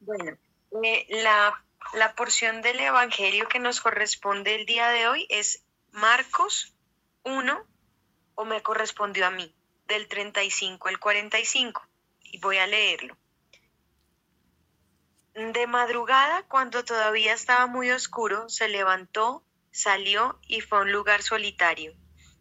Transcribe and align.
Bueno, 0.00 0.36
eh, 0.84 1.06
la, 1.22 1.64
la 1.94 2.14
porción 2.14 2.60
del 2.60 2.78
Evangelio 2.78 3.48
que 3.48 3.58
nos 3.58 3.80
corresponde 3.80 4.54
el 4.54 4.66
día 4.66 4.88
de 4.90 5.08
hoy 5.08 5.26
es 5.30 5.64
Marcos 5.92 6.74
1, 7.24 7.66
o 8.34 8.44
me 8.44 8.62
correspondió 8.62 9.26
a 9.26 9.30
mí, 9.30 9.54
del 9.88 10.08
35 10.08 10.88
al 10.88 11.00
45, 11.00 11.82
y 12.20 12.38
voy 12.38 12.58
a 12.58 12.66
leerlo. 12.66 13.16
De 15.34 15.66
madrugada, 15.66 16.42
cuando 16.44 16.84
todavía 16.84 17.32
estaba 17.32 17.66
muy 17.66 17.90
oscuro, 17.90 18.48
se 18.48 18.68
levantó, 18.68 19.42
salió 19.70 20.38
y 20.46 20.60
fue 20.60 20.78
a 20.78 20.82
un 20.82 20.92
lugar 20.92 21.22
solitario. 21.22 21.94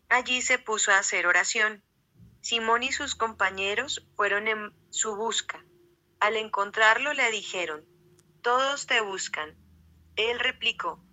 Allí 0.09 0.41
se 0.41 0.59
puso 0.59 0.91
a 0.91 0.99
hacer 0.99 1.27
oración. 1.27 1.81
Simón 2.46 2.84
y 2.84 2.91
sus 2.91 3.16
compañeros 3.16 4.05
fueron 4.16 4.48
en 4.48 4.71
su 4.91 5.16
busca. 5.16 5.66
Al 6.20 6.36
encontrarlo 6.36 7.12
le 7.12 7.31
dijeron, 7.31 7.84
Todos 8.44 8.86
te 8.86 9.02
buscan. 9.02 9.58
Él 10.16 10.40
replicó, 10.40 11.03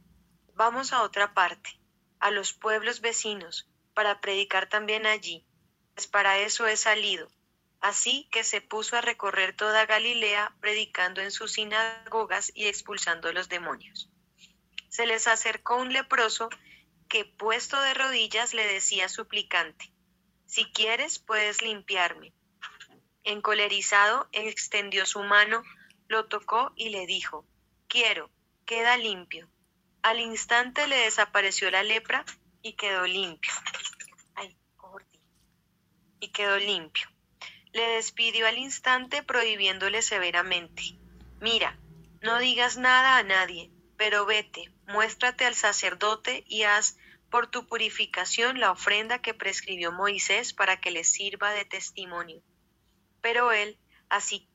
Vamos 0.52 0.92
a 0.92 1.00
otra 1.00 1.32
parte, 1.32 1.80
a 2.20 2.30
los 2.30 2.52
pueblos 2.52 3.00
vecinos, 3.00 3.66
para 3.94 4.20
predicar 4.20 4.68
también 4.68 5.06
allí, 5.06 5.46
pues 5.94 6.06
para 6.06 6.38
eso 6.38 6.66
he 6.66 6.76
salido. 6.76 7.30
Así 7.80 8.28
que 8.30 8.44
se 8.44 8.60
puso 8.60 8.98
a 8.98 9.00
recorrer 9.00 9.56
toda 9.56 9.86
Galilea, 9.86 10.54
predicando 10.60 11.22
en 11.22 11.30
sus 11.30 11.52
sinagogas 11.52 12.52
y 12.54 12.66
expulsando 12.66 13.32
los 13.32 13.48
demonios. 13.48 14.10
Se 14.90 15.06
les 15.06 15.26
acercó 15.26 15.76
un 15.76 15.94
leproso 15.94 16.50
que, 17.08 17.24
puesto 17.24 17.80
de 17.80 17.94
rodillas, 17.94 18.52
le 18.52 18.66
decía 18.66 19.08
suplicante, 19.08 19.91
Si 20.52 20.66
quieres, 20.66 21.18
puedes 21.18 21.62
limpiarme. 21.62 22.34
Encolerizado, 23.24 24.28
extendió 24.32 25.06
su 25.06 25.22
mano, 25.22 25.62
lo 26.08 26.26
tocó 26.26 26.74
y 26.76 26.90
le 26.90 27.06
dijo, 27.06 27.46
Quiero, 27.88 28.30
queda 28.66 28.98
limpio. 28.98 29.48
Al 30.02 30.20
instante 30.20 30.86
le 30.88 30.96
desapareció 30.96 31.70
la 31.70 31.82
lepra 31.82 32.26
y 32.60 32.74
quedó 32.74 33.06
limpio. 33.06 33.50
Ay, 34.34 34.54
y 36.20 36.28
quedó 36.28 36.58
limpio. 36.58 37.08
Le 37.72 37.88
despidió 37.92 38.46
al 38.46 38.58
instante 38.58 39.22
prohibiéndole 39.22 40.02
severamente, 40.02 40.82
Mira, 41.40 41.78
no 42.20 42.38
digas 42.38 42.76
nada 42.76 43.16
a 43.16 43.22
nadie, 43.22 43.70
pero 43.96 44.26
vete, 44.26 44.70
muéstrate 44.86 45.46
al 45.46 45.54
sacerdote 45.54 46.44
y 46.46 46.64
haz 46.64 46.98
por 47.32 47.46
tu 47.46 47.66
purificación 47.66 48.60
la 48.60 48.70
ofrenda 48.70 49.22
que 49.22 49.32
prescribió 49.32 49.90
Moisés 49.90 50.52
para 50.52 50.80
que 50.80 50.90
le 50.90 51.02
sirva 51.02 51.50
de 51.52 51.64
testimonio. 51.64 52.42
Pero 53.22 53.52
él, 53.52 53.78
así, 54.10 54.50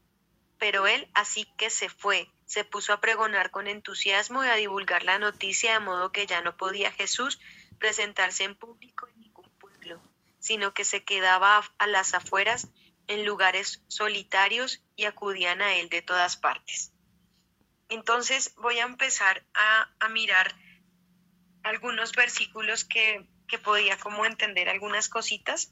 pero 0.60 0.86
él 0.86 1.10
así 1.16 1.46
que 1.58 1.72
se 1.72 1.90
fue, 1.90 2.30
se 2.46 2.64
puso 2.64 2.94
a 2.94 3.02
pregonar 3.02 3.50
con 3.50 3.68
entusiasmo 3.68 4.46
y 4.46 4.48
a 4.48 4.56
divulgar 4.56 5.02
la 5.04 5.18
noticia 5.18 5.74
de 5.74 5.80
modo 5.80 6.12
que 6.12 6.28
ya 6.28 6.42
no 6.42 6.56
podía 6.56 6.92
Jesús 6.92 7.40
presentarse 7.80 8.44
en 8.44 8.56
público 8.56 9.08
en 9.08 9.22
ningún 9.22 9.50
pueblo, 9.58 10.00
sino 10.38 10.76
que 10.76 10.86
se 10.86 11.04
quedaba 11.04 11.64
a 11.80 11.88
las 11.88 12.14
afueras 12.14 12.68
en 13.08 13.26
lugares 13.26 13.84
solitarios 13.88 14.84
y 14.96 15.06
acudían 15.06 15.64
a 15.64 15.76
él 15.78 15.90
de 15.90 16.04
todas 16.04 16.38
partes. 16.38 16.94
Entonces 17.90 18.54
voy 18.58 18.78
a 18.78 18.86
empezar 18.86 19.44
a, 19.56 20.10
mirar 20.10 20.54
algunos 21.68 22.14
versículos 22.14 22.86
que, 22.86 23.28
que 23.48 23.58
podía 23.58 23.98
como 23.98 24.26
entender 24.26 24.70
algunas 24.70 25.10
cositas. 25.10 25.70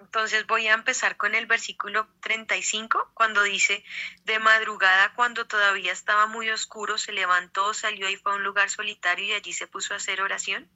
Entonces 0.00 0.46
voy 0.46 0.66
a 0.66 0.74
empezar 0.74 1.16
con 1.16 1.34
el 1.34 1.46
versículo 1.46 2.08
35, 2.22 3.12
cuando 3.14 3.42
dice, 3.42 3.84
de 4.24 4.38
madrugada, 4.38 5.12
cuando 5.14 5.46
todavía 5.46 5.92
estaba 5.92 6.26
muy 6.26 6.50
oscuro, 6.50 6.98
se 6.98 7.12
levantó, 7.12 7.74
salió 7.74 8.08
y 8.08 8.16
fue 8.16 8.32
a 8.32 8.36
un 8.36 8.42
lugar 8.42 8.70
solitario 8.70 9.26
y 9.26 9.32
allí 9.32 9.52
se 9.52 9.66
puso 9.66 9.92
a 9.94 9.98
hacer 9.98 10.22
oración. 10.22 10.70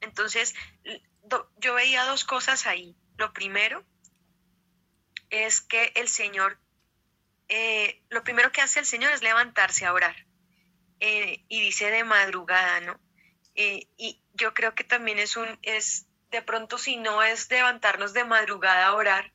Entonces, 0.00 0.54
yo 1.58 1.74
veía 1.74 2.04
dos 2.04 2.24
cosas 2.24 2.66
ahí. 2.66 2.96
Lo 3.16 3.32
primero 3.32 3.84
es 5.30 5.60
que 5.60 5.92
el 5.94 6.08
Señor, 6.08 6.58
eh, 7.48 8.02
lo 8.10 8.24
primero 8.24 8.50
que 8.50 8.62
hace 8.62 8.80
el 8.80 8.86
Señor 8.86 9.12
es 9.12 9.22
levantarse 9.22 9.86
a 9.86 9.92
orar. 9.92 10.16
Eh, 10.98 11.44
y 11.48 11.60
dice 11.60 11.90
de 11.90 12.04
madrugada, 12.04 12.80
¿no? 12.80 13.00
Eh, 13.62 13.86
y 13.98 14.18
yo 14.32 14.54
creo 14.54 14.74
que 14.74 14.84
también 14.84 15.18
es 15.18 15.36
un, 15.36 15.46
es, 15.60 16.06
de 16.30 16.40
pronto 16.40 16.78
si 16.78 16.96
no 16.96 17.22
es 17.22 17.50
levantarnos 17.50 18.14
de 18.14 18.24
madrugada 18.24 18.86
a 18.86 18.94
orar, 18.94 19.34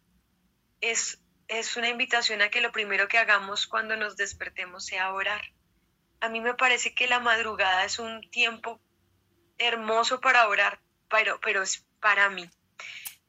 es, 0.81 1.21
es 1.47 1.77
una 1.77 1.89
invitación 1.89 2.41
a 2.41 2.49
que 2.49 2.59
lo 2.59 2.71
primero 2.71 3.07
que 3.07 3.19
hagamos 3.19 3.67
cuando 3.67 3.95
nos 3.95 4.17
despertemos 4.17 4.83
sea 4.83 5.13
orar. 5.13 5.43
A 6.21 6.29
mí 6.29 6.41
me 6.41 6.55
parece 6.55 6.95
que 6.95 7.05
la 7.05 7.19
madrugada 7.19 7.85
es 7.85 7.99
un 7.99 8.27
tiempo 8.31 8.81
hermoso 9.59 10.19
para 10.21 10.47
orar, 10.47 10.79
pero, 11.07 11.39
pero 11.39 11.61
es 11.61 11.85
para 11.99 12.27
mí. 12.31 12.49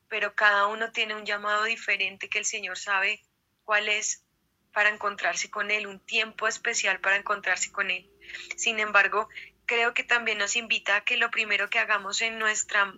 Pero 0.09 0.35
cada 0.35 0.67
uno 0.67 0.93
tiene 0.93 1.15
un 1.15 1.27
llamado 1.27 1.65
diferente 1.65 2.31
que 2.31 2.39
el 2.39 2.47
Señor 2.47 2.79
sabe 2.79 3.23
cuál 3.65 3.91
es 3.91 4.25
para 4.73 4.89
encontrarse 4.89 5.51
con 5.51 5.71
Él, 5.71 5.87
un 5.87 6.01
tiempo 6.01 6.49
especial 6.49 7.01
para 7.01 7.17
encontrarse 7.17 7.71
con 7.71 7.91
Él. 7.91 8.11
Sin 8.57 8.81
embargo, 8.81 9.29
creo 9.67 9.95
que 9.95 10.05
también 10.05 10.39
nos 10.39 10.57
invita 10.57 10.97
a 10.97 11.05
que 11.05 11.17
lo 11.17 11.31
primero 11.31 11.69
que 11.69 11.79
hagamos 11.79 12.23
en 12.23 12.39
nuestra, 12.39 12.95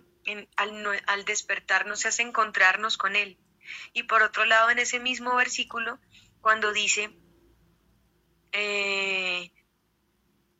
al, 0.55 1.03
al 1.07 1.25
despertarnos 1.25 2.05
es 2.05 2.19
encontrarnos 2.19 2.97
con 2.97 3.15
Él. 3.15 3.37
Y 3.93 4.03
por 4.03 4.23
otro 4.23 4.45
lado, 4.45 4.69
en 4.69 4.79
ese 4.79 4.99
mismo 4.99 5.35
versículo, 5.35 5.99
cuando 6.41 6.71
dice, 6.71 7.11
eh, 8.51 9.51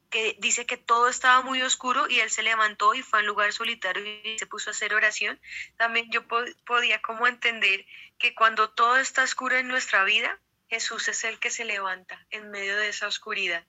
que 0.09 0.36
dice 0.40 0.66
que 0.66 0.78
todo 0.78 1.08
estaba 1.08 1.42
muy 1.42 1.62
oscuro 1.62 2.09
y 2.09 2.20
él 2.20 2.31
se 2.31 2.44
levantó 2.44 2.94
y 2.96 3.03
fue 3.03 3.20
a 3.20 3.22
un 3.22 3.28
lugar 3.28 3.53
solitario 3.53 4.03
y 4.24 4.40
se 4.40 4.47
puso 4.47 4.70
a 4.70 4.72
hacer 4.72 4.94
oración, 4.94 5.40
también 5.78 6.09
yo 6.12 6.28
podía 6.66 7.02
como 7.02 7.28
entender 7.28 7.86
que 8.18 8.34
cuando 8.34 8.72
todo 8.72 8.97
está 8.97 9.24
oscuro 9.24 9.56
en 9.56 9.68
nuestra 9.68 10.03
vida, 10.03 10.40
Jesús 10.68 11.08
es 11.08 11.24
el 11.24 11.40
que 11.40 11.52
se 11.52 11.66
levanta 11.66 12.26
en 12.31 12.50
medio 12.50 12.76
de 12.78 12.90
esa 12.90 13.08
oscuridad 13.08 13.66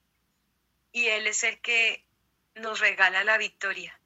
y 0.93 1.07
Él 1.09 1.27
es 1.27 1.45
el 1.45 1.61
que 1.61 2.05
nos 2.55 2.81
regala 2.81 3.25
la 3.25 3.39
victoria, 3.39 3.99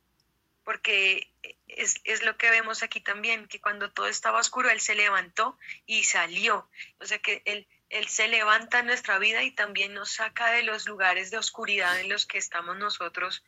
porque 0.64 1.30
es, 1.68 2.00
es, 2.04 2.24
lo 2.24 2.36
que 2.36 2.50
vemos 2.50 2.82
aquí 2.82 3.00
también, 3.00 3.48
que 3.48 3.60
cuando 3.60 3.92
todo 3.92 4.06
estaba 4.06 4.40
oscuro, 4.40 4.70
Él 4.70 4.80
se 4.80 4.94
levantó 4.94 5.58
y 5.86 6.04
salió, 6.04 6.68
o 6.98 7.06
sea 7.06 7.18
que 7.18 7.42
Él 7.44 7.66
él 7.94 8.08
se 8.08 8.26
levanta 8.26 8.80
en 8.80 8.86
nuestra 8.86 9.18
vida 9.18 9.44
y 9.44 9.52
también 9.52 9.94
nos 9.94 10.10
saca 10.10 10.50
de 10.50 10.64
los 10.64 10.88
lugares 10.88 11.30
de 11.30 11.38
oscuridad 11.38 12.00
en 12.00 12.08
los 12.08 12.26
que 12.26 12.38
estamos 12.38 12.76
nosotros, 12.76 13.44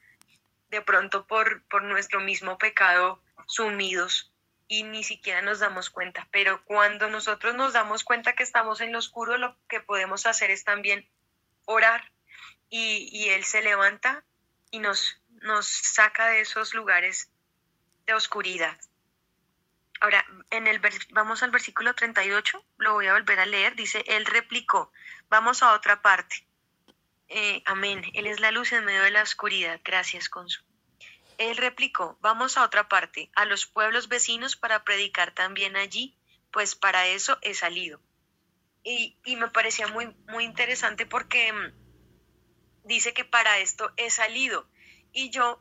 de 0.70 0.80
pronto 0.82 1.26
por, 1.26 1.64
por 1.64 1.82
nuestro 1.82 2.20
mismo 2.20 2.56
pecado 2.56 3.20
sumidos 3.46 4.32
y 4.68 4.84
ni 4.84 5.02
siquiera 5.02 5.42
nos 5.42 5.58
damos 5.58 5.90
cuenta. 5.90 6.28
Pero 6.30 6.64
cuando 6.64 7.10
nosotros 7.10 7.56
nos 7.56 7.72
damos 7.72 8.04
cuenta 8.04 8.34
que 8.34 8.44
estamos 8.44 8.80
en 8.80 8.92
lo 8.92 9.00
oscuro, 9.00 9.36
lo 9.36 9.56
que 9.68 9.80
podemos 9.80 10.26
hacer 10.26 10.52
es 10.52 10.62
también 10.62 11.08
orar 11.64 12.12
y, 12.68 13.08
y 13.10 13.30
Él 13.30 13.44
se 13.44 13.62
levanta 13.62 14.24
y 14.70 14.78
nos, 14.78 15.20
nos 15.42 15.66
saca 15.66 16.28
de 16.28 16.40
esos 16.40 16.74
lugares 16.74 17.30
de 18.06 18.14
oscuridad. 18.14 18.78
Ahora, 20.00 20.24
en 20.50 20.66
el 20.66 20.80
vamos 21.10 21.42
al 21.42 21.50
versículo 21.50 21.94
38, 21.94 22.64
lo 22.78 22.94
voy 22.94 23.06
a 23.06 23.14
volver 23.14 23.40
a 23.40 23.46
leer, 23.46 23.74
dice, 23.74 24.04
Él 24.06 24.26
replicó, 24.26 24.92
vamos 25.28 25.62
a 25.62 25.72
otra 25.72 26.02
parte. 26.02 26.46
Eh, 27.28 27.62
amén, 27.64 28.04
Él 28.14 28.26
es 28.26 28.40
la 28.40 28.50
luz 28.50 28.72
en 28.72 28.84
medio 28.84 29.02
de 29.02 29.10
la 29.10 29.22
oscuridad, 29.22 29.80
gracias, 29.82 30.28
Consu. 30.28 30.62
Él 31.38 31.56
replicó, 31.56 32.18
vamos 32.20 32.56
a 32.56 32.64
otra 32.64 32.88
parte, 32.88 33.30
a 33.34 33.44
los 33.44 33.66
pueblos 33.66 34.08
vecinos 34.08 34.56
para 34.56 34.84
predicar 34.84 35.32
también 35.32 35.76
allí, 35.76 36.16
pues 36.50 36.74
para 36.74 37.06
eso 37.06 37.38
he 37.42 37.54
salido. 37.54 38.00
Y, 38.82 39.18
y 39.24 39.36
me 39.36 39.48
parecía 39.48 39.88
muy, 39.88 40.14
muy 40.28 40.44
interesante 40.44 41.06
porque 41.06 41.52
mm, 41.52 41.85
dice 42.86 43.12
que 43.12 43.24
para 43.24 43.58
esto 43.58 43.92
he 43.96 44.10
salido. 44.10 44.68
Y 45.12 45.30
yo 45.30 45.60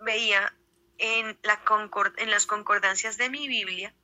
veía 0.00 0.54
en, 0.98 1.38
la 1.42 1.62
en 2.18 2.30
las 2.30 2.46
concordancias 2.46 3.16
de 3.16 3.30
mi 3.30 3.48
Biblia 3.48 3.94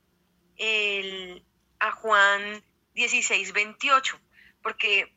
el, 0.57 1.43
a 1.79 1.91
Juan 1.91 2.63
16, 2.93 3.53
28, 3.53 4.19
porque 4.61 5.15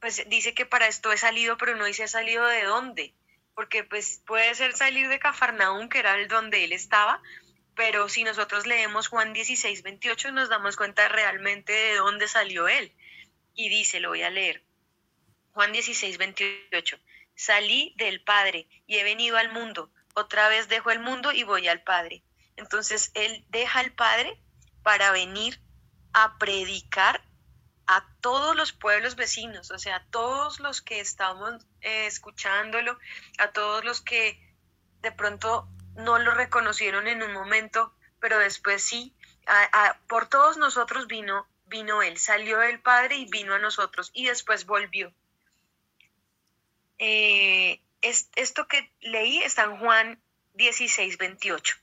pues 0.00 0.28
dice 0.28 0.54
que 0.54 0.66
para 0.66 0.88
esto 0.88 1.12
he 1.12 1.16
salido, 1.16 1.56
pero 1.56 1.76
no 1.76 1.84
dice 1.84 2.08
salido 2.08 2.46
de 2.46 2.64
dónde, 2.64 3.14
porque 3.54 3.84
pues 3.84 4.22
puede 4.26 4.54
ser 4.54 4.74
salir 4.74 5.08
de 5.08 5.18
Cafarnaún, 5.18 5.88
que 5.88 6.00
era 6.00 6.14
el 6.14 6.28
donde 6.28 6.64
él 6.64 6.72
estaba, 6.72 7.22
pero 7.74 8.08
si 8.08 8.24
nosotros 8.24 8.66
leemos 8.66 9.08
Juan 9.08 9.32
16, 9.32 9.82
28 9.82 10.32
nos 10.32 10.48
damos 10.48 10.76
cuenta 10.76 11.08
realmente 11.08 11.72
de 11.72 11.96
dónde 11.96 12.28
salió 12.28 12.68
él. 12.68 12.92
Y 13.54 13.68
dice, 13.68 14.00
lo 14.00 14.08
voy 14.08 14.22
a 14.22 14.30
leer, 14.30 14.64
Juan 15.52 15.72
16, 15.72 16.18
28, 16.18 16.98
salí 17.34 17.94
del 17.96 18.22
Padre 18.22 18.68
y 18.86 18.96
he 18.96 19.04
venido 19.04 19.36
al 19.36 19.52
mundo 19.52 19.90
otra 20.14 20.48
vez 20.48 20.68
dejo 20.68 20.90
el 20.90 21.00
mundo 21.00 21.32
y 21.32 21.42
voy 21.42 21.68
al 21.68 21.82
Padre. 21.82 22.22
Entonces 22.56 23.10
Él 23.14 23.44
deja 23.48 23.80
al 23.80 23.92
Padre 23.92 24.38
para 24.82 25.10
venir 25.10 25.60
a 26.12 26.36
predicar 26.38 27.22
a 27.86 28.06
todos 28.20 28.54
los 28.54 28.72
pueblos 28.72 29.16
vecinos, 29.16 29.70
o 29.70 29.78
sea, 29.78 29.96
a 29.96 30.04
todos 30.06 30.60
los 30.60 30.82
que 30.82 31.00
estamos 31.00 31.66
eh, 31.80 32.06
escuchándolo, 32.06 32.98
a 33.38 33.48
todos 33.48 33.84
los 33.84 34.00
que 34.00 34.38
de 35.00 35.12
pronto 35.12 35.68
no 35.94 36.18
lo 36.18 36.32
reconocieron 36.32 37.08
en 37.08 37.22
un 37.22 37.32
momento, 37.32 37.92
pero 38.20 38.38
después 38.38 38.82
sí, 38.82 39.14
por 40.08 40.28
todos 40.28 40.56
nosotros 40.58 41.06
vino, 41.06 41.48
vino 41.66 42.02
Él, 42.02 42.18
salió 42.18 42.58
del 42.58 42.80
Padre 42.80 43.16
y 43.16 43.24
vino 43.24 43.54
a 43.54 43.58
nosotros 43.58 44.10
y 44.12 44.26
después 44.26 44.64
volvió. 44.64 45.12
Eh, 47.04 47.82
esto 48.00 48.68
que 48.68 48.94
leí 49.00 49.42
está 49.42 49.64
en 49.64 49.76
Juan 49.78 50.22
16, 50.54 51.18
28. 51.18 51.76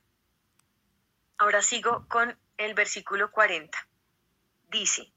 Ahora 1.38 1.62
sigo 1.62 2.08
con 2.08 2.40
el 2.56 2.74
versículo 2.74 3.30
40. 3.30 3.86
Dice, 4.70 5.12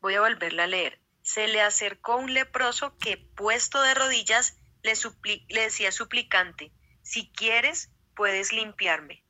voy 0.00 0.14
a 0.14 0.22
volverla 0.22 0.64
a 0.64 0.66
leer. 0.66 0.98
Se 1.20 1.46
le 1.46 1.60
acercó 1.60 2.16
un 2.16 2.32
leproso 2.32 2.96
que, 2.96 3.18
puesto 3.18 3.82
de 3.82 3.92
rodillas, 3.92 4.56
le, 4.82 4.94
le 5.48 5.60
decía 5.60 5.92
suplicante, 5.92 6.72
si 7.02 7.30
quieres, 7.32 7.90
puedes 8.16 8.50
limpiarme. 8.50 9.24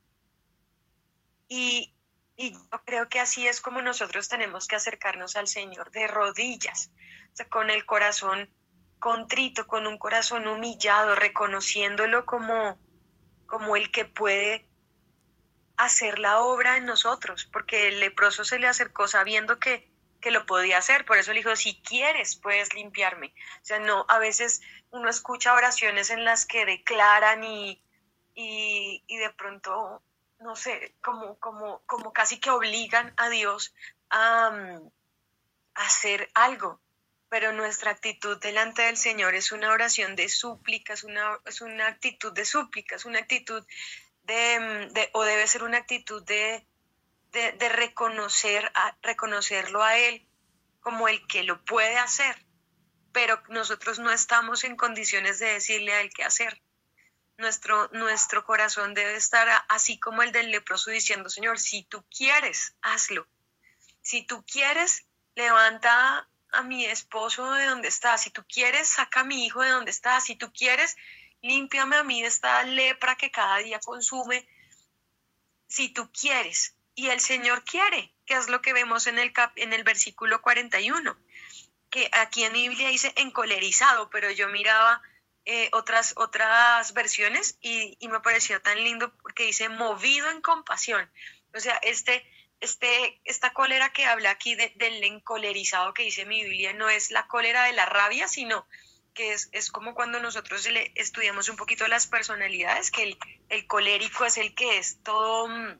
Y, 1.49 1.93
y, 2.37 2.53
yo 2.53 2.83
creo 2.85 3.09
que 3.09 3.19
así 3.19 3.49
es 3.49 3.59
como 3.59 3.81
nosotros 3.81 4.29
tenemos 4.29 4.69
que 4.69 4.77
acercarnos 4.77 5.35
al 5.35 5.49
Señor, 5.49 5.91
de 5.91 6.07
rodillas, 6.07 6.89
con 7.49 7.69
el 7.69 7.85
corazón 7.85 8.49
contrito, 9.05 9.67
con 9.67 9.85
un 9.85 9.99
corazón 9.99 10.47
humillado, 10.47 11.13
reconociéndolo 11.13 12.25
como, 12.25 12.79
como 13.45 13.75
el 13.75 13.91
que 13.91 14.05
puede 14.05 14.67
hacer 15.77 16.17
la 16.17 16.39
obra 16.39 16.77
en 16.77 16.87
nosotros, 16.87 17.47
porque 17.53 17.87
el 17.87 17.99
leproso 17.99 18.43
se 18.43 18.57
le 18.57 18.65
acercó 18.65 19.07
sabiendo 19.07 19.59
que, 19.59 19.91
que 20.19 20.31
lo 20.31 20.47
podía 20.47 20.79
hacer, 20.79 21.05
por 21.05 21.19
eso 21.19 21.33
le 21.33 21.41
dijo, 21.41 21.55
si 21.55 21.79
quieres, 21.83 22.35
puedes 22.35 22.73
limpiarme. 22.73 23.27
O 23.61 23.65
sea, 23.65 23.77
no, 23.77 24.07
a 24.09 24.17
veces 24.17 24.61
uno 24.89 25.07
escucha 25.07 25.53
oraciones 25.53 26.09
en 26.09 26.25
las 26.25 26.47
que 26.47 26.65
declaran 26.65 27.43
y, 27.43 27.79
y, 28.33 29.17
de 29.17 29.29
pronto, 29.37 30.01
no 30.39 30.55
sé, 30.55 30.95
como, 31.03 31.37
como, 31.37 31.83
como 31.85 32.11
casi 32.11 32.39
que 32.39 32.49
obligan 32.49 33.13
a 33.17 33.29
Dios 33.29 33.75
a, 34.09 34.49
mm, 34.49 34.89
a 35.75 35.85
hacer 35.85 36.27
algo, 36.33 36.81
pero 37.29 37.51
nuestra 37.53 37.91
actitud 37.91 38.37
delante 38.39 38.83
del 38.83 38.97
Señor 38.97 39.35
es 39.35 39.51
una 39.51 39.71
oración 39.71 40.15
de 40.15 40.29
súplica, 40.29 40.93
es 40.93 41.03
una, 41.03 41.39
es 41.45 41.61
una 41.61 41.87
actitud 41.87 42.33
de 42.33 42.45
súplica, 42.45 42.95
es 42.95 43.05
una 43.05 43.19
actitud 43.19 43.65
Mm, 44.27 44.91
de, 44.93 45.09
o 45.13 45.23
debe 45.23 45.47
ser 45.47 45.63
una 45.63 45.77
actitud 45.77 46.23
de, 46.23 46.65
de, 47.31 47.69
reconocer 47.69 48.71
a, 48.73 48.97
reconocerlo 49.03 49.83
a 49.83 49.97
Él 49.97 50.27
como 50.79 51.07
el 51.07 51.25
que 51.27 51.43
lo 51.43 51.63
puede 51.63 51.97
hacer, 51.97 52.35
pero 53.11 53.41
nosotros 53.49 53.99
no 53.99 54.11
estamos 54.11 54.63
en 54.63 54.75
condiciones 54.77 55.37
de 55.39 55.53
decirle 55.53 55.93
a 55.93 56.01
Él 56.01 56.09
qué 56.13 56.23
hacer. 56.23 56.61
Nuestro, 57.37 57.89
nuestro 57.89 58.45
corazón 58.45 58.93
debe 58.93 59.15
estar 59.15 59.47
así 59.67 59.99
como 59.99 60.23
el 60.23 60.31
del 60.31 60.51
leproso 60.51 60.89
diciendo, 60.89 61.29
Señor, 61.29 61.59
si 61.59 61.83
tú 61.83 62.03
quieres, 62.09 62.75
hazlo. 62.81 63.27
Si 64.01 64.25
tú 64.25 64.43
quieres, 64.45 65.05
levanta 65.35 66.29
a 66.55 66.63
mi 66.63 66.85
esposo 66.85 67.53
de 67.53 67.65
donde 67.65 67.87
está. 67.87 68.17
Si 68.17 68.29
tú 68.29 68.43
quieres, 68.47 68.89
saca 68.89 69.21
a 69.21 69.23
mi 69.23 69.45
hijo 69.45 69.61
de 69.61 69.69
donde 69.69 69.91
está. 69.91 70.19
Si 70.21 70.35
tú 70.35 70.51
quieres, 70.51 70.95
límpiame 71.41 71.95
a 71.97 72.03
mí 72.03 72.21
de 72.21 72.27
esta 72.27 72.63
lepra 72.63 73.15
que 73.15 73.31
cada 73.31 73.57
día 73.57 73.79
consume, 73.79 74.47
si 75.67 75.89
tú 75.89 76.11
quieres. 76.11 76.75
Y 76.95 77.09
el 77.09 77.19
Señor 77.19 77.63
quiere, 77.63 78.13
que 78.25 78.35
es 78.35 78.49
lo 78.49 78.61
que 78.61 78.73
vemos 78.73 79.07
en 79.07 79.19
el, 79.19 79.33
cap, 79.33 79.51
en 79.57 79.73
el 79.73 79.83
versículo 79.83 80.41
41, 80.41 81.17
que 81.89 82.09
aquí 82.13 82.43
en 82.43 82.53
Biblia 82.53 82.89
dice 82.89 83.13
encolerizado, 83.17 84.09
pero 84.09 84.31
yo 84.31 84.47
miraba 84.47 85.01
eh, 85.47 85.69
otras, 85.73 86.13
otras 86.17 86.93
versiones 86.93 87.59
y, 87.61 87.97
me 88.09 88.19
pareció 88.21 88.61
tan 88.61 88.83
lindo 88.83 89.15
porque 89.17 89.43
dice 89.43 89.69
movido 89.69 90.31
en 90.31 90.41
compasión. 90.41 91.07
O 91.53 91.59
sea, 91.59 91.75
este, 91.83 92.25
este, 92.59 93.21
esta 93.25 93.53
cólera 93.53 93.91
que 93.91 94.05
habla 94.05 94.31
aquí 94.31 94.55
del 94.55 95.03
encolerizado 95.03 95.93
que 95.93 96.03
dice 96.03 96.25
mi 96.25 96.43
Biblia 96.43 96.73
no 96.73 96.89
es 96.89 97.11
la 97.11 97.27
cólera 97.27 97.65
de 97.65 97.73
la 97.73 97.85
rabia, 97.85 98.27
sino 98.27 98.65
que 99.13 99.33
es, 99.33 99.49
es 99.53 99.71
como 99.71 99.95
cuando 99.95 100.19
nosotros 100.19 100.69
le 100.69 100.91
estudiamos 100.95 101.49
un 101.49 101.55
poquito 101.55 101.87
las 101.87 102.05
personalidades, 102.05 102.91
que 102.91 103.03
el, 103.03 103.17
el 103.49 103.65
colérico 103.65 104.25
es 104.25 104.37
el 104.37 104.53
que 104.53 104.77
es 104.77 105.01
todo, 105.03 105.47
mm, 105.47 105.79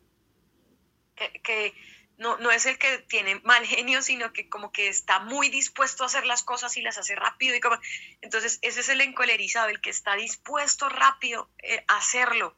que, 1.43 1.73
no, 2.17 2.37
no, 2.37 2.49
es 2.49 2.65
el 2.65 2.77
que 2.77 2.99
tiene 2.99 3.41
mal 3.41 3.65
genio, 3.65 4.01
sino 4.01 4.31
que 4.31 4.47
como 4.47 4.71
que 4.71 4.87
está 4.87 5.19
muy 5.19 5.49
dispuesto 5.49 6.03
a 6.03 6.07
hacer 6.07 6.25
las 6.25 6.43
cosas 6.43 6.77
y 6.77 6.81
las 6.81 6.97
hace 6.97 7.15
rápido. 7.15 7.55
Y 7.55 7.59
como, 7.59 7.77
entonces, 8.21 8.59
ese 8.61 8.79
es 8.79 8.89
el 8.89 9.01
encolerizado, 9.01 9.67
el 9.67 9.81
que 9.81 9.89
está 9.89 10.15
dispuesto 10.15 10.87
rápido 10.87 11.49
eh, 11.61 11.83
a 11.89 11.97
hacerlo. 11.97 12.57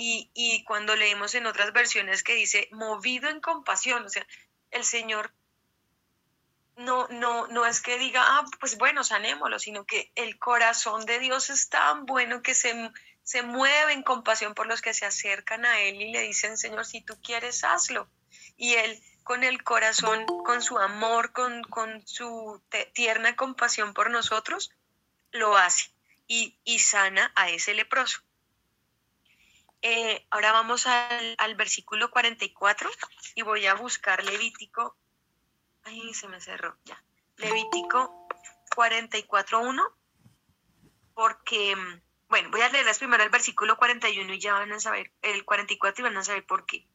Y, 0.00 0.62
cuando 0.64 0.94
leemos 0.94 1.34
en 1.34 1.46
otras 1.46 1.72
versiones 1.72 2.22
que 2.22 2.34
dice 2.34 2.68
movido 2.70 3.28
en 3.28 3.40
compasión, 3.40 4.04
o 4.04 4.08
sea, 4.08 4.24
el 4.70 4.84
Señor 4.84 5.34
no, 6.76 7.08
no, 7.08 7.48
no 7.48 7.66
es 7.66 7.80
que 7.80 7.98
diga, 7.98 8.22
ah, 8.24 8.44
pues 8.60 8.78
bueno, 8.78 9.02
sanémoslo, 9.02 9.58
sino 9.58 9.84
que 9.86 10.12
el 10.14 10.38
corazón 10.38 11.04
de 11.04 11.18
Dios 11.18 11.50
es 11.50 11.68
tan 11.68 12.06
bueno 12.06 12.42
que 12.42 12.54
se, 12.54 12.92
se 13.24 13.42
mueve 13.42 13.92
en 13.92 14.04
compasión 14.04 14.54
por 14.54 14.68
los 14.68 14.82
que 14.82 14.94
se 14.94 15.04
acercan 15.04 15.66
a 15.66 15.80
Él 15.80 16.00
y 16.00 16.12
le 16.12 16.20
dicen, 16.22 16.56
Señor, 16.56 16.86
si 16.86 17.00
tú 17.00 17.20
quieres, 17.20 17.64
hazlo. 17.64 18.08
Y 18.56 18.74
Él 18.74 19.02
con 19.24 19.42
el 19.42 19.64
corazón, 19.64 20.26
con 20.44 20.62
su 20.62 20.78
amor, 20.78 21.32
con, 21.32 21.64
con 21.64 22.06
su 22.06 22.62
tierna 22.92 23.34
compasión 23.34 23.94
por 23.94 24.10
nosotros, 24.12 24.70
lo 25.32 25.56
hace 25.56 25.90
y, 26.28 26.56
y 26.62 26.78
sana 26.78 27.32
a 27.34 27.50
ese 27.50 27.74
leproso. 27.74 28.22
Eh, 29.82 30.26
ahora 30.30 30.52
vamos 30.52 30.86
al, 30.86 31.54
versículo 31.56 32.10
44 32.10 32.90
y 33.36 33.42
voy 33.42 33.66
a 33.66 33.74
buscar 33.74 34.24
Levítico 34.24 34.96
Ay, 35.84 36.12
se 36.12 36.28
me 36.28 36.40
cerró, 36.40 36.76
ya. 36.84 37.02
Levítico 37.36 38.28
44.1, 38.76 39.90
porque, 41.14 41.76
bueno, 42.28 42.50
voy 42.50 42.60
a 42.60 42.68
leerles 42.68 42.98
primero 42.98 43.22
el 43.22 43.30
versículo 43.30 43.78
41 43.78 44.34
y 44.34 44.38
ya 44.38 44.52
van 44.52 44.72
a 44.72 44.80
saber, 44.80 45.12
el 45.22 45.44
44 45.44 46.02
y 46.02 46.08
van 46.08 46.16
a 46.18 46.24
saber 46.24 46.44
por 46.44 46.66
qué. 46.66 46.86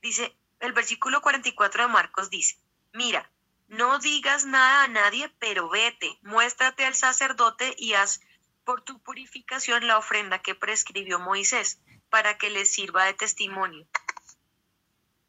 Dice, 0.00 0.36
el 0.60 0.72
versículo 0.72 1.20
44 1.20 1.82
de 1.82 1.88
Marcos 1.88 2.30
dice, 2.30 2.58
mira, 2.92 3.28
no 3.66 3.98
digas 3.98 4.44
nada 4.44 4.84
a 4.84 4.88
nadie, 4.88 5.28
pero 5.40 5.68
vete, 5.68 6.18
muéstrate 6.22 6.84
al 6.84 6.94
sacerdote 6.94 7.74
y 7.76 7.94
haz 7.94 8.20
por 8.64 8.82
tu 8.82 9.02
purificación 9.02 9.86
la 9.86 9.98
ofrenda 9.98 10.40
que 10.40 10.54
prescribió 10.54 11.18
Moisés, 11.18 11.80
para 12.10 12.38
que 12.38 12.50
les 12.50 12.70
sirva 12.70 13.04
de 13.04 13.14
testimonio. 13.14 13.86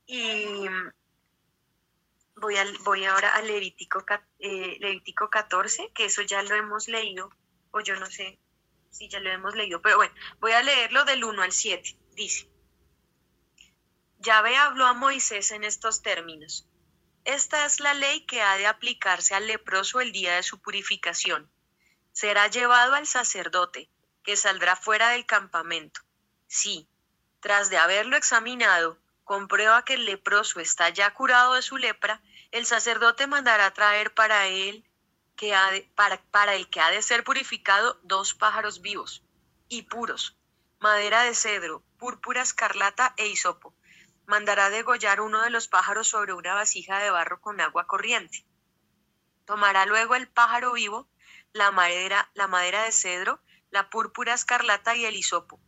Y 0.05 0.67
voy, 2.36 2.57
a, 2.57 2.65
voy 2.81 3.05
ahora 3.05 3.36
a 3.36 3.41
Levítico, 3.41 4.03
eh, 4.39 4.77
Levítico 4.79 5.29
14, 5.29 5.91
que 5.93 6.05
eso 6.05 6.21
ya 6.24 6.41
lo 6.41 6.55
hemos 6.55 6.88
leído, 6.88 7.29
o 7.71 7.79
yo 7.81 7.95
no 8.00 8.05
sé 8.07 8.39
si 8.89 9.07
ya 9.07 9.19
lo 9.19 9.29
hemos 9.29 9.55
leído, 9.55 9.81
pero 9.81 9.98
bueno, 9.98 10.13
voy 10.39 10.53
a 10.53 10.63
leerlo 10.63 11.05
del 11.05 11.24
1 11.24 11.41
al 11.43 11.51
7. 11.51 11.95
Dice, 12.13 12.50
Yahvé 14.17 14.57
habló 14.57 14.86
a 14.86 14.93
Moisés 14.93 15.51
en 15.51 15.63
estos 15.63 16.01
términos. 16.01 16.67
Esta 17.24 17.65
es 17.65 17.79
la 17.79 17.93
ley 17.93 18.25
que 18.25 18.41
ha 18.41 18.57
de 18.57 18.67
aplicarse 18.67 19.36
al 19.36 19.48
leproso 19.48 20.01
el 20.01 20.12
día 20.12 20.36
de 20.36 20.43
su 20.43 20.59
purificación. 20.59 21.51
Será 22.12 22.48
llevado 22.48 22.95
al 22.95 23.05
sacerdote, 23.05 23.89
que 24.24 24.36
saldrá 24.36 24.75
fuera 24.75 25.09
del 25.09 25.25
campamento. 25.25 26.01
Si, 26.49 26.89
tras 27.41 27.69
de 27.69 27.77
haberlo 27.77 28.17
examinado, 28.17 28.97
comprueba 29.23 29.85
que 29.85 29.93
el 29.93 30.05
leproso 30.05 30.59
está 30.59 30.89
ya 30.89 31.13
curado 31.13 31.53
de 31.53 31.61
su 31.61 31.77
lepra, 31.77 32.23
el 32.49 32.65
sacerdote 32.65 33.27
mandará 33.27 33.71
traer 33.71 34.15
para 34.15 34.47
él 34.47 34.83
que 35.35 35.53
ha 35.53 35.69
para, 35.93 36.19
para 36.31 36.55
el 36.55 36.67
que 36.67 36.81
ha 36.81 36.89
de 36.89 37.03
ser 37.03 37.23
purificado 37.23 37.99
dos 38.01 38.33
pájaros 38.33 38.81
vivos 38.81 39.23
y 39.67 39.83
puros, 39.83 40.37
madera 40.79 41.21
de 41.21 41.35
cedro, 41.35 41.83
púrpura 41.99 42.41
escarlata 42.41 43.13
e 43.17 43.27
hisopo. 43.27 43.75
Mandará 44.25 44.71
degollar 44.71 45.21
uno 45.21 45.43
de 45.43 45.51
los 45.51 45.67
pájaros 45.67 46.07
sobre 46.07 46.33
una 46.33 46.55
vasija 46.55 46.97
de 46.97 47.11
barro 47.11 47.39
con 47.41 47.61
agua 47.61 47.85
corriente. 47.85 48.43
Tomará 49.45 49.85
luego 49.85 50.15
el 50.15 50.27
pájaro 50.27 50.73
vivo, 50.73 51.07
la 51.53 51.69
madera, 51.69 52.31
la 52.33 52.47
madera 52.47 52.85
de 52.85 52.91
cedro, 52.91 53.39
la 53.69 53.91
púrpura 53.91 54.33
escarlata 54.33 54.95
y 54.95 55.05
el 55.05 55.15
hisopo. 55.15 55.59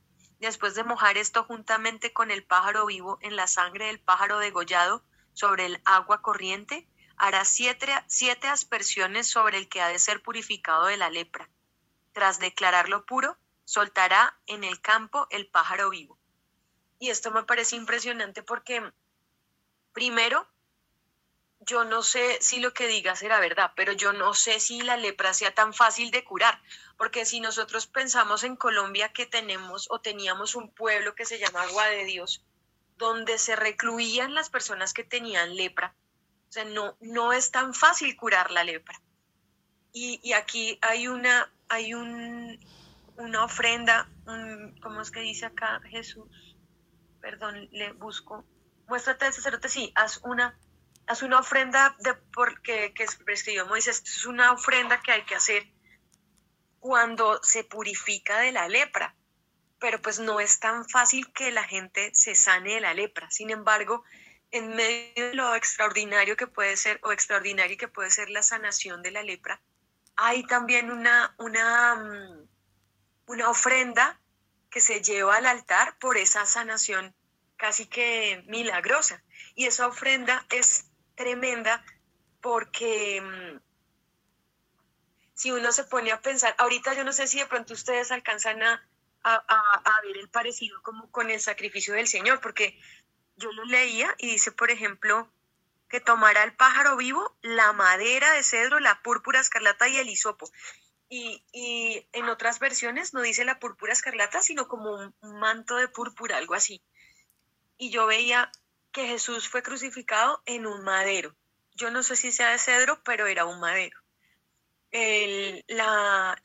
Después 0.41 0.73
de 0.73 0.83
mojar 0.83 1.19
esto 1.19 1.43
juntamente 1.43 2.13
con 2.13 2.31
el 2.31 2.43
pájaro 2.43 2.87
vivo 2.87 3.19
en 3.21 3.35
la 3.35 3.45
sangre 3.45 3.85
del 3.85 3.99
pájaro 3.99 4.39
degollado, 4.39 5.03
sobre 5.33 5.67
el 5.67 5.79
agua 5.85 6.23
corriente, 6.23 6.87
hará 7.15 7.45
siete, 7.45 7.93
siete 8.07 8.47
aspersiones 8.47 9.27
sobre 9.27 9.59
el 9.59 9.69
que 9.69 9.81
ha 9.81 9.89
de 9.89 9.99
ser 9.99 10.23
purificado 10.23 10.87
de 10.87 10.97
la 10.97 11.11
lepra. 11.11 11.47
Tras 12.11 12.39
declararlo 12.39 13.05
puro, 13.05 13.37
soltará 13.65 14.35
en 14.47 14.63
el 14.63 14.81
campo 14.81 15.27
el 15.29 15.45
pájaro 15.45 15.91
vivo. 15.91 16.17
Y 16.97 17.11
esto 17.11 17.29
me 17.29 17.43
parece 17.43 17.75
impresionante 17.75 18.41
porque, 18.41 18.91
primero, 19.93 20.47
yo 21.61 21.85
no 21.85 22.01
sé 22.01 22.39
si 22.41 22.59
lo 22.59 22.73
que 22.73 22.87
digas 22.87 23.21
era 23.21 23.39
verdad, 23.39 23.71
pero 23.75 23.93
yo 23.93 24.13
no 24.13 24.33
sé 24.33 24.59
si 24.59 24.81
la 24.81 24.97
lepra 24.97 25.33
sea 25.33 25.53
tan 25.53 25.73
fácil 25.73 26.09
de 26.09 26.23
curar, 26.23 26.59
porque 26.97 27.25
si 27.25 27.39
nosotros 27.39 27.85
pensamos 27.85 28.43
en 28.43 28.55
Colombia 28.55 29.13
que 29.13 29.27
tenemos 29.27 29.87
o 29.91 30.01
teníamos 30.01 30.55
un 30.55 30.73
pueblo 30.73 31.13
que 31.13 31.25
se 31.25 31.37
llama 31.37 31.63
Agua 31.63 31.85
de 31.87 32.05
Dios, 32.05 32.43
donde 32.97 33.37
se 33.37 33.55
recluían 33.55 34.33
las 34.33 34.49
personas 34.49 34.93
que 34.93 35.03
tenían 35.03 35.55
lepra, 35.55 35.93
o 36.49 36.51
sea, 36.51 36.65
no, 36.65 36.97
no 36.99 37.31
es 37.31 37.51
tan 37.51 37.73
fácil 37.73 38.15
curar 38.17 38.51
la 38.51 38.63
lepra. 38.63 38.99
Y, 39.93 40.33
aquí 40.33 40.79
hay 40.81 41.07
una, 41.07 41.51
hay 41.67 41.93
un, 41.93 42.59
una 43.17 43.43
ofrenda, 43.43 44.09
¿cómo 44.81 45.01
es 45.01 45.11
que 45.11 45.19
dice 45.19 45.45
acá 45.45 45.81
Jesús? 45.89 46.57
Perdón, 47.21 47.67
le 47.71 47.91
busco. 47.93 48.45
Muéstrate 48.87 49.27
el 49.27 49.33
sacerdote, 49.33 49.69
sí, 49.69 49.91
haz 49.95 50.21
una 50.23 50.57
haz 51.07 51.21
una 51.23 51.39
ofrenda 51.39 51.95
de 51.99 52.13
porque 52.33 52.93
que 52.93 53.05
prescribió 53.25 53.65
Moisés, 53.65 54.01
es 54.05 54.25
una 54.25 54.51
ofrenda 54.51 55.01
que 55.01 55.11
hay 55.11 55.23
que 55.23 55.35
hacer 55.35 55.67
cuando 56.79 57.41
se 57.43 57.63
purifica 57.63 58.39
de 58.39 58.51
la 58.51 58.67
lepra. 58.67 59.15
Pero 59.79 60.01
pues 60.01 60.19
no 60.19 60.39
es 60.39 60.59
tan 60.59 60.87
fácil 60.87 61.31
que 61.33 61.51
la 61.51 61.63
gente 61.63 62.11
se 62.13 62.35
sane 62.35 62.75
de 62.75 62.81
la 62.81 62.93
lepra. 62.93 63.29
Sin 63.31 63.49
embargo, 63.49 64.03
en 64.51 64.75
medio 64.75 65.27
de 65.27 65.33
lo 65.33 65.55
extraordinario 65.55 66.35
que 66.35 66.47
puede 66.47 66.77
ser 66.77 66.99
o 67.03 67.11
extraordinario 67.11 67.77
que 67.77 67.87
puede 67.87 68.11
ser 68.11 68.29
la 68.29 68.43
sanación 68.43 69.01
de 69.01 69.11
la 69.11 69.23
lepra, 69.23 69.61
hay 70.15 70.43
también 70.43 70.91
una, 70.91 71.33
una, 71.39 71.95
mm, 71.95 72.47
una 73.27 73.49
ofrenda 73.49 74.19
que 74.69 74.81
se 74.81 75.01
lleva 75.01 75.37
al 75.37 75.45
altar 75.45 75.97
por 75.99 76.17
esa 76.17 76.45
sanación 76.45 77.15
casi 77.57 77.85
que 77.87 78.43
milagrosa. 78.47 79.23
Y 79.55 79.65
esa 79.65 79.87
ofrenda 79.87 80.45
es 80.49 80.90
tremenda 81.21 81.83
porque 82.41 83.21
mm, 83.21 83.59
si 85.33 85.51
uno 85.51 85.71
se 85.71 85.83
pone 85.83 86.11
a 86.11 86.21
pensar, 86.21 86.55
ahorita 86.57 86.93
yo 86.95 87.03
no 87.03 87.13
sé 87.13 87.27
si 87.27 87.37
de 87.39 87.45
pronto 87.45 87.73
ustedes 87.73 88.11
alcanzan 88.11 88.61
a, 88.63 88.83
a, 89.23 90.01
ver 90.03 90.17
el 90.17 90.29
parecido 90.29 90.81
como 90.81 91.11
con 91.11 91.29
el 91.29 91.39
sacrificio 91.39 91.93
del 91.93 92.07
Señor, 92.07 92.41
porque 92.41 92.79
yo 93.37 93.51
lo 93.51 93.65
leía 93.65 94.13
y 94.17 94.31
dice, 94.31 94.51
por 94.51 94.71
ejemplo, 94.71 95.31
que 95.89 95.99
tomará 95.99 96.43
el 96.43 96.55
pájaro 96.55 96.97
vivo, 96.97 97.37
la 97.41 97.71
madera 97.73 98.31
de 98.33 98.43
cedro, 98.43 98.79
la 98.79 99.01
púrpura 99.03 99.39
escarlata 99.39 99.87
y 99.87 99.97
el 99.97 100.09
hisopo. 100.09 100.49
Y, 101.09 101.43
y, 101.51 102.07
en 102.13 102.29
otras 102.29 102.59
versiones 102.59 103.13
no 103.13 103.21
dice 103.21 103.43
la 103.43 103.59
púrpura 103.59 103.93
escarlata, 103.93 104.41
sino 104.41 104.67
como 104.67 104.95
un, 104.95 105.39
manto 105.39 105.75
de 105.75 105.87
púrpura, 105.87 106.37
algo 106.37 106.55
así. 106.55 106.81
Y 107.77 107.91
yo 107.91 108.07
veía 108.07 108.51
que 108.91 109.07
Jesús 109.07 109.47
fue 109.47 109.63
crucificado 109.63 110.41
en 110.45 110.65
un 110.65 110.83
madero. 110.83 111.35
Yo 111.75 111.91
no 111.91 112.03
sé 112.03 112.15
si 112.15 112.31
sea 112.31 112.51
de 112.51 112.59
cedro, 112.59 113.01
pero 113.03 113.27
era 113.27 113.45
un 113.45 113.59
madero. 113.59 113.99
la, 114.91 116.37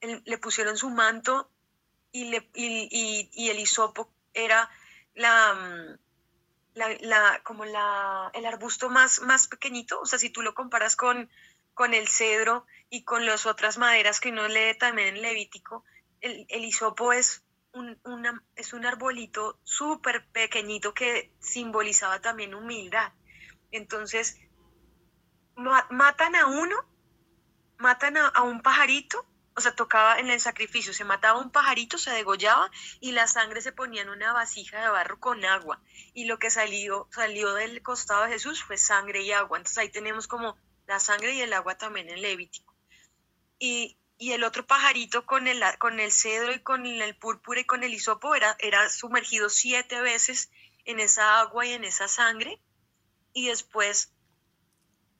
le 0.00 0.38
pusieron 0.38 0.76
su 0.76 0.90
manto 0.90 1.50
y, 2.12 2.30
le, 2.30 2.48
y, 2.54 3.50
el 3.50 3.58
hisopo 3.58 4.12
era 4.32 4.70
la, 5.14 5.54
mm, 5.54 5.98
la, 6.74 7.40
como 7.42 7.64
la, 7.64 8.30
el 8.34 8.46
arbusto 8.46 8.88
más, 8.88 9.20
más 9.20 9.48
pequeñito. 9.48 10.00
O 10.00 10.06
sea, 10.06 10.18
si 10.18 10.30
tú 10.30 10.42
lo 10.42 10.54
comparas 10.54 10.96
con, 10.96 11.28
con 11.74 11.94
el 11.94 12.08
cedro 12.08 12.66
y 12.90 13.04
con 13.04 13.26
las 13.26 13.46
otras 13.46 13.78
maderas 13.78 14.20
que 14.20 14.30
uno 14.30 14.48
lee 14.48 14.76
también 14.78 15.16
en 15.16 15.22
Levítico, 15.22 15.84
el, 16.20 16.46
el 16.48 16.64
hisopo 16.64 17.12
es 17.12 17.42
es 18.56 18.72
un 18.72 18.86
arbolito 18.86 19.60
súper 19.64 20.26
pequeñito 20.28 20.94
que 20.94 21.32
simbolizaba 21.40 22.20
también 22.20 22.54
humildad. 22.54 23.12
Entonces, 23.70 24.38
matan 25.56 26.36
a 26.36 26.46
uno, 26.46 26.76
matan 27.78 28.16
a, 28.16 28.42
un 28.42 28.62
pajarito, 28.62 29.26
o 29.56 29.60
sea, 29.60 29.74
tocaba 29.74 30.18
en 30.18 30.30
el 30.30 30.40
sacrificio, 30.40 30.92
se 30.92 31.04
mataba 31.04 31.40
un 31.40 31.50
pajarito, 31.50 31.98
se 31.98 32.12
degollaba 32.12 32.70
y 33.00 33.12
la 33.12 33.26
sangre 33.26 33.60
se 33.60 33.72
ponía 33.72 34.02
en 34.02 34.08
una 34.08 34.32
vasija 34.32 34.80
de 34.80 34.88
barro 34.88 35.18
con 35.18 35.44
agua. 35.44 35.82
Y 36.14 36.26
lo 36.26 36.38
que 36.38 36.50
salió, 36.50 37.08
salió 37.10 37.54
del 37.54 37.82
costado 37.82 38.24
de 38.24 38.32
Jesús 38.32 38.62
fue 38.62 38.76
sangre 38.76 39.22
y 39.22 39.32
agua. 39.32 39.58
Entonces 39.58 39.78
ahí 39.78 39.90
tenemos 39.90 40.28
como 40.28 40.56
la 40.86 41.00
sangre 41.00 41.34
y 41.34 41.40
el 41.40 41.52
agua 41.52 41.76
también 41.76 42.08
en 42.08 42.22
Levítico. 42.22 42.74
Y, 43.58 43.98
y 44.18 44.32
el 44.32 44.42
otro 44.42 44.66
pajarito 44.66 45.24
con 45.24 45.46
el, 45.46 45.62
con 45.78 46.00
el 46.00 46.10
cedro 46.10 46.52
y 46.52 46.60
con 46.60 46.84
el 46.84 47.16
púrpura 47.16 47.60
y 47.60 47.64
con 47.64 47.84
el 47.84 47.94
hisopo 47.94 48.34
era, 48.34 48.56
era 48.58 48.88
sumergido 48.90 49.48
siete 49.48 50.00
veces 50.00 50.50
en 50.84 50.98
esa 50.98 51.40
agua 51.40 51.64
y 51.64 51.72
en 51.72 51.84
esa 51.84 52.08
sangre. 52.08 52.60
Y 53.32 53.46
después, 53.46 54.12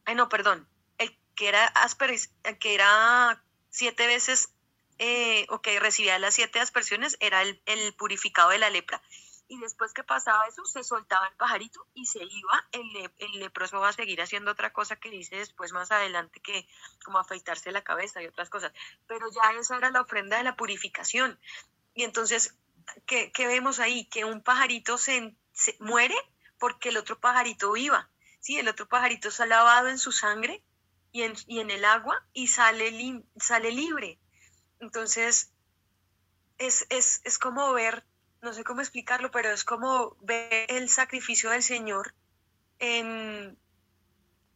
ay 0.04 0.16
no, 0.16 0.28
perdón, 0.28 0.68
el 0.98 1.16
que 1.36 1.48
era 1.48 1.66
asperis, 1.66 2.32
el 2.42 2.58
que 2.58 2.74
era 2.74 3.44
siete 3.70 4.08
veces, 4.08 4.52
eh, 4.98 5.46
o 5.50 5.62
que 5.62 5.78
recibía 5.78 6.18
las 6.18 6.34
siete 6.34 6.58
aspersiones, 6.58 7.16
era 7.20 7.42
el, 7.42 7.62
el 7.66 7.94
purificado 7.94 8.50
de 8.50 8.58
la 8.58 8.68
lepra 8.68 9.00
y 9.48 9.58
después 9.58 9.92
que 9.94 10.04
pasaba 10.04 10.46
eso 10.46 10.64
se 10.66 10.84
soltaba 10.84 11.26
el 11.26 11.36
pajarito 11.36 11.86
y 11.94 12.04
se 12.06 12.22
iba, 12.22 12.68
el, 12.72 13.40
leproso 13.40 13.80
va 13.80 13.88
a 13.88 13.92
seguir 13.92 14.20
haciendo 14.20 14.50
otra 14.50 14.72
cosa 14.72 14.96
que 14.96 15.10
dice 15.10 15.36
después 15.36 15.72
más 15.72 15.90
adelante 15.90 16.40
que 16.40 16.68
como 17.04 17.18
afeitarse 17.18 17.72
la 17.72 17.82
cabeza 17.82 18.22
y 18.22 18.26
otras 18.26 18.50
cosas, 18.50 18.72
pero 19.06 19.26
ya 19.30 19.58
esa 19.58 19.78
era 19.78 19.90
la 19.90 20.02
ofrenda 20.02 20.36
de 20.36 20.44
la 20.44 20.56
purificación. 20.56 21.40
Y 21.94 22.04
entonces, 22.04 22.56
¿qué, 23.06 23.32
vemos 23.38 23.80
ahí? 23.80 24.04
Que 24.06 24.24
un 24.24 24.42
pajarito 24.42 24.98
se, 24.98 25.34
muere 25.80 26.14
porque 26.58 26.90
el 26.90 26.98
otro 26.98 27.18
pajarito 27.18 27.72
viva, 27.72 28.10
¿sí? 28.40 28.58
El 28.58 28.68
otro 28.68 28.86
pajarito 28.86 29.28
está 29.28 29.46
lavado 29.46 29.88
en 29.88 29.98
su 29.98 30.12
sangre 30.12 30.62
y 31.10 31.22
en, 31.22 31.34
y 31.46 31.60
en 31.60 31.70
el 31.70 31.84
agua 31.84 32.22
y 32.34 32.48
sale, 32.48 33.24
sale 33.36 33.72
libre. 33.72 34.18
Entonces, 34.78 35.52
es, 36.58 36.86
es, 36.90 37.22
es 37.24 37.38
como 37.38 37.72
ver 37.72 38.04
no 38.40 38.52
sé 38.52 38.64
cómo 38.64 38.80
explicarlo, 38.80 39.30
pero 39.30 39.50
es 39.50 39.64
como 39.64 40.16
ver 40.20 40.66
el 40.70 40.88
sacrificio 40.88 41.50
del 41.50 41.62
Señor 41.62 42.14
en 42.78 43.58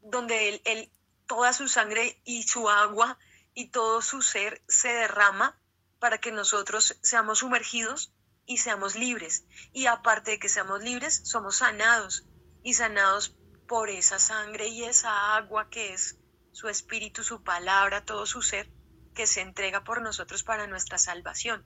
donde 0.01 0.61
él, 0.65 0.91
toda 1.27 1.53
su 1.53 1.69
sangre 1.69 2.21
y 2.25 2.45
su 2.45 2.69
agua 2.69 3.19
y 3.55 3.69
todo 3.69 4.03
su 4.03 4.23
ser 4.23 4.62
se 4.69 4.89
derrama 4.89 5.59
para 5.99 6.19
que 6.19 6.33
nosotros 6.33 6.99
seamos 7.03 7.41
sumergidos 7.41 8.12
y 8.47 8.59
seamos 8.59 8.95
libres. 8.95 9.45
Y 9.73 9.87
aparte 9.87 10.33
de 10.33 10.39
que 10.39 10.49
seamos 10.49 10.83
libres, 10.83 11.23
somos 11.25 11.57
sanados 11.57 12.25
y 12.62 12.75
sanados 12.75 13.37
por 13.67 13.89
esa 13.89 14.19
sangre 14.19 14.69
y 14.69 14.85
esa 14.85 15.37
agua 15.37 15.71
que 15.71 15.95
es 15.95 16.19
su 16.53 16.69
espíritu, 16.69 17.25
su 17.25 17.43
palabra, 17.43 18.05
todo 18.05 18.27
su 18.27 18.43
ser 18.43 18.71
que 19.15 19.27
se 19.27 19.41
entrega 19.41 19.85
por 19.85 20.03
nosotros 20.03 20.43
para 20.43 20.67
nuestra 20.67 20.99
salvación 20.99 21.65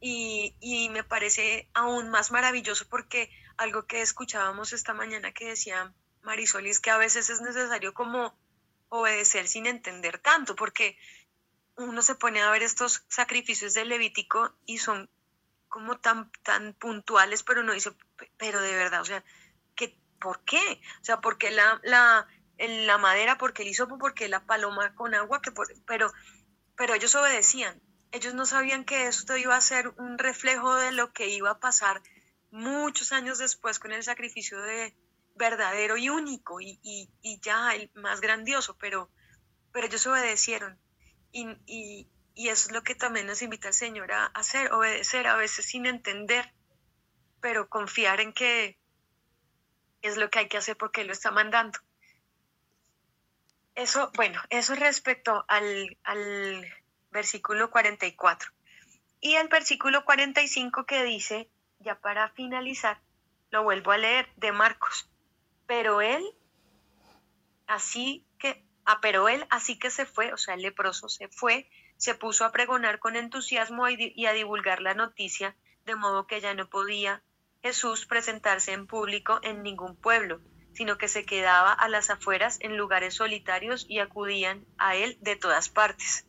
y, 0.00 0.88
me 0.90 1.04
parece 1.04 1.68
aún 1.74 2.10
más 2.10 2.30
maravilloso 2.30 2.86
porque 2.88 3.30
algo 3.56 3.86
que 3.86 4.02
escuchábamos 4.02 4.72
esta 4.72 4.92
mañana 4.92 5.32
que 5.32 5.48
decía 5.48 5.94
Marisol 6.22 6.66
es 6.66 6.80
que 6.80 6.90
a 6.90 6.98
veces 6.98 7.30
es 7.30 7.40
necesario 7.40 7.94
como 7.94 8.36
obedecer 8.88 9.48
sin 9.48 9.66
entender 9.66 10.18
tanto, 10.18 10.54
porque 10.56 10.98
uno 11.76 12.02
se 12.02 12.14
pone 12.14 12.40
a 12.42 12.50
ver 12.50 12.62
estos 12.62 13.04
sacrificios 13.08 13.74
del 13.74 13.88
Levítico 13.88 14.54
y 14.66 14.78
son 14.78 15.10
como 15.68 15.98
tan, 15.98 16.30
tan 16.42 16.74
puntuales, 16.74 17.42
pero 17.42 17.62
uno 17.62 17.72
dice, 17.72 17.90
pero 18.36 18.60
de 18.60 18.76
verdad, 18.76 19.00
o 19.00 19.04
sea, 19.04 19.24
¿qué, 19.74 19.98
¿por 20.20 20.44
qué? 20.44 20.80
O 21.00 21.04
sea, 21.04 21.20
¿por 21.20 21.36
qué 21.38 21.50
la, 21.50 21.80
la, 21.82 22.28
la 22.58 22.98
madera? 22.98 23.38
¿Por 23.38 23.52
qué 23.52 23.62
el 23.62 23.68
hisopo? 23.68 23.98
¿Por 23.98 24.14
qué 24.14 24.28
la 24.28 24.46
paloma 24.46 24.94
con 24.94 25.14
agua? 25.14 25.42
Que 25.42 25.50
pero, 25.86 26.12
pero 26.76 26.94
ellos 26.94 27.14
obedecían 27.16 27.80
ellos 28.14 28.32
no 28.32 28.46
sabían 28.46 28.84
que 28.84 29.08
esto 29.08 29.36
iba 29.36 29.56
a 29.56 29.60
ser 29.60 29.88
un 29.98 30.18
reflejo 30.18 30.76
de 30.76 30.92
lo 30.92 31.12
que 31.12 31.28
iba 31.28 31.50
a 31.50 31.58
pasar 31.58 32.00
muchos 32.52 33.10
años 33.10 33.38
después 33.38 33.80
con 33.80 33.90
el 33.90 34.04
sacrificio 34.04 34.62
de 34.62 34.96
verdadero 35.34 35.96
y 35.96 36.08
único 36.08 36.60
y, 36.60 37.10
ya 37.42 37.74
el 37.74 37.90
más 37.94 38.20
grandioso, 38.20 38.76
pero, 38.78 39.10
pero 39.72 39.88
ellos 39.88 40.06
obedecieron. 40.06 40.78
Y, 41.32 42.08
eso 42.36 42.68
es 42.68 42.72
lo 42.72 42.82
que 42.82 42.94
también 42.94 43.26
nos 43.26 43.42
invita 43.42 43.68
el 43.68 43.74
Señor 43.74 44.12
a 44.12 44.26
hacer, 44.26 44.72
obedecer 44.72 45.26
a 45.26 45.36
veces 45.36 45.66
sin 45.66 45.86
entender, 45.86 46.52
pero 47.40 47.68
confiar 47.68 48.20
en 48.20 48.32
que 48.32 48.78
es 50.02 50.16
lo 50.16 50.30
que 50.30 50.40
hay 50.40 50.48
que 50.48 50.56
hacer 50.56 50.76
porque 50.76 51.00
Él 51.00 51.08
lo 51.08 51.12
está 51.12 51.32
mandando. 51.32 51.80
Eso, 53.74 54.12
bueno, 54.14 54.40
eso 54.50 54.76
respecto 54.76 55.44
al, 55.48 55.98
al 56.04 56.64
versículo 57.14 57.70
44. 57.70 58.50
Y 59.20 59.36
el 59.36 59.48
versículo 59.48 60.04
45 60.04 60.84
que 60.84 61.04
dice, 61.04 61.48
ya 61.78 61.98
para 61.98 62.28
finalizar, 62.30 63.00
lo 63.50 63.62
vuelvo 63.62 63.92
a 63.92 63.96
leer 63.96 64.28
de 64.36 64.52
Marcos. 64.52 65.08
Pero 65.66 66.02
él, 66.02 66.22
así 67.66 68.26
que, 68.38 68.66
ah, 68.84 68.98
pero 69.00 69.28
él, 69.30 69.46
así 69.48 69.78
que 69.78 69.90
se 69.90 70.04
fue, 70.04 70.34
o 70.34 70.36
sea, 70.36 70.54
el 70.54 70.62
leproso 70.62 71.08
se 71.08 71.28
fue, 71.28 71.70
se 71.96 72.14
puso 72.14 72.44
a 72.44 72.52
pregonar 72.52 72.98
con 72.98 73.16
entusiasmo 73.16 73.88
y 73.88 74.26
a 74.26 74.32
divulgar 74.32 74.82
la 74.82 74.94
noticia, 74.94 75.56
de 75.86 75.94
modo 75.94 76.26
que 76.26 76.40
ya 76.40 76.52
no 76.52 76.68
podía 76.68 77.22
Jesús 77.62 78.04
presentarse 78.04 78.72
en 78.72 78.86
público 78.86 79.38
en 79.42 79.62
ningún 79.62 79.96
pueblo, 79.96 80.40
sino 80.74 80.98
que 80.98 81.08
se 81.08 81.24
quedaba 81.24 81.72
a 81.72 81.88
las 81.88 82.10
afueras 82.10 82.58
en 82.60 82.76
lugares 82.76 83.14
solitarios 83.14 83.86
y 83.88 84.00
acudían 84.00 84.66
a 84.76 84.96
él 84.96 85.16
de 85.20 85.36
todas 85.36 85.68
partes. 85.68 86.26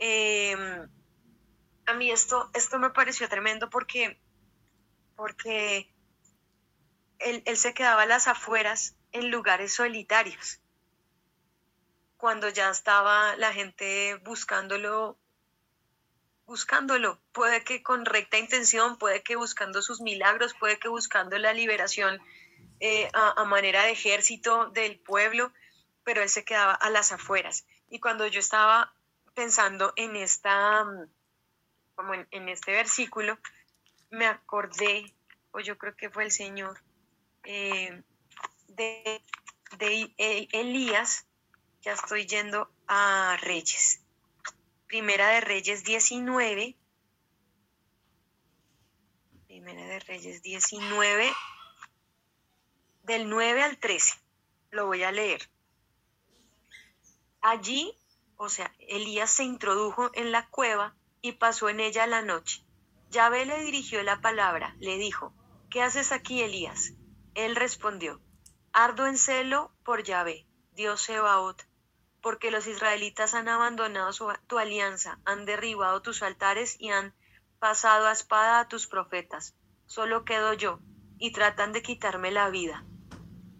Em, 0.00 0.88
a 1.86 1.94
mí 1.94 2.10
esto, 2.10 2.50
esto 2.54 2.78
me 2.78 2.90
pareció 2.90 3.28
tremendo 3.28 3.70
porque, 3.70 4.20
porque 5.14 5.94
él, 7.18 7.42
él 7.46 7.56
se 7.56 7.74
quedaba 7.74 8.02
a 8.02 8.06
las 8.06 8.26
afueras 8.26 8.96
en 9.12 9.30
lugares 9.30 9.74
solitarios. 9.74 10.60
Cuando 12.16 12.48
ya 12.48 12.70
estaba 12.70 13.36
la 13.36 13.52
gente 13.52 14.16
buscándolo 14.24 15.20
buscándolo, 16.50 17.20
puede 17.30 17.62
que 17.62 17.80
con 17.80 18.04
recta 18.04 18.36
intención, 18.36 18.98
puede 18.98 19.22
que 19.22 19.36
buscando 19.36 19.82
sus 19.82 20.00
milagros, 20.00 20.52
puede 20.58 20.80
que 20.80 20.88
buscando 20.88 21.38
la 21.38 21.52
liberación 21.52 22.20
eh, 22.80 23.08
a, 23.12 23.44
manera 23.44 23.84
de 23.84 23.92
ejército 23.92 24.68
del 24.70 24.98
pueblo, 24.98 25.52
pero 26.02 26.22
él 26.22 26.28
se 26.28 26.44
quedaba 26.44 26.72
a 26.72 26.90
las 26.90 27.12
afueras. 27.12 27.66
Y 27.88 28.00
cuando 28.00 28.26
yo 28.26 28.40
estaba 28.40 28.92
pensando 29.40 29.94
en 29.96 30.16
esta, 30.16 30.84
como 31.94 32.12
en, 32.12 32.48
este 32.50 32.72
versículo, 32.72 33.38
me 34.10 34.26
acordé, 34.26 35.14
o 35.52 35.60
yo 35.60 35.78
creo 35.78 35.96
que 35.96 36.10
fue 36.10 36.24
el 36.24 36.30
Señor, 36.30 36.78
eh, 37.44 38.02
de, 38.68 39.22
de 39.78 40.48
Elías, 40.52 41.24
ya 41.80 41.94
estoy 41.94 42.26
yendo 42.26 42.70
a 42.86 43.38
Reyes. 43.40 44.02
Primera 44.86 45.30
de 45.30 45.40
Reyes 45.40 45.84
19. 45.84 46.76
Primera 49.46 49.86
de 49.86 50.00
Reyes 50.00 50.42
19, 50.42 51.32
del 53.04 53.30
9 53.30 53.62
al 53.62 53.78
13. 53.78 54.18
Lo 54.72 54.84
voy 54.84 55.02
a 55.02 55.10
leer. 55.10 55.48
Allí, 57.40 57.96
o 58.42 58.48
sea, 58.48 58.72
Elías 58.78 59.30
se 59.30 59.44
introdujo 59.44 60.10
en 60.14 60.32
la 60.32 60.48
cueva 60.48 60.96
y 61.20 61.32
pasó 61.32 61.68
en 61.68 61.78
ella 61.78 62.06
la 62.06 62.22
noche. 62.22 62.64
Yahvé 63.10 63.44
le 63.44 63.62
dirigió 63.62 64.02
la 64.02 64.22
palabra, 64.22 64.74
le 64.80 64.96
dijo, 64.96 65.34
¿qué 65.68 65.82
haces 65.82 66.10
aquí, 66.10 66.40
Elías? 66.40 66.94
Él 67.34 67.54
respondió, 67.54 68.22
ardo 68.72 69.06
en 69.06 69.18
celo 69.18 69.74
por 69.84 70.04
Yahvé, 70.04 70.46
Dios 70.72 71.02
Sebaot, 71.02 71.68
porque 72.22 72.50
los 72.50 72.66
israelitas 72.66 73.34
han 73.34 73.46
abandonado 73.50 74.10
tu 74.46 74.58
alianza, 74.58 75.18
han 75.26 75.44
derribado 75.44 76.00
tus 76.00 76.22
altares 76.22 76.80
y 76.80 76.88
han 76.88 77.14
pasado 77.58 78.06
a 78.06 78.12
espada 78.12 78.60
a 78.60 78.68
tus 78.68 78.86
profetas. 78.86 79.54
Solo 79.84 80.24
quedo 80.24 80.54
yo, 80.54 80.80
y 81.18 81.32
tratan 81.32 81.74
de 81.74 81.82
quitarme 81.82 82.30
la 82.30 82.48
vida. 82.48 82.86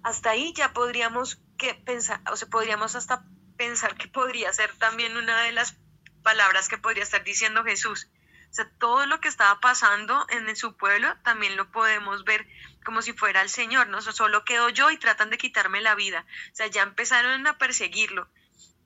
Hasta 0.02 0.30
ahí 0.30 0.54
ya 0.54 0.72
podríamos 0.72 1.42
que 1.58 1.74
pensar, 1.74 2.22
o 2.32 2.36
sea, 2.36 2.48
podríamos 2.48 2.94
hasta 2.94 3.26
pensar 3.60 3.94
que 3.94 4.08
podría 4.08 4.50
ser 4.54 4.74
también 4.78 5.18
una 5.18 5.42
de 5.42 5.52
las 5.52 5.76
palabras 6.22 6.70
que 6.70 6.78
podría 6.78 7.02
estar 7.02 7.22
diciendo 7.24 7.62
Jesús. 7.62 8.08
O 8.50 8.54
sea, 8.54 8.66
todo 8.78 9.04
lo 9.04 9.20
que 9.20 9.28
estaba 9.28 9.60
pasando 9.60 10.26
en 10.30 10.56
su 10.56 10.78
pueblo 10.78 11.14
también 11.24 11.58
lo 11.58 11.70
podemos 11.70 12.24
ver 12.24 12.48
como 12.86 13.02
si 13.02 13.12
fuera 13.12 13.42
el 13.42 13.50
Señor, 13.50 13.88
¿no? 13.88 14.00
solo 14.00 14.46
quedo 14.46 14.70
yo 14.70 14.90
y 14.90 14.96
tratan 14.96 15.28
de 15.28 15.36
quitarme 15.36 15.82
la 15.82 15.94
vida. 15.94 16.24
O 16.52 16.56
sea, 16.56 16.68
ya 16.68 16.80
empezaron 16.80 17.46
a 17.46 17.58
perseguirlo 17.58 18.30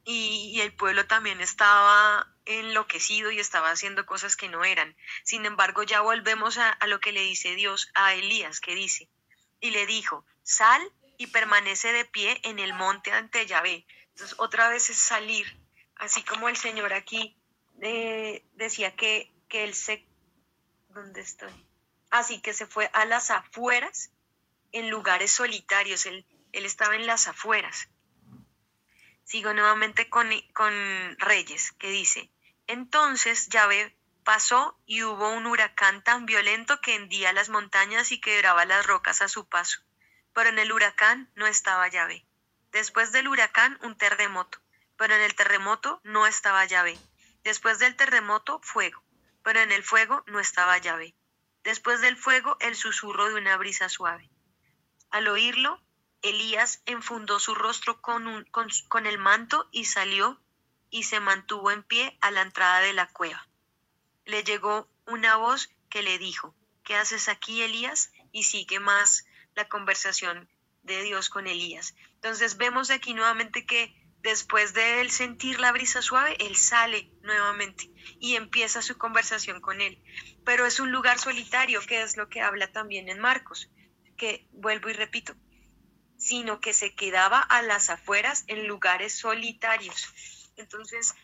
y, 0.05 0.61
el 0.61 0.75
pueblo 0.75 1.07
también 1.07 1.41
estaba 1.41 2.27
enloquecido 2.45 3.31
y 3.31 3.39
estaba 3.39 3.71
haciendo 3.71 4.05
cosas 4.07 4.35
que 4.35 4.49
no 4.49 4.65
eran. 4.65 4.97
Sin 5.23 5.47
embargo, 5.47 5.85
ya 5.85 6.01
volvemos 6.01 6.59
a, 6.59 6.77
lo 6.89 6.99
que 6.99 7.13
le 7.13 7.21
dice 7.21 7.55
Dios 7.55 7.93
a 7.95 8.15
Elías, 8.15 8.59
que 8.59 8.75
dice, 8.75 9.09
y 9.61 9.71
le 9.71 9.87
dijo, 9.87 10.27
sal 10.43 10.83
y 11.17 11.29
permanece 11.29 11.93
de 11.93 12.05
pie 12.05 12.41
en 12.43 12.59
el 12.59 12.75
monte 12.75 13.13
ante 13.13 13.47
Yahvé. 13.47 13.87
Entonces, 14.15 14.37
otra 14.39 14.69
vez 14.69 14.91
es 14.91 14.97
salir, 14.97 15.45
así 15.97 16.23
como 16.23 16.49
el 16.49 16.57
Señor 16.57 16.93
aquí 16.93 17.37
eh, 17.83 18.47
decía 18.55 18.95
que, 18.95 19.33
que 19.49 19.65
él 19.65 19.75
se... 19.75 20.07
¿Dónde 20.91 21.21
estoy? 21.21 21.53
Así 22.11 22.41
que 22.41 22.55
se 22.55 22.67
fue 22.67 22.89
a 22.93 23.05
las 23.07 23.31
afueras, 23.33 24.13
en 24.71 24.89
lugares 24.89 25.33
solitarios, 25.33 26.07
él, 26.07 26.25
él 26.53 26.65
estaba 26.65 26.95
en 26.95 27.07
las 27.07 27.27
afueras. 27.27 27.89
Sigo 29.25 29.53
nuevamente 29.53 30.09
con, 30.09 30.31
con 30.53 30.73
Reyes, 31.19 31.73
que 31.73 31.89
dice, 31.89 32.31
entonces 32.69 33.49
Yahvé 33.49 33.97
pasó 34.23 34.79
y 34.87 35.03
hubo 35.03 35.29
un 35.31 35.47
huracán 35.47 36.05
tan 36.05 36.25
violento 36.25 36.81
que 36.81 36.95
hendía 36.95 37.33
las 37.33 37.49
montañas 37.49 38.13
y 38.13 38.21
quebraba 38.21 38.65
las 38.65 38.87
rocas 38.87 39.23
a 39.23 39.29
su 39.29 39.49
paso. 39.49 39.81
Pero 40.33 40.51
en 40.51 40.61
el 40.61 40.71
huracán 40.71 41.33
no 41.35 41.49
estaba 41.49 41.89
Yahvé. 41.89 42.25
Después 42.75 43.13
del 43.13 43.29
huracán 43.29 43.79
un 43.83 43.97
terremoto, 43.97 44.59
pero 44.97 45.15
en 45.15 45.21
el 45.23 45.37
terremoto 45.37 46.01
no 46.03 46.27
estaba 46.27 46.65
Yahvé. 46.65 46.99
Después 47.45 47.79
del 47.79 47.95
terremoto 47.95 48.59
fuego, 48.65 49.01
pero 49.45 49.61
en 49.61 49.71
el 49.71 49.85
fuego 49.85 50.25
no 50.27 50.41
estaba 50.41 50.77
Yahvé. 50.79 51.15
Después 51.63 52.01
del 52.01 52.17
fuego 52.17 52.57
el 52.59 52.75
susurro 52.75 53.29
de 53.29 53.37
una 53.37 53.57
brisa 53.59 53.89
suave. 53.89 54.29
Al 55.11 55.29
oírlo, 55.29 55.81
Elías 56.21 56.83
enfundó 56.85 57.39
su 57.39 57.55
rostro 57.55 58.01
con, 58.01 59.07
el 59.07 59.19
manto 59.19 59.69
y 59.71 59.85
salió 59.85 60.43
y 60.91 61.05
se 61.05 61.21
mantuvo 61.21 61.71
en 61.71 61.85
pie 61.85 62.19
a 62.23 62.33
la 62.33 62.43
entrada 62.43 62.81
de 62.81 62.93
la 62.93 63.07
cueva. 63.07 63.47
Le 64.25 64.43
llegó 64.43 64.91
una 65.07 65.37
voz 65.37 65.71
que 65.89 66.03
le 66.03 66.19
dijo, 66.19 66.57
¿qué 66.83 66.97
haces 66.97 67.29
aquí, 67.29 67.63
Elías? 67.63 68.11
Y 68.33 68.43
sigue 68.43 68.81
más 68.81 69.27
la 69.55 69.69
conversación 69.69 70.51
de 70.83 71.03
Dios 71.05 71.29
con 71.29 71.47
Elías. 71.47 71.95
Entonces 72.25 72.57
vemos 72.57 72.91
aquí 72.91 73.13
nuevamente 73.13 73.67
que 73.67 73.95
después 74.23 74.73
de 74.73 75.03
él 75.03 75.11
sentir 75.11 75.61
la 75.61 75.73
brisa 75.73 76.01
suave, 76.01 76.35
él 76.41 76.57
sale 76.57 77.13
nuevamente 77.21 77.91
y 78.19 78.37
empieza 78.37 78.81
su 78.81 78.97
conversación 78.97 79.61
con 79.61 79.83
él. 79.83 80.03
Pero 80.43 80.65
es 80.65 80.81
un 80.81 80.91
lugar 80.91 81.19
solitario, 81.19 81.83
que 81.83 82.01
es 82.01 82.17
lo 82.17 82.31
que 82.31 82.41
habla 82.41 82.73
también 82.73 83.11
en 83.11 83.21
Marcos, 83.21 83.69
que 84.17 84.49
vuelvo 84.53 84.89
y 84.89 84.95
repito, 84.95 85.37
sino 86.17 86.61
que 86.61 86.73
se 86.73 86.95
quedaba 86.95 87.41
a 87.41 87.61
las 87.61 87.91
afueras 87.91 88.45
en 88.47 88.69
lugares 88.69 89.19
solitarios. 89.19 90.09
Entonces, 90.57 91.15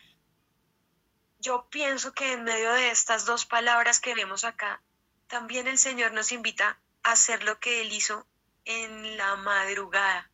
yo 1.39 1.67
pienso 1.71 2.13
que 2.13 2.33
en 2.33 2.43
medio 2.43 2.73
de 2.73 2.91
estas 2.91 3.25
dos 3.25 3.47
palabras 3.47 4.01
que 4.01 4.13
vemos 4.13 4.43
acá, 4.43 4.83
también 5.25 5.65
el 5.65 5.79
Señor 5.79 6.11
nos 6.11 6.31
invita 6.31 6.79
a 7.01 7.13
hacer 7.13 7.43
lo 7.43 7.59
que 7.59 7.81
Él 7.81 7.91
hizo 7.91 8.27
en 8.65 9.17
la 9.17 9.35
madrugada, 9.37 10.30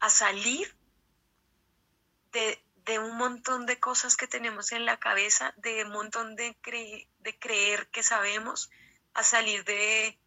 a 0.00 0.10
salir 0.10 0.74
de, 2.32 2.62
un 2.98 3.16
montón 3.16 3.66
de 3.66 3.78
cosas 3.78 4.16
que 4.16 4.26
tenemos 4.26 4.72
en 4.72 4.84
la 4.84 4.98
cabeza, 4.98 5.54
de 5.58 5.84
un 5.84 5.92
montón 5.92 6.34
de, 6.34 6.56
de 7.20 7.38
creer 7.38 7.88
que 7.88 8.02
sabemos, 8.02 8.70
a 9.14 9.22
salir 9.22 9.64
de, 9.64 10.18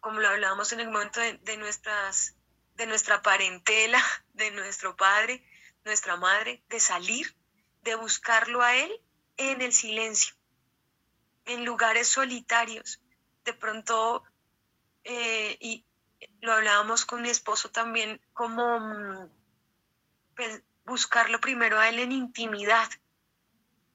como 0.00 0.20
lo 0.20 0.28
hablábamos 0.28 0.72
en 0.72 0.80
el 0.80 0.90
momento 0.90 1.20
de 1.20 1.56
nuestras 1.56 2.36
de 2.80 2.86
nuestra 2.86 3.20
parentela, 3.20 4.02
de 4.32 4.50
nuestro 4.52 4.96
padre, 4.96 5.44
nuestra 5.84 6.16
madre, 6.16 6.62
de 6.68 6.80
salir, 6.80 7.36
de 7.82 7.94
buscarlo 7.94 8.62
a 8.62 8.74
Él 8.74 8.90
en 9.36 9.60
el 9.60 9.72
silencio, 9.72 10.34
en 11.44 11.64
lugares 11.64 12.08
solitarios. 12.08 13.00
De 13.44 13.52
pronto, 13.52 14.24
eh, 15.04 15.56
y 15.60 15.84
lo 16.40 16.52
hablábamos 16.52 17.04
con 17.04 17.22
mi 17.22 17.30
esposo 17.30 17.70
también, 17.70 18.20
como 18.32 18.80
mm, 18.80 19.28
pues, 20.36 20.62
buscarlo 20.84 21.40
primero 21.40 21.78
a 21.78 21.88
Él 21.88 21.98
en 21.98 22.12
intimidad, 22.12 22.88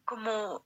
como 0.03 0.65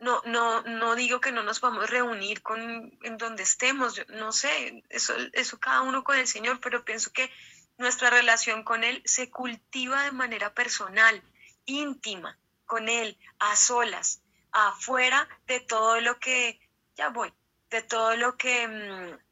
no, 0.00 0.22
no, 0.26 0.62
no 0.62 0.94
digo 0.94 1.20
que 1.20 1.32
no 1.32 1.42
nos 1.42 1.60
vamos 1.60 1.84
a 1.84 1.86
reunir 1.88 2.42
con, 2.42 2.96
en 3.02 3.18
donde 3.18 3.42
estemos, 3.42 4.00
no 4.08 4.32
sé, 4.32 4.84
eso, 4.88 5.14
eso 5.32 5.58
cada 5.58 5.82
uno 5.82 6.04
con 6.04 6.16
el 6.16 6.28
Señor, 6.28 6.60
pero 6.60 6.84
pienso 6.84 7.12
que 7.12 7.30
nuestra 7.78 8.10
relación 8.10 8.62
con 8.62 8.84
Él 8.84 9.02
se 9.04 9.30
cultiva 9.30 10.04
de 10.04 10.12
manera 10.12 10.54
personal, 10.54 11.22
íntima, 11.64 12.38
con 12.64 12.88
Él, 12.88 13.18
a 13.38 13.56
solas, 13.56 14.22
afuera 14.52 15.28
de 15.46 15.60
todo 15.60 16.00
lo 16.00 16.18
que, 16.18 16.60
ya 16.96 17.08
voy, 17.08 17.32
de 17.70 17.82
todo 17.82 18.16
lo 18.16 18.36
que 18.36 18.68
mm, 18.68 19.27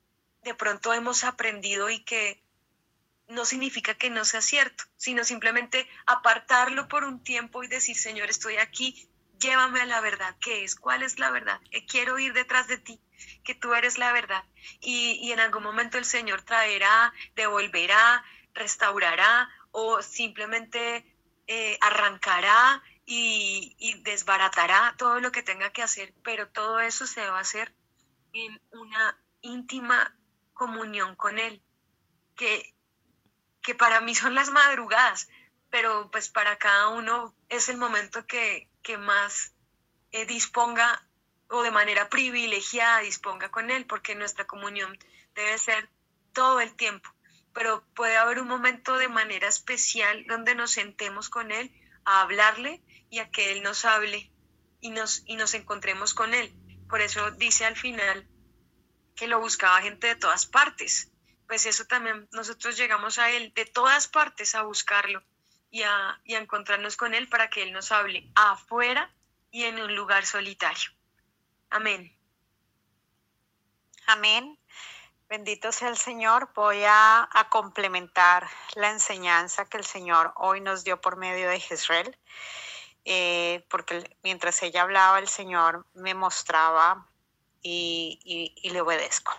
de 0.47 0.55
pronto 0.55 0.95
hemos 0.95 1.25
aprendido 1.25 1.91
y 1.91 2.05
que 2.05 2.41
no 3.27 3.45
significa 3.45 3.95
que 3.95 4.11
no 4.11 4.25
sea 4.25 4.41
cierto, 4.41 4.85
sino 4.97 5.25
simplemente 5.25 5.89
apartarlo 6.07 6.87
por 6.87 7.03
un 7.03 7.21
tiempo 7.21 7.65
y 7.65 7.67
decir, 7.67 7.97
Señor, 7.97 8.31
estoy 8.31 8.57
aquí, 8.57 9.09
llévame 9.41 9.81
a 9.81 9.87
la 9.87 10.01
verdad, 10.01 10.37
¿qué 10.41 10.63
es? 10.63 10.77
¿Cuál 10.77 11.03
es 11.03 11.19
la 11.19 11.33
verdad? 11.33 11.61
quiero 11.89 12.17
ir 12.21 12.33
detrás 12.33 12.69
de 12.69 12.79
ti, 12.79 13.01
que 13.43 13.57
tú 13.57 13.75
eres 13.75 13.99
la 13.99 14.13
verdad. 14.13 14.45
Y, 14.81 15.33
en 15.33 15.41
algún 15.41 15.65
momento 15.65 15.99
el 15.99 16.05
Señor 16.05 16.43
traerá, 16.43 17.13
devolverá, 17.35 18.25
restaurará 18.55 19.49
o 19.73 20.01
simplemente 20.01 21.05
eh, 21.49 21.77
arrancará 21.81 22.85
y, 23.05 23.75
y, 23.81 24.01
desbaratará 24.03 24.95
todo 24.97 25.19
lo 25.19 25.33
que 25.33 25.43
tenga 25.43 25.71
que 25.71 25.83
hacer, 25.83 26.15
pero 26.23 26.49
todo 26.49 26.79
eso 26.79 27.05
se 27.05 27.29
va 27.29 27.39
a 27.39 27.41
hacer 27.41 27.75
en 28.33 28.61
una 28.71 29.19
íntima 29.41 30.17
comunión 30.57 31.15
con 31.15 31.39
Él, 31.39 31.63
que 32.35 32.77
que 33.67 33.75
para 33.75 34.01
mí 34.01 34.15
son 34.15 34.37
las 34.37 34.51
madrugadas, 34.51 35.29
pero 35.71 36.09
pues 36.13 36.29
para 36.29 36.57
cada 36.57 36.91
uno 36.91 37.35
es 37.49 37.69
el 37.69 37.77
momento 37.77 38.25
que, 38.25 38.71
que 38.81 38.97
más 38.97 39.57
eh, 40.13 40.25
disponga 40.25 41.05
o 41.49 41.65
de 41.65 41.73
manera 41.73 42.09
privilegiada 42.09 43.01
disponga 43.01 43.51
con 43.51 43.73
Él, 43.73 43.85
porque 43.85 44.15
nuestra 44.15 44.47
comunión 44.47 44.97
debe 45.35 45.59
ser 45.59 45.91
todo 46.33 46.61
el 46.61 46.77
tiempo, 46.77 47.11
pero 47.53 47.85
puede 47.97 48.17
haber 48.17 48.39
un 48.39 48.47
momento 48.47 48.99
de 48.99 49.09
manera 49.09 49.49
especial 49.49 50.25
donde 50.29 50.55
nos 50.55 50.71
sentemos 50.71 51.29
con 51.29 51.51
Él 51.51 51.73
a 52.05 52.21
hablarle 52.21 52.85
y 53.11 53.19
a 53.19 53.31
que 53.33 53.51
Él 53.51 53.65
nos 53.65 53.85
hable 53.85 54.31
y 54.81 54.91
nos, 54.91 55.25
y 55.27 55.35
nos 55.35 55.55
encontremos 55.55 56.15
con 56.15 56.35
Él. 56.35 56.55
Por 56.89 57.01
eso 57.01 57.33
dice 57.33 57.65
al 57.65 57.77
final 57.77 58.29
que 59.17 59.27
lo 59.27 59.41
buscaba 59.41 59.83
gente 59.83 60.07
de 60.07 60.17
todas 60.17 60.47
partes. 60.47 61.11
Pues 61.47 61.67
eso 61.67 61.85
también 61.87 62.29
nosotros 62.33 62.77
llegamos 62.77 63.19
a 63.19 63.31
Él 63.31 63.53
de 63.55 63.67
todas 63.67 64.09
partes 64.09 64.55
a 64.55 64.63
buscarlo 64.63 65.23
y 65.71 65.83
a, 65.83 66.21
y 66.25 66.35
a 66.35 66.39
encontrarnos 66.39 66.97
con 66.97 67.15
Él 67.15 67.29
para 67.29 67.51
que 67.51 67.63
Él 67.63 67.73
nos 67.73 67.91
hable 67.93 68.31
afuera 68.35 69.13
y 69.51 69.65
en 69.65 69.81
un 69.81 69.95
lugar 69.95 70.27
solitario. 70.27 70.91
Amén. 71.71 72.17
Amén. 74.07 74.59
Bendito 75.29 75.73
sea 75.73 75.89
el 75.89 75.97
Señor. 75.97 76.51
Voy 76.55 76.83
a, 76.87 77.29
complementar 77.51 78.49
la 78.75 78.91
enseñanza 78.91 79.65
que 79.65 79.77
el 79.77 79.85
Señor 79.85 80.33
hoy 80.37 80.61
nos 80.61 80.85
dio 80.85 81.01
por 81.01 81.17
medio 81.17 81.49
de 81.49 81.59
Jezreel, 81.59 82.17
eh, 83.05 83.65
porque 83.69 84.17
mientras 84.23 84.63
ella 84.63 84.83
hablaba, 84.83 85.19
el 85.19 85.29
Señor 85.29 85.87
me 85.95 86.15
mostraba 86.15 87.09
y, 87.67 88.71
le 88.71 88.81
obedezco. 88.81 89.33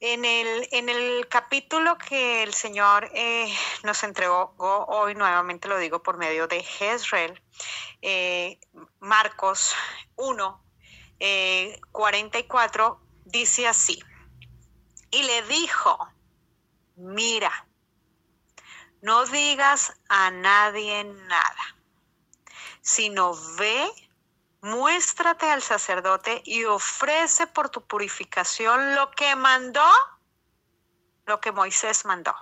En 0.00 0.24
el, 0.24 0.68
en 0.72 0.88
el, 0.88 1.26
capítulo 1.28 1.96
que 1.96 2.42
el 2.42 2.52
Señor 2.52 3.10
eh, 3.14 3.52
nos 3.84 4.02
entregó 4.02 4.54
hoy, 4.58 5.14
nuevamente 5.14 5.68
lo 5.68 5.78
digo 5.78 6.02
por 6.02 6.18
medio 6.18 6.46
de 6.46 6.62
Jezreel, 6.62 7.40
eh, 8.02 8.58
Marcos 9.00 9.74
1, 10.16 10.62
44 11.92 13.00
eh, 13.00 13.22
dice 13.24 13.66
así, 13.66 13.98
y 15.10 15.22
le 15.22 15.42
dijo, 15.42 15.98
mira, 16.96 17.66
no 19.00 19.24
digas 19.26 19.94
a 20.08 20.30
nadie 20.30 21.04
nada, 21.04 21.76
sino 22.82 23.34
ve, 23.56 23.90
muéstrate 24.64 25.50
al 25.50 25.62
sacerdote 25.62 26.42
y 26.44 26.64
ofrece 26.64 27.46
por 27.46 27.68
tu 27.68 27.86
purificación 27.86 28.94
lo 28.94 29.10
que 29.10 29.36
mandó, 29.36 29.86
lo 31.26 31.38
que 31.38 31.52
Moisés 31.52 32.06
mandó, 32.06 32.34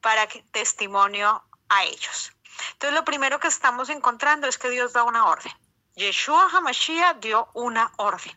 para 0.00 0.26
que 0.26 0.42
testimonio 0.50 1.44
a 1.68 1.84
ellos. 1.84 2.32
Entonces 2.72 2.94
lo 2.94 3.04
primero 3.04 3.38
que 3.38 3.48
estamos 3.48 3.90
encontrando 3.90 4.46
es 4.46 4.56
que 4.56 4.70
Dios 4.70 4.94
da 4.94 5.04
una 5.04 5.26
orden. 5.26 5.52
Yeshua 5.94 6.48
Hamashiach 6.52 7.18
dio 7.18 7.50
una 7.52 7.92
orden. 7.96 8.36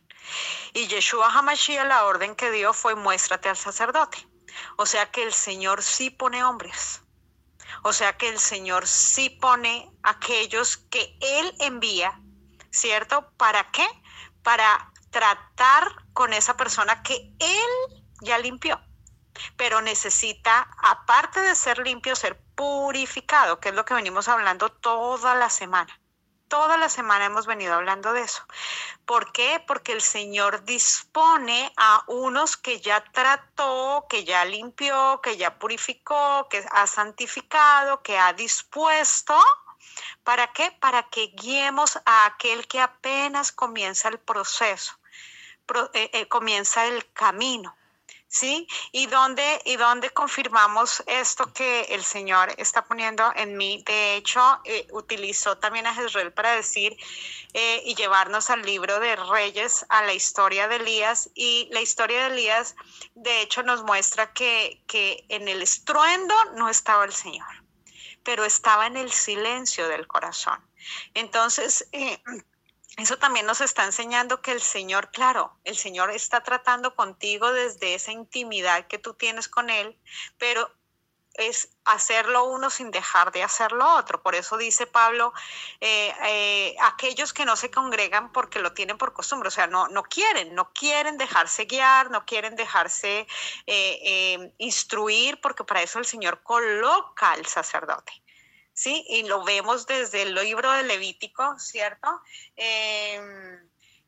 Y 0.74 0.88
Yeshua 0.88 1.30
Hamashiach 1.30 1.88
la 1.88 2.06
orden 2.06 2.36
que 2.36 2.52
dio 2.52 2.74
fue 2.74 2.96
muéstrate 2.96 3.48
al 3.48 3.58
sacerdote. 3.58 4.28
O 4.76 4.86
sea 4.86 5.10
que 5.10 5.24
el 5.24 5.34
Señor 5.34 5.82
sí 5.82 6.10
pone 6.10 6.44
hombres. 6.44 7.02
O 7.84 7.94
sea 7.94 8.18
que 8.18 8.28
el 8.28 8.40
Señor 8.40 8.88
sí 8.88 9.30
pone 9.30 9.90
aquellos 10.04 10.78
que 10.78 11.18
Él 11.22 11.56
envía, 11.60 12.20
¿cierto? 12.72 13.32
¿Para 13.38 13.70
qué? 13.72 13.88
Para 14.44 14.92
tratar 15.10 15.96
con 16.14 16.34
esa 16.34 16.58
persona 16.58 17.04
que 17.04 17.34
Él 17.40 18.04
ya 18.22 18.38
limpió. 18.38 18.80
Pero 19.58 19.82
necesita, 19.82 20.68
aparte 20.78 21.42
de 21.42 21.56
ser 21.56 21.80
limpio, 21.80 22.16
ser 22.16 22.42
purificado, 22.56 23.60
que 23.60 23.70
es 23.70 23.76
lo 23.76 23.86
que 23.86 23.94
venimos 23.94 24.28
hablando 24.28 24.70
toda 24.70 25.36
la 25.36 25.50
semana 25.50 26.02
toda 26.52 26.76
la 26.76 26.90
semana 26.90 27.28
hemos 27.28 27.48
venido 27.48 27.74
hablando 27.74 28.12
de 28.12 28.24
eso. 28.24 28.44
¿Por 29.06 29.32
qué? 29.32 29.64
Porque 29.66 29.94
el 29.94 30.02
Señor 30.02 30.66
dispone 30.66 31.72
a 31.78 32.04
unos 32.08 32.58
que 32.58 32.82
ya 32.82 33.02
trató, 33.14 34.06
que 34.10 34.26
ya 34.26 34.44
limpió, 34.44 35.22
que 35.24 35.38
ya 35.38 35.58
purificó, 35.58 36.50
que 36.50 36.62
ha 36.74 36.88
santificado, 36.88 38.02
que 38.02 38.20
ha 38.20 38.34
dispuesto. 38.34 39.42
¿Para 40.24 40.48
qué? 40.54 40.72
Para 40.80 41.04
que 41.04 41.28
guiemos 41.28 41.98
a 42.06 42.26
aquel 42.26 42.68
que 42.68 42.80
apenas 42.80 43.52
comienza 43.52 44.10
el 44.10 44.20
proceso, 44.20 44.94
eh, 45.94 46.10
eh, 46.14 46.28
comienza 46.28 46.86
el 46.86 47.12
camino. 47.14 47.76
¿sí? 48.28 48.66
Y 48.94 49.08
dónde, 49.08 49.62
y 49.66 49.76
dónde 49.76 50.10
confirmamos 50.12 51.04
esto 51.06 51.52
que 51.52 51.82
el 51.90 52.02
Señor 52.02 52.54
está 52.58 52.86
poniendo 52.86 53.30
en 53.36 53.58
mí. 53.58 53.84
De 53.86 54.16
hecho, 54.16 54.62
eh, 54.64 54.88
utilizó 54.92 55.58
también 55.58 55.86
a 55.86 55.94
Jezreel 55.94 56.32
para 56.32 56.56
decir 56.56 56.96
y 57.54 57.96
llevarnos 57.96 58.50
al 58.50 58.62
libro 58.62 59.02
de 59.02 59.18
Reyes, 59.18 59.86
a 59.90 60.04
la 60.04 60.14
historia 60.14 60.70
de 60.70 60.78
Elías. 60.78 61.30
Y 61.36 61.68
la 61.72 61.82
historia 61.82 62.22
de 62.22 62.34
Elías, 62.34 62.76
de 63.16 63.42
hecho, 63.42 63.64
nos 63.64 63.84
muestra 63.84 64.32
que, 64.32 64.82
que 64.88 65.26
en 65.28 65.50
el 65.50 65.62
estruendo 65.62 66.34
no 66.56 66.70
estaba 66.70 67.04
el 67.04 67.12
Señor, 67.12 67.61
pero 68.24 68.46
estaba 68.46 68.88
en 68.88 68.98
el 68.98 69.12
silencio 69.12 69.88
del 69.88 70.08
corazón. 70.08 70.60
Entonces, 71.14 71.88
eh, 71.92 72.22
eso 72.98 73.18
también 73.18 73.46
nos 73.46 73.62
está 73.62 73.86
enseñando 73.86 74.42
que 74.42 74.52
el 74.52 74.62
Señor, 74.62 75.12
claro, 75.12 75.58
el 75.64 75.78
Señor 75.78 76.12
está 76.12 76.44
tratando 76.44 76.96
contigo 76.96 77.54
desde 77.54 77.96
esa 77.96 78.12
intimidad 78.12 78.88
que 78.88 78.98
tú 78.98 79.14
tienes 79.14 79.48
con 79.48 79.70
Él, 79.70 79.98
pero 80.38 80.70
es 81.36 81.70
hacerlo 81.86 82.46
uno 82.46 82.70
sin 82.70 82.92
dejar 82.92 83.32
de 83.32 83.44
hacerlo 83.44 83.96
otro. 83.96 84.22
Por 84.22 84.36
eso 84.36 84.58
dice 84.58 84.88
Pablo, 84.88 85.34
eh, 85.80 86.14
eh, 86.26 86.76
aquellos 86.82 87.34
que 87.34 87.46
no 87.46 87.56
se 87.56 87.72
congregan 87.72 88.32
porque 88.32 88.60
lo 88.60 88.74
tienen 88.74 88.98
por 88.98 89.14
costumbre, 89.14 89.48
o 89.48 89.52
sea, 89.52 89.68
no, 89.68 89.88
no 89.88 90.04
quieren, 90.04 90.54
no 90.56 90.72
quieren 90.74 91.18
dejarse 91.18 91.66
guiar, 91.66 92.12
no 92.12 92.26
quieren 92.26 92.56
dejarse 92.56 93.28
eh, 93.66 94.54
instruir, 94.58 95.40
porque 95.42 95.64
para 95.64 95.82
eso 95.82 96.00
el 96.00 96.06
Señor 96.06 96.44
coloca 96.44 97.32
al 97.32 97.46
sacerdote. 97.46 98.14
¿sí? 98.74 99.06
Y 99.08 99.24
lo 99.24 99.44
vemos 99.44 99.86
desde 99.86 100.24
el 100.24 100.34
libro 100.34 100.72
de 100.72 100.84
Levítico, 100.84 101.58
¿cierto? 101.60 102.22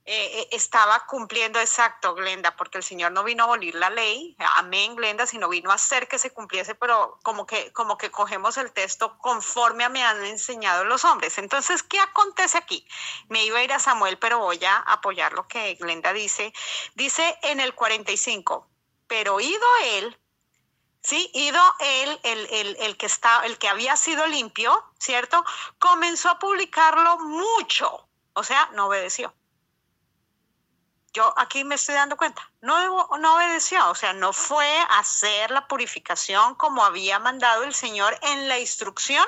Eh, 0.06 0.50
estaba 0.52 1.06
cumpliendo 1.06 1.60
exacto, 1.60 2.14
Glenda, 2.14 2.56
porque 2.58 2.78
el 2.78 2.84
Señor 2.84 3.14
no 3.14 3.24
vino 3.24 3.44
a 3.44 3.46
abolir 3.46 3.76
la 3.76 3.90
ley, 3.90 4.36
amén, 4.58 4.96
Glenda, 4.98 5.26
sino 5.26 5.48
vino 5.48 5.72
a 5.72 5.76
hacer 5.76 6.10
que 6.10 6.20
se 6.20 6.32
cumpliese, 6.32 6.76
pero 6.76 7.20
como 7.24 7.46
que, 7.46 7.72
como 7.72 7.98
que 7.98 8.12
cogemos 8.12 8.58
el 8.58 8.74
texto 8.74 9.18
conforme 9.20 9.86
a 9.86 9.90
me 9.90 10.04
han 10.04 10.26
enseñado 10.26 10.84
los 10.84 11.06
hombres. 11.06 11.38
Entonces, 11.38 11.84
¿qué 11.84 12.00
acontece 12.00 12.58
aquí? 12.58 12.86
Me 13.30 13.46
iba 13.46 13.60
a 13.60 13.64
ir 13.64 13.72
a 13.72 13.80
Samuel, 13.80 14.18
pero 14.18 14.40
voy 14.40 14.64
a 14.66 14.78
apoyar 14.78 15.34
lo 15.34 15.48
que 15.48 15.76
Glenda 15.76 16.12
dice. 16.12 16.54
Dice 16.96 17.38
en 17.44 17.62
el 17.62 17.74
45, 17.74 18.68
pero 19.08 19.36
oído 19.36 19.68
él, 19.86 20.20
¿sí? 21.02 21.30
Ido 21.34 21.62
él, 21.80 22.20
el, 22.24 22.76
el, 22.80 22.98
que 22.98 23.06
está, 23.06 23.46
el 23.46 23.58
que 23.58 23.70
había 23.70 23.96
sido 23.96 24.26
limpio, 24.28 24.84
¿cierto? 25.00 25.46
Comenzó 25.80 26.30
a 26.30 26.40
publicarlo 26.40 27.20
mucho, 27.20 28.08
o 28.34 28.44
sea, 28.44 28.70
no 28.74 28.88
obedeció. 28.88 29.34
Yo 31.14 31.32
aquí 31.38 31.64
me 31.64 31.76
estoy 31.76 31.94
dando 31.94 32.18
cuenta, 32.18 32.50
no, 32.62 33.06
obedeció, 33.36 33.88
o 33.92 33.94
sea, 33.94 34.14
no 34.14 34.34
fue 34.34 34.68
a 34.90 34.98
hacer 34.98 35.52
la 35.52 35.68
purificación 35.68 36.56
como 36.56 36.84
había 36.84 37.20
mandado 37.20 37.64
el 37.64 37.76
Señor 37.76 38.18
en 38.24 38.50
la 38.50 38.58
instrucción 38.58 39.24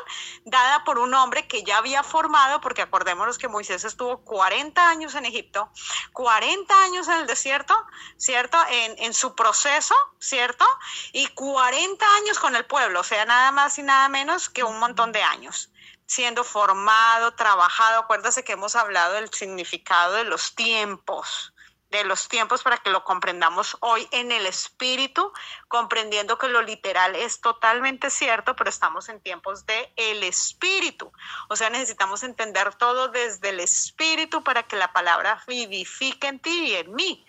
dada 0.46 0.84
por 0.84 0.98
un 0.98 1.14
hombre 1.14 1.48
que 1.48 1.64
ya 1.64 1.78
había 1.78 2.02
formado, 2.02 2.60
porque 2.60 2.82
acordémonos 2.82 3.38
que 3.38 3.48
Moisés 3.48 3.84
estuvo 3.84 4.18
40 4.24 4.90
años 4.90 5.14
en 5.14 5.26
Egipto, 5.26 5.70
40 6.14 6.74
años 6.86 7.08
en 7.08 7.20
el 7.20 7.28
desierto, 7.28 7.76
¿cierto? 8.18 8.58
En, 8.68 8.96
en 8.98 9.14
su 9.14 9.36
proceso, 9.36 9.94
¿cierto? 10.18 10.66
Y 11.14 11.28
40 11.28 12.04
años 12.16 12.40
con 12.40 12.56
el 12.56 12.66
pueblo, 12.66 13.02
o 13.02 13.04
sea, 13.04 13.26
nada 13.26 13.52
más 13.52 13.78
y 13.78 13.84
nada 13.84 14.10
menos 14.10 14.50
que 14.50 14.64
un 14.64 14.80
montón 14.80 15.12
de 15.12 15.22
años 15.22 15.70
siendo 16.08 16.44
formado, 16.44 17.34
trabajado. 17.34 18.02
Acuérdase 18.02 18.44
que 18.44 18.54
hemos 18.54 18.76
hablado 18.76 19.14
del 19.14 19.32
significado 19.32 20.14
de 20.14 20.24
los 20.24 20.56
tiempos, 20.56 21.54
de 21.90 22.04
los 22.04 22.28
tiempos 22.28 22.64
para 22.64 22.78
que 22.78 22.90
lo 22.90 23.04
comprendamos 23.04 23.78
hoy 23.80 24.08
en 24.12 24.32
el 24.32 24.46
espíritu, 24.46 25.32
comprendiendo 25.68 26.38
que 26.38 26.48
lo 26.48 26.62
literal 26.62 27.16
es 27.16 27.42
totalmente 27.42 28.10
cierto, 28.10 28.56
pero 28.56 28.70
estamos 28.70 29.08
en 29.10 29.22
tiempos 29.22 29.66
de 29.66 29.94
el 29.96 30.24
espíritu. 30.24 31.12
O 31.50 31.56
sea, 31.56 31.70
necesitamos 31.70 32.24
entender 32.24 32.74
todo 32.76 33.10
desde 33.10 33.50
el 33.50 33.60
espíritu 33.60 34.44
para 34.44 34.64
que 34.64 34.76
la 34.76 34.92
palabra 34.94 35.44
vivifique 35.48 36.28
en 36.28 36.40
ti 36.40 36.72
y 36.72 36.76
en 36.76 36.94
mí. 36.94 37.26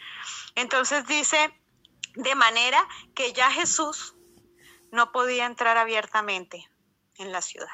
Entonces 0.55 1.07
dice, 1.07 1.53
de 2.15 2.35
manera 2.35 2.87
que 3.15 3.33
ya 3.33 3.51
Jesús 3.51 4.15
no 4.91 5.13
podía 5.13 5.47
entrar 5.47 5.77
abiertamente 5.77 6.69
en 7.19 7.33
la 7.33 7.43
ciudad. 7.43 7.69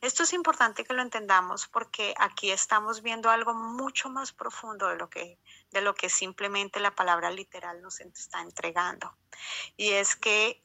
Esto 0.00 0.22
es 0.22 0.32
importante 0.32 0.84
que 0.84 0.94
lo 0.94 1.02
entendamos 1.02 1.66
porque 1.68 2.14
aquí 2.18 2.50
estamos 2.50 3.02
viendo 3.02 3.30
algo 3.30 3.54
mucho 3.54 4.10
más 4.10 4.32
profundo 4.32 4.88
de 4.88 4.96
lo 4.96 5.08
que, 5.08 5.38
de 5.72 5.80
lo 5.80 5.94
que 5.94 6.08
simplemente 6.08 6.80
la 6.80 6.94
palabra 6.94 7.30
literal 7.30 7.82
nos 7.82 8.00
está 8.00 8.40
entregando. 8.40 9.16
Y 9.76 9.90
es 9.90 10.16
que 10.16 10.62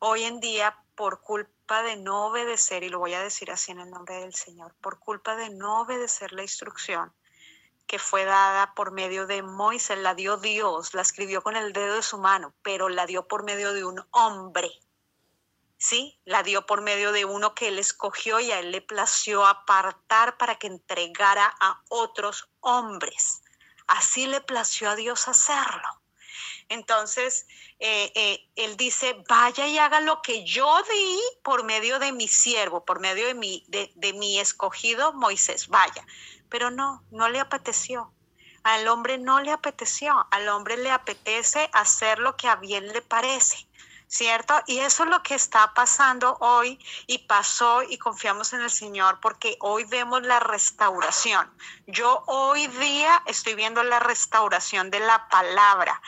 hoy 0.00 0.24
en 0.24 0.40
día 0.40 0.78
por 0.94 1.20
culpa 1.20 1.82
de 1.82 1.96
no 1.96 2.26
obedecer, 2.26 2.82
y 2.82 2.88
lo 2.88 2.98
voy 2.98 3.14
a 3.14 3.22
decir 3.22 3.50
así 3.50 3.72
en 3.72 3.80
el 3.80 3.90
nombre 3.90 4.16
del 4.16 4.34
Señor, 4.34 4.74
por 4.80 4.98
culpa 4.98 5.36
de 5.36 5.50
no 5.50 5.82
obedecer 5.82 6.32
la 6.32 6.42
instrucción 6.42 7.12
que 7.86 7.98
fue 7.98 8.24
dada 8.24 8.74
por 8.74 8.92
medio 8.92 9.26
de 9.26 9.42
Moisés, 9.42 9.98
la 9.98 10.14
dio 10.14 10.36
Dios, 10.36 10.94
la 10.94 11.02
escribió 11.02 11.42
con 11.42 11.56
el 11.56 11.72
dedo 11.72 11.96
de 11.96 12.02
su 12.02 12.18
mano, 12.18 12.54
pero 12.62 12.88
la 12.88 13.06
dio 13.06 13.28
por 13.28 13.44
medio 13.44 13.72
de 13.72 13.84
un 13.84 14.02
hombre. 14.10 14.70
¿Sí? 15.76 16.18
La 16.24 16.42
dio 16.42 16.64
por 16.64 16.80
medio 16.80 17.12
de 17.12 17.26
uno 17.26 17.54
que 17.54 17.68
él 17.68 17.78
escogió 17.78 18.40
y 18.40 18.50
a 18.52 18.60
él 18.60 18.70
le 18.70 18.80
plació 18.80 19.44
apartar 19.44 20.38
para 20.38 20.56
que 20.56 20.66
entregara 20.66 21.54
a 21.60 21.82
otros 21.90 22.48
hombres. 22.60 23.42
Así 23.86 24.26
le 24.26 24.40
plació 24.40 24.90
a 24.90 24.96
Dios 24.96 25.28
hacerlo. 25.28 25.88
Entonces, 26.68 27.46
eh, 27.78 28.10
eh, 28.14 28.48
él 28.56 28.76
dice, 28.76 29.22
vaya 29.28 29.66
y 29.66 29.78
haga 29.78 30.00
lo 30.00 30.22
que 30.22 30.44
yo 30.44 30.82
di 30.90 31.20
por 31.42 31.64
medio 31.64 31.98
de 31.98 32.12
mi 32.12 32.28
siervo, 32.28 32.84
por 32.84 33.00
medio 33.00 33.26
de 33.26 33.34
mi, 33.34 33.64
de, 33.68 33.92
de 33.94 34.12
mi 34.14 34.38
escogido 34.38 35.12
Moisés, 35.12 35.68
vaya. 35.68 36.06
Pero 36.48 36.70
no, 36.70 37.04
no 37.10 37.28
le 37.28 37.40
apeteció. 37.40 38.12
Al 38.62 38.88
hombre 38.88 39.18
no 39.18 39.40
le 39.40 39.52
apeteció, 39.52 40.26
al 40.30 40.48
hombre 40.48 40.78
le 40.78 40.90
apetece 40.90 41.68
hacer 41.74 42.18
lo 42.18 42.34
que 42.36 42.48
a 42.48 42.56
bien 42.56 42.88
le 42.88 43.02
parece. 43.02 43.68
¿Cierto? 44.14 44.54
Y 44.66 44.78
eso 44.78 45.02
es 45.02 45.10
lo 45.10 45.22
que 45.24 45.34
está 45.34 45.74
pasando 45.74 46.36
hoy 46.38 46.78
y 47.08 47.18
pasó 47.18 47.82
y 47.82 47.98
confiamos 47.98 48.52
en 48.52 48.60
el 48.60 48.70
Señor 48.70 49.18
porque 49.20 49.56
hoy 49.58 49.84
vemos 49.84 50.22
la 50.22 50.38
restauración. 50.38 51.52
Yo 51.88 52.22
hoy 52.26 52.68
día 52.68 53.22
estoy 53.26 53.56
viendo 53.56 53.82
la 53.82 53.98
restauración 53.98 54.90
de 54.90 55.00
la 55.00 55.28
palabra 55.28 56.00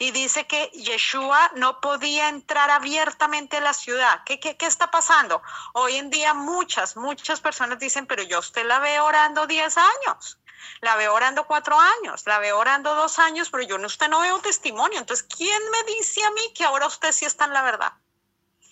y 0.00 0.10
dice 0.10 0.44
que 0.48 0.70
Yeshua 0.74 1.52
no 1.54 1.80
podía 1.80 2.28
entrar 2.28 2.68
abiertamente 2.70 3.58
a 3.58 3.60
la 3.60 3.74
ciudad. 3.74 4.22
¿Qué, 4.26 4.40
qué, 4.40 4.56
qué 4.56 4.66
está 4.66 4.90
pasando? 4.90 5.40
Hoy 5.72 5.96
en 5.96 6.10
día 6.10 6.34
muchas, 6.34 6.96
muchas 6.96 7.40
personas 7.40 7.78
dicen, 7.78 8.06
pero 8.06 8.24
yo 8.24 8.40
usted 8.40 8.66
la 8.66 8.80
veo 8.80 9.04
orando 9.04 9.46
10 9.46 9.76
años 9.78 10.38
la 10.80 10.96
veo 10.96 11.14
orando 11.14 11.46
cuatro 11.46 11.78
años, 11.78 12.26
la 12.26 12.38
veo 12.38 12.58
orando 12.58 12.94
dos 12.94 13.18
años, 13.18 13.50
pero 13.50 13.62
yo 13.62 13.78
no, 13.78 13.86
usted 13.86 14.08
no 14.08 14.20
veo 14.20 14.40
testimonio. 14.40 14.98
Entonces, 14.98 15.26
¿quién 15.36 15.62
me 15.70 15.82
dice 15.94 16.24
a 16.24 16.30
mí 16.30 16.52
que 16.54 16.64
ahora 16.64 16.86
usted 16.86 17.12
sí 17.12 17.24
está 17.24 17.44
en 17.44 17.52
la 17.52 17.62
verdad? 17.62 17.92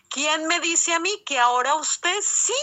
¿Quién 0.09 0.47
me 0.47 0.59
dice 0.61 0.93
a 0.93 0.99
mí 0.99 1.23
que 1.25 1.39
ahora 1.39 1.77
usted 1.77 2.21
sí 2.23 2.55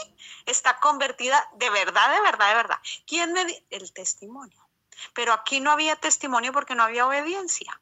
está 0.45 0.79
convertida 0.79 1.49
de 1.53 1.69
verdad, 1.69 2.13
de 2.13 2.21
verdad, 2.21 2.49
de 2.49 2.55
verdad? 2.55 2.79
¿Quién 3.05 3.31
me 3.31 3.45
dice? 3.45 3.65
El 3.69 3.93
testimonio. 3.93 4.67
Pero 5.13 5.31
aquí 5.31 5.59
no 5.59 5.71
había 5.71 5.95
testimonio 5.95 6.51
porque 6.51 6.75
no 6.75 6.83
había 6.83 7.07
obediencia 7.07 7.81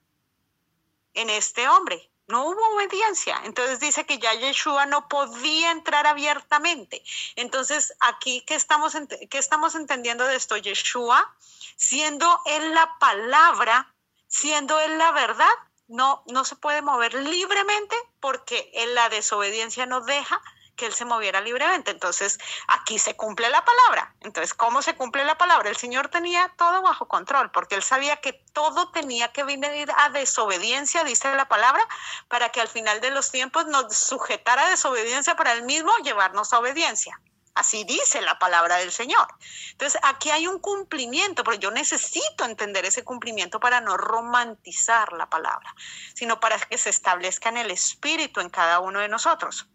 en 1.15 1.29
este 1.29 1.67
hombre. 1.67 2.12
No 2.27 2.45
hubo 2.45 2.75
obediencia. 2.75 3.39
Entonces 3.43 3.79
dice 3.79 4.05
que 4.05 4.17
ya 4.17 4.33
Yeshua 4.33 4.85
no 4.85 5.07
podía 5.07 5.71
entrar 5.71 6.07
abiertamente. 6.07 7.03
Entonces, 7.35 7.93
aquí, 7.99 8.41
¿qué 8.47 8.55
estamos, 8.55 8.93
qué 9.29 9.38
estamos 9.38 9.75
entendiendo 9.75 10.25
de 10.25 10.35
esto? 10.35 10.57
Yeshua, 10.57 11.35
siendo 11.75 12.41
él 12.45 12.73
la 12.73 12.97
palabra, 12.99 13.93
siendo 14.27 14.79
él 14.79 14.97
la 14.97 15.11
verdad, 15.11 15.53
no, 15.88 16.23
no 16.27 16.45
se 16.45 16.55
puede 16.55 16.81
mover 16.81 17.13
libremente 17.13 17.95
porque 18.19 18.71
en 18.73 18.95
la 18.95 19.09
desobediencia 19.09 19.85
no 19.85 20.01
deja 20.01 20.41
que 20.75 20.85
él 20.85 20.93
se 20.93 21.05
moviera 21.05 21.41
libremente. 21.41 21.91
Entonces, 21.91 22.38
aquí 22.67 22.99
se 22.99 23.15
cumple 23.15 23.49
la 23.49 23.63
palabra. 23.63 24.13
Entonces, 24.21 24.53
¿cómo 24.53 24.81
se 24.81 24.95
cumple 24.95 25.25
la 25.25 25.38
palabra? 25.38 25.69
El 25.69 25.77
Señor 25.77 26.09
tenía 26.09 26.53
todo 26.57 26.81
bajo 26.81 27.07
control, 27.07 27.51
porque 27.51 27.75
él 27.75 27.83
sabía 27.83 28.17
que 28.17 28.33
todo 28.53 28.91
tenía 28.91 29.31
que 29.31 29.43
venir 29.43 29.91
a 29.97 30.09
desobediencia, 30.09 31.03
dice 31.03 31.33
la 31.35 31.47
palabra, 31.47 31.88
para 32.27 32.49
que 32.49 32.61
al 32.61 32.67
final 32.67 33.01
de 33.01 33.11
los 33.11 33.31
tiempos 33.31 33.65
nos 33.67 33.95
sujetara 33.95 34.67
a 34.67 34.69
desobediencia 34.69 35.35
para 35.35 35.53
él 35.53 35.63
mismo 35.63 35.91
llevarnos 36.03 36.53
a 36.53 36.59
obediencia. 36.59 37.19
Así 37.55 37.85
dice 37.85 38.19
la 38.21 38.38
palabra 38.38 38.75
del 38.75 38.91
Señor. 38.91 39.27
Entonces, 39.71 39.99
aquí 40.03 40.29
hay 40.29 40.45
un 40.45 40.59
cumplimiento, 40.59 41.41
pero 41.45 41.57
yo 41.57 41.71
necesito 41.71 42.43
entender 42.43 42.83
ese 42.83 43.05
cumplimiento 43.05 43.61
para 43.61 43.79
no 43.79 43.95
romantizar 43.95 45.13
la 45.13 45.29
palabra, 45.29 45.73
sino 46.13 46.41
para 46.41 46.59
que 46.59 46.77
se 46.77 46.89
establezca 46.89 47.47
en 47.47 47.57
el 47.57 47.71
espíritu 47.71 48.41
en 48.41 48.49
cada 48.49 48.81
uno 48.81 48.99
de 48.99 49.07
nosotros. 49.07 49.69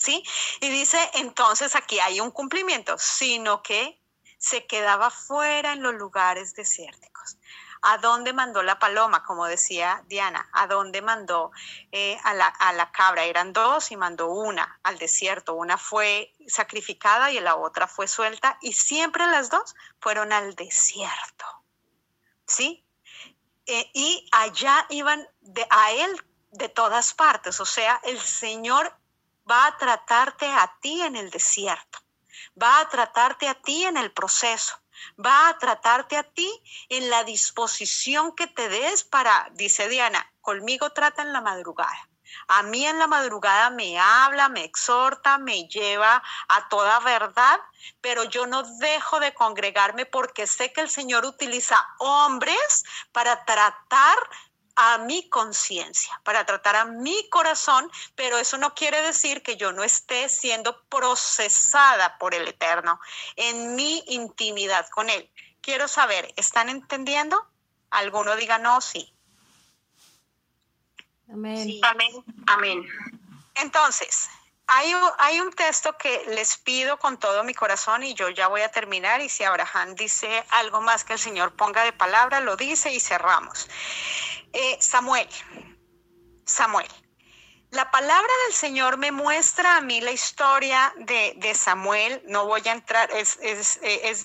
¿Sí? 0.00 0.24
Y 0.60 0.70
dice, 0.70 0.98
entonces 1.14 1.76
aquí 1.76 2.00
hay 2.00 2.20
un 2.20 2.30
cumplimiento, 2.30 2.96
sino 2.98 3.62
que 3.62 4.00
se 4.38 4.66
quedaba 4.66 5.10
fuera 5.10 5.74
en 5.74 5.82
los 5.82 5.94
lugares 5.94 6.54
desérticos. 6.54 7.36
¿A 7.82 7.98
dónde 7.98 8.32
mandó 8.32 8.62
la 8.62 8.78
paloma? 8.78 9.22
Como 9.24 9.46
decía 9.46 10.02
Diana, 10.06 10.48
¿a 10.52 10.66
dónde 10.66 11.00
mandó 11.00 11.50
eh, 11.92 12.18
a, 12.24 12.34
la, 12.34 12.90
cabra? 12.92 13.24
Eran 13.24 13.52
dos 13.52 13.90
y 13.90 13.96
mandó 13.96 14.28
una 14.28 14.78
al 14.82 14.98
desierto. 14.98 15.54
Una 15.54 15.78
fue 15.78 16.34
sacrificada 16.46 17.30
y 17.30 17.40
la 17.40 17.56
otra 17.56 17.86
fue 17.86 18.06
suelta 18.06 18.58
y 18.60 18.74
siempre 18.74 19.26
las 19.26 19.48
dos 19.50 19.74
fueron 19.98 20.32
al 20.32 20.54
desierto. 20.54 21.46
¿Sí? 22.46 22.84
Eh, 23.66 23.90
y 23.94 24.28
allá 24.32 24.86
iban 24.90 25.26
de, 25.40 25.66
a 25.70 25.92
él 25.92 26.24
de 26.50 26.68
todas 26.68 27.14
partes. 27.14 27.60
O 27.60 27.66
sea, 27.66 28.00
el 28.04 28.20
Señor 28.20 28.99
va 29.50 29.66
a 29.66 29.76
tratarte 29.76 30.46
a 30.46 30.76
ti 30.80 31.02
en 31.02 31.16
el 31.16 31.30
desierto, 31.30 31.98
va 32.60 32.80
a 32.80 32.88
tratarte 32.88 33.48
a 33.48 33.54
ti 33.54 33.84
en 33.84 33.96
el 33.96 34.12
proceso, 34.12 34.76
va 35.24 35.48
a 35.48 35.58
tratarte 35.58 36.16
a 36.16 36.22
ti 36.22 36.48
en 36.88 37.10
la 37.10 37.24
disposición 37.24 38.34
que 38.34 38.46
te 38.46 38.68
des 38.68 39.04
para, 39.04 39.48
dice 39.54 39.88
Diana, 39.88 40.32
conmigo 40.40 40.90
trata 40.90 41.22
en 41.22 41.32
la 41.32 41.40
madrugada. 41.40 42.08
A 42.46 42.62
mí 42.62 42.86
en 42.86 43.00
la 43.00 43.08
madrugada 43.08 43.70
me 43.70 43.98
habla, 43.98 44.48
me 44.48 44.62
exhorta, 44.62 45.38
me 45.38 45.66
lleva 45.66 46.22
a 46.48 46.68
toda 46.68 47.00
verdad, 47.00 47.60
pero 48.00 48.22
yo 48.22 48.46
no 48.46 48.62
dejo 48.78 49.18
de 49.18 49.34
congregarme 49.34 50.06
porque 50.06 50.46
sé 50.46 50.72
que 50.72 50.80
el 50.80 50.88
Señor 50.88 51.24
utiliza 51.24 51.76
hombres 51.98 52.84
para 53.10 53.44
tratar 53.44 54.16
a 54.82 54.96
mi 54.96 55.28
conciencia, 55.28 56.18
para 56.24 56.46
tratar 56.46 56.74
a 56.74 56.86
mi 56.86 57.28
corazón, 57.28 57.90
pero 58.14 58.38
eso 58.38 58.56
no 58.56 58.74
quiere 58.74 59.02
decir 59.02 59.42
que 59.42 59.58
yo 59.58 59.72
no 59.72 59.84
esté 59.84 60.30
siendo 60.30 60.82
procesada 60.84 62.16
por 62.16 62.34
el 62.34 62.48
Eterno 62.48 62.98
en 63.36 63.74
mi 63.74 64.02
intimidad 64.06 64.88
con 64.88 65.10
Él. 65.10 65.30
Quiero 65.60 65.86
saber, 65.86 66.32
¿están 66.36 66.70
entendiendo? 66.70 67.46
Alguno 67.90 68.36
diga 68.36 68.56
no, 68.56 68.80
sí. 68.80 69.12
Amén. 71.30 71.78
Amén. 71.82 72.24
Amén. 72.46 72.86
Entonces, 73.56 74.30
hay 74.66 74.94
un, 74.94 75.02
hay 75.18 75.40
un, 75.40 75.52
texto 75.52 75.96
que 75.98 76.24
les 76.28 76.56
pido 76.56 76.98
con 76.98 77.18
todo 77.18 77.44
mi 77.44 77.52
corazón 77.52 78.02
y 78.02 78.14
yo 78.14 78.28
ya 78.30 78.48
voy 78.48 78.62
a 78.62 78.70
terminar 78.70 79.20
y 79.20 79.28
si 79.28 79.44
Abraham 79.44 79.94
dice 79.94 80.44
algo 80.50 80.80
más 80.80 81.04
que 81.04 81.14
el 81.14 81.18
Señor 81.18 81.52
ponga 81.52 81.84
de 81.84 81.92
palabra, 81.92 82.40
lo 82.40 82.56
dice 82.56 82.92
y 82.92 83.00
cerramos. 83.00 83.68
Eh, 84.52 84.76
Samuel, 84.80 85.28
Samuel. 86.44 86.88
La 87.70 87.88
palabra 87.92 88.32
del 88.46 88.54
Señor 88.54 88.96
me 88.96 89.12
muestra 89.12 89.76
a 89.76 89.80
mí 89.80 90.00
la 90.00 90.10
historia 90.10 90.92
de, 90.96 91.54
Samuel. 91.54 92.20
No 92.26 92.46
voy 92.46 92.62
a 92.66 92.72
entrar, 92.72 93.08
es, 93.12 93.38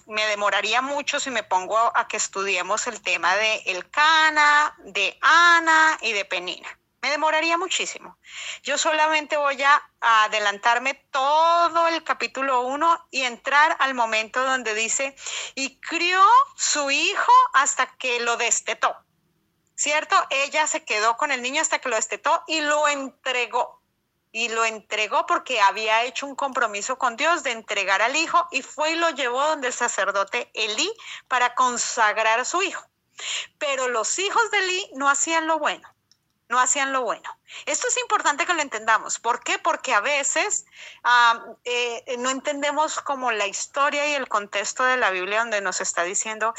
me 0.08 0.26
demoraría 0.26 0.82
mucho 0.82 1.20
si 1.20 1.30
me 1.30 1.44
pongo 1.44 1.78
a 1.96 2.08
que 2.08 2.18
estudiemos 2.18 2.88
el 2.88 3.02
tema 3.02 3.36
de 3.36 3.58
Elcana, 3.68 4.76
de 4.80 5.16
Ana 5.22 6.00
y 6.02 6.14
de 6.14 6.26
Penina. 6.26 6.68
Me 7.04 7.12
demoraría 7.12 7.56
muchísimo. 7.56 8.18
Yo 8.64 8.80
solamente 8.80 9.38
voy 9.38 9.62
a 9.62 9.92
adelantarme 10.02 10.96
todo 11.12 11.88
el 11.88 12.04
capítulo 12.04 12.62
1 12.62 13.10
y 13.12 13.22
entrar 13.22 13.78
al 13.80 13.94
momento 13.94 14.44
donde 14.44 14.74
dice, 14.74 15.16
y 15.54 15.80
crió 15.82 16.20
su 16.56 16.90
hijo 16.90 17.32
hasta 17.54 17.86
que 17.98 18.22
lo 18.22 18.38
destetó. 18.38 19.06
¿Cierto? 19.76 20.16
Ella 20.30 20.68
se 20.68 20.84
quedó 20.84 21.18
con 21.18 21.32
el 21.32 21.42
niño 21.42 21.62
hasta 21.62 21.80
que 21.80 21.90
lo 21.90 21.96
destetó 21.96 22.44
y 22.48 22.62
lo 22.62 22.88
entregó. 22.88 23.82
Y 24.32 24.50
lo 24.50 24.66
entregó 24.66 25.26
porque 25.26 25.62
había 25.62 26.04
hecho 26.04 26.26
un 26.26 26.36
compromiso 26.36 26.98
con 26.98 27.16
Dios 27.16 27.44
de 27.44 27.52
entregar 27.52 28.02
al 28.02 28.18
hijo 28.18 28.48
y 28.52 28.62
fue 28.62 28.92
y 28.92 28.96
lo 28.96 29.10
llevó 29.12 29.42
donde 29.42 29.68
el 29.68 29.74
sacerdote 29.74 30.52
Elí 30.54 30.92
para 31.30 31.56
consagrar 31.56 32.40
a 32.40 32.46
su 32.46 32.62
hijo. 32.62 32.86
Pero 33.58 33.88
los 33.88 34.20
hijos 34.20 34.52
de 34.52 34.58
Elí 34.58 34.92
no 34.96 35.08
hacían 35.08 35.48
lo 35.48 35.58
bueno, 35.58 35.90
no 36.50 36.60
hacían 36.60 36.92
lo 36.92 37.04
bueno. 37.04 37.30
Esto 37.66 37.88
es 37.88 37.98
importante 37.98 38.46
que 38.46 38.54
lo 38.54 38.62
entendamos. 38.62 39.20
¿Por 39.20 39.42
qué? 39.42 39.58
Porque 39.58 39.94
a 39.94 40.02
veces 40.02 40.66
eh, 41.64 42.18
no 42.20 42.30
entendemos 42.30 43.00
como 43.00 43.32
la 43.32 43.48
historia 43.48 44.06
y 44.06 44.16
el 44.16 44.28
contexto 44.28 44.84
de 44.84 44.98
la 44.98 45.12
Biblia 45.12 45.40
donde 45.40 45.62
nos 45.62 45.80
está 45.80 46.04
diciendo, 46.04 46.54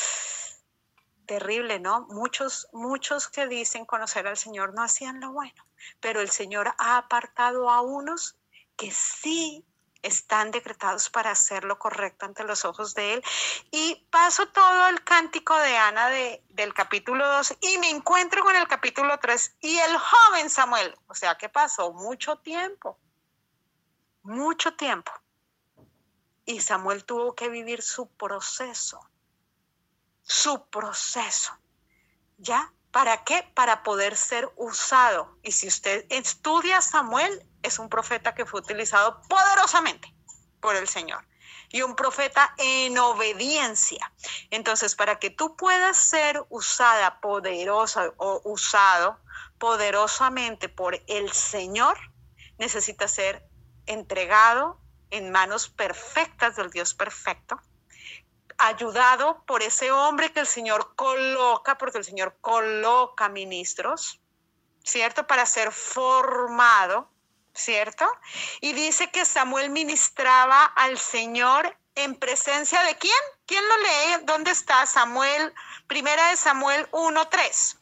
terrible, 1.26 1.80
¿no? 1.80 2.06
Muchos, 2.08 2.68
muchos 2.72 3.28
que 3.28 3.46
dicen 3.46 3.84
conocer 3.84 4.26
al 4.26 4.36
Señor 4.36 4.74
no 4.74 4.82
hacían 4.82 5.20
lo 5.20 5.32
bueno, 5.32 5.66
pero 6.00 6.20
el 6.20 6.30
Señor 6.30 6.74
ha 6.78 6.96
apartado 6.96 7.68
a 7.70 7.80
unos 7.80 8.36
que 8.76 8.90
sí 8.90 9.64
están 10.02 10.50
decretados 10.50 11.10
para 11.10 11.32
hacer 11.32 11.64
lo 11.64 11.78
correcto 11.78 12.26
ante 12.26 12.44
los 12.44 12.64
ojos 12.64 12.94
de 12.94 13.14
Él. 13.14 13.24
Y 13.70 14.06
paso 14.10 14.46
todo 14.48 14.88
el 14.88 15.02
cántico 15.02 15.56
de 15.58 15.76
Ana 15.76 16.08
de, 16.08 16.44
del 16.50 16.72
capítulo 16.72 17.26
2 17.26 17.56
y 17.60 17.78
me 17.78 17.90
encuentro 17.90 18.42
con 18.42 18.54
el 18.54 18.68
capítulo 18.68 19.18
3 19.18 19.56
y 19.60 19.76
el 19.78 19.96
joven 19.98 20.48
Samuel. 20.48 20.96
O 21.08 21.14
sea 21.14 21.36
que 21.36 21.48
pasó 21.48 21.92
mucho 21.92 22.36
tiempo, 22.36 22.98
mucho 24.22 24.74
tiempo. 24.74 25.12
Y 26.44 26.60
Samuel 26.60 27.04
tuvo 27.04 27.34
que 27.34 27.48
vivir 27.48 27.82
su 27.82 28.08
proceso, 28.08 29.10
su 30.26 30.66
proceso. 30.68 31.56
¿Ya? 32.38 32.72
¿Para 32.90 33.24
qué? 33.24 33.48
Para 33.54 33.82
poder 33.82 34.16
ser 34.16 34.50
usado. 34.56 35.38
Y 35.42 35.52
si 35.52 35.68
usted 35.68 36.04
estudia 36.10 36.82
Samuel, 36.82 37.46
es 37.62 37.78
un 37.78 37.88
profeta 37.88 38.34
que 38.34 38.44
fue 38.44 38.60
utilizado 38.60 39.22
poderosamente 39.28 40.14
por 40.60 40.76
el 40.76 40.88
Señor 40.88 41.26
y 41.68 41.82
un 41.82 41.96
profeta 41.96 42.54
en 42.58 42.98
obediencia. 42.98 44.12
Entonces, 44.50 44.94
para 44.94 45.18
que 45.18 45.30
tú 45.30 45.56
puedas 45.56 45.96
ser 45.96 46.44
usada 46.48 47.20
poderosa 47.20 48.12
o 48.16 48.40
usado 48.44 49.18
poderosamente 49.58 50.68
por 50.68 51.00
el 51.06 51.32
Señor, 51.32 51.98
necesitas 52.58 53.12
ser 53.12 53.48
entregado 53.86 54.80
en 55.10 55.30
manos 55.30 55.68
perfectas 55.68 56.56
del 56.56 56.70
Dios 56.70 56.94
perfecto 56.94 57.60
ayudado 58.58 59.44
por 59.46 59.62
ese 59.62 59.90
hombre 59.90 60.32
que 60.32 60.40
el 60.40 60.46
Señor 60.46 60.94
coloca, 60.96 61.78
porque 61.78 61.98
el 61.98 62.04
Señor 62.04 62.36
coloca 62.40 63.28
ministros, 63.28 64.20
¿cierto? 64.84 65.26
Para 65.26 65.46
ser 65.46 65.72
formado, 65.72 67.10
¿cierto? 67.54 68.06
Y 68.60 68.72
dice 68.72 69.10
que 69.10 69.24
Samuel 69.24 69.70
ministraba 69.70 70.64
al 70.64 70.98
Señor 70.98 71.76
en 71.94 72.14
presencia 72.14 72.82
de 72.82 72.96
quién? 72.96 73.14
¿Quién 73.46 73.66
lo 73.66 73.76
lee? 73.78 74.24
¿Dónde 74.24 74.50
está 74.50 74.86
Samuel? 74.86 75.52
Primera 75.86 76.28
de 76.30 76.36
Samuel 76.36 76.88
1.3. 76.90 77.78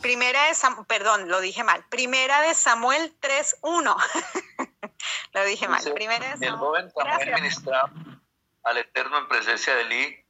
Primera 0.00 0.44
de 0.46 0.54
Samuel, 0.54 0.86
perdón, 0.86 1.28
lo 1.28 1.40
dije 1.40 1.64
mal. 1.64 1.84
Primera 1.88 2.40
de 2.42 2.54
Samuel 2.54 3.14
3.1. 3.20 3.96
lo 5.32 5.44
dije 5.44 5.68
mal. 5.68 5.82
Primera 5.92 6.36
de 6.36 6.46
El 6.46 6.56
joven 6.56 6.90
Samuel 6.90 7.34
ministraba 7.34 7.90
al 8.64 8.78
Eterno 8.78 9.18
en 9.18 9.28
presencia 9.28 9.74
de 9.74 9.82
Eli 9.82 10.26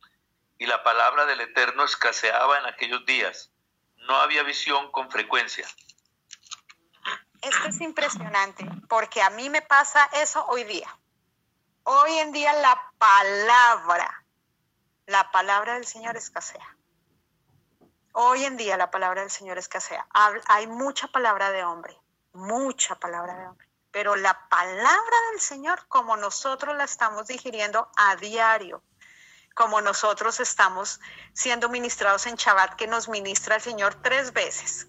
y 0.58 0.66
la 0.66 0.82
palabra 0.82 1.26
del 1.26 1.40
Eterno 1.40 1.84
escaseaba 1.84 2.58
en 2.58 2.66
aquellos 2.66 3.04
días. 3.06 3.52
No 3.96 4.16
había 4.16 4.42
visión 4.42 4.90
con 4.92 5.10
frecuencia. 5.10 5.66
Esto 7.42 7.68
es 7.68 7.80
impresionante 7.80 8.66
porque 8.88 9.22
a 9.22 9.30
mí 9.30 9.50
me 9.50 9.62
pasa 9.62 10.08
eso 10.14 10.44
hoy 10.46 10.64
día. 10.64 10.88
Hoy 11.84 12.12
en 12.18 12.32
día 12.32 12.52
la 12.54 12.92
palabra, 12.98 14.24
la 15.06 15.30
palabra 15.30 15.74
del 15.74 15.86
Señor 15.86 16.16
escasea. 16.16 16.76
Hoy 18.16 18.44
en 18.44 18.56
día 18.56 18.76
la 18.76 18.92
palabra 18.92 19.22
del 19.22 19.30
Señor 19.30 19.58
escasea. 19.58 20.06
Hay 20.46 20.68
mucha 20.68 21.08
palabra 21.08 21.50
de 21.50 21.64
hombre, 21.64 21.98
mucha 22.32 22.94
palabra 22.94 23.36
de 23.36 23.48
hombre. 23.48 23.68
Pero 23.90 24.14
la 24.14 24.48
palabra 24.48 25.16
del 25.32 25.40
Señor, 25.40 25.84
como 25.88 26.16
nosotros 26.16 26.76
la 26.76 26.84
estamos 26.84 27.26
digiriendo 27.26 27.90
a 27.96 28.14
diario, 28.14 28.84
como 29.54 29.80
nosotros 29.80 30.38
estamos 30.38 31.00
siendo 31.32 31.68
ministrados 31.68 32.26
en 32.26 32.36
Shabbat, 32.36 32.76
que 32.76 32.86
nos 32.86 33.08
ministra 33.08 33.56
el 33.56 33.62
Señor 33.62 33.96
tres 33.96 34.32
veces. 34.32 34.86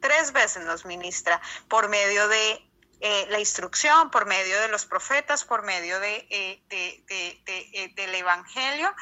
Tres 0.00 0.32
veces 0.32 0.64
nos 0.64 0.86
ministra 0.86 1.42
por 1.68 1.90
medio 1.90 2.26
de 2.28 2.70
eh, 3.00 3.26
la 3.28 3.38
instrucción, 3.38 4.10
por 4.10 4.24
medio 4.24 4.58
de 4.62 4.68
los 4.68 4.86
profetas, 4.86 5.44
por 5.44 5.62
medio 5.62 6.00
de, 6.00 6.26
eh, 6.30 6.64
eh, 6.70 7.92
del 7.96 8.14
Evangelio. 8.14 8.94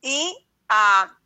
Y 0.00 0.48
uh, 0.68 1.25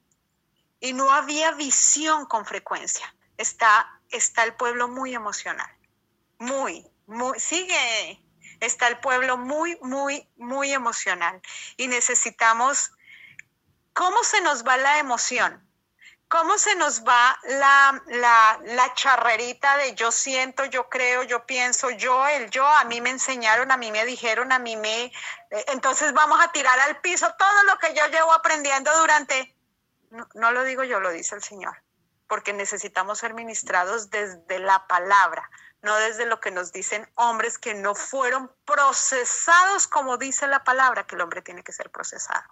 y 0.80 0.94
no 0.94 1.10
había 1.12 1.52
visión 1.52 2.26
con 2.26 2.44
frecuencia. 2.44 3.14
Está, 3.36 4.00
está 4.10 4.44
el 4.44 4.54
pueblo 4.54 4.88
muy 4.88 5.14
emocional, 5.14 5.70
muy, 6.38 6.86
muy, 7.06 7.38
sigue, 7.38 8.20
está 8.60 8.88
el 8.88 8.98
pueblo 8.98 9.36
muy, 9.36 9.78
muy, 9.82 10.28
muy 10.36 10.72
emocional. 10.72 11.40
Y 11.76 11.88
necesitamos, 11.88 12.92
¿cómo 13.92 14.22
se 14.24 14.40
nos 14.40 14.66
va 14.66 14.76
la 14.76 14.98
emoción? 14.98 15.66
¿Cómo 16.28 16.58
se 16.58 16.76
nos 16.76 17.02
va 17.02 17.36
la, 17.42 18.02
la, 18.06 18.60
la, 18.64 18.94
charrerita 18.94 19.76
de 19.78 19.96
yo 19.96 20.12
siento, 20.12 20.64
yo 20.64 20.88
creo, 20.88 21.24
yo 21.24 21.44
pienso, 21.44 21.90
yo, 21.90 22.24
el 22.28 22.48
yo? 22.50 22.64
A 22.64 22.84
mí 22.84 23.00
me 23.00 23.10
enseñaron, 23.10 23.72
a 23.72 23.76
mí 23.76 23.90
me 23.90 24.04
dijeron, 24.04 24.52
a 24.52 24.60
mí 24.60 24.76
me... 24.76 25.06
Eh, 25.06 25.12
entonces 25.68 26.12
vamos 26.12 26.40
a 26.40 26.52
tirar 26.52 26.78
al 26.78 27.00
piso 27.00 27.34
todo 27.36 27.62
lo 27.64 27.76
que 27.80 27.94
yo 27.94 28.06
llevo 28.06 28.32
aprendiendo 28.32 28.96
durante 29.00 29.56
no, 30.10 30.52
lo 30.52 30.64
digo 30.64 30.84
yo, 30.84 31.00
lo 31.00 31.10
dice 31.10 31.34
el 31.34 31.42
Señor, 31.42 31.82
porque 32.26 32.52
necesitamos 32.52 33.18
ser 33.18 33.34
ministrados 33.34 34.10
desde 34.10 34.58
la 34.58 34.86
palabra, 34.86 35.50
no 35.82 35.96
desde 35.96 36.26
lo 36.26 36.40
que 36.40 36.50
nos 36.50 36.72
dicen 36.72 37.08
hombres 37.14 37.58
que 37.58 37.74
no 37.74 37.94
fueron 37.94 38.50
procesados 38.64 39.86
como 39.86 40.16
dice 40.16 40.46
la 40.46 40.64
palabra, 40.64 41.06
que 41.06 41.14
el 41.14 41.20
hombre 41.22 41.42
tiene 41.42 41.62
que 41.62 41.72
ser 41.72 41.90
procesado. 41.90 42.44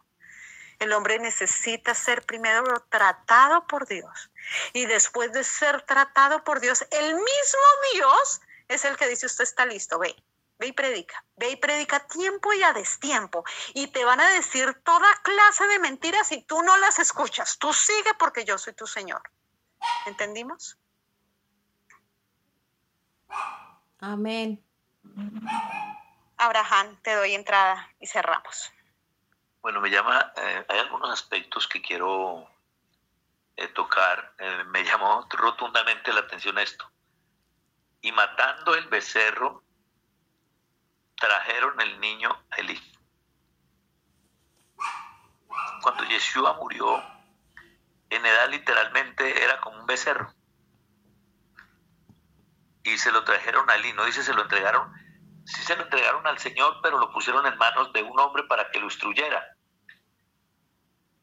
El 0.79 0.93
hombre 0.93 1.19
necesita 1.19 1.93
ser 1.95 2.25
primero 2.25 2.81
tratado 2.89 3.67
por 3.67 3.87
Dios 3.87 4.31
y 4.73 4.87
después 4.87 5.33
de 5.33 5.43
ser 5.43 5.83
tratado 5.83 6.45
por 6.45 6.61
Dios, 6.61 6.87
el 6.93 7.15
mismo 7.15 7.69
Dios 7.95 8.41
es 8.69 8.85
el 8.85 8.97
que 8.97 9.09
dice, 9.09 9.27
usted 9.27 9.45
está 9.45 9.67
listo, 9.67 9.99
ve, 9.99 10.15
Ve 10.59 10.69
y 10.69 10.73
predica, 10.73 11.25
ve 11.37 11.51
y 11.51 11.57
predica 11.57 12.01
tiempo 12.07 12.53
y 12.53 12.63
a 12.63 12.73
destiempo. 12.73 13.45
Y 13.75 13.89
te 13.89 14.05
van 14.05 14.21
a 14.21 14.29
decir 14.31 14.75
toda 14.85 15.07
clase 15.23 15.67
de 15.69 15.79
mentiras 15.79 16.33
y 16.33 16.43
tú 16.43 16.63
no 16.63 16.77
las 16.79 16.99
escuchas. 16.99 17.59
Tú 17.59 17.73
sigue 17.73 18.13
porque 18.19 18.45
yo 18.45 18.59
soy 18.59 18.73
tu 18.73 18.87
Señor. 18.87 19.23
¿Entendimos? 20.07 20.79
Amén. 24.01 24.65
Abraham, 26.37 26.99
te 27.03 27.15
doy 27.15 27.35
entrada 27.35 27.89
y 28.01 28.07
cerramos. 28.07 28.73
Bueno, 29.61 29.81
me 29.81 29.91
llama, 29.91 30.33
eh, 30.37 30.65
hay 30.69 30.79
algunos 30.79 31.11
aspectos 31.11 31.67
que 31.67 31.83
quiero 31.83 32.49
eh, 33.57 33.69
tocar. 33.69 34.33
Eh, 34.39 34.65
me 34.69 34.85
llamó 34.85 35.27
rotundamente 35.31 36.13
la 36.13 36.21
atención 36.21 36.59
esto. 36.59 36.89
Y 38.01 38.13
matando 38.13 38.75
el 38.77 38.87
becerro, 38.87 39.65
trajeron 41.19 41.81
el 41.81 42.01
niño 42.01 42.31
Elí. 42.57 42.81
Cuando 45.83 46.05
Yeshua 46.05 46.55
murió, 46.55 47.03
en 48.11 48.25
edad 48.25 48.49
literalmente 48.49 49.43
era 49.43 49.61
como 49.61 49.81
un 49.81 49.87
becerro. 49.87 50.33
Y 52.85 52.97
se 52.97 53.13
lo 53.13 53.25
trajeron 53.25 53.69
a 53.69 53.75
Elí, 53.75 53.93
no 53.93 54.05
dice 54.05 54.23
se 54.23 54.33
lo 54.33 54.43
entregaron, 54.43 54.93
sí 55.45 55.63
se 55.63 55.77
lo 55.77 55.83
entregaron 55.83 56.27
al 56.27 56.39
Señor, 56.39 56.79
pero 56.83 56.99
lo 56.99 57.13
pusieron 57.13 57.47
en 57.47 57.59
manos 57.59 57.93
de 57.93 58.03
un 58.03 58.19
hombre 58.19 58.45
para 58.45 58.71
que 58.71 58.79
lo 58.79 58.87
instruyera. 58.87 59.57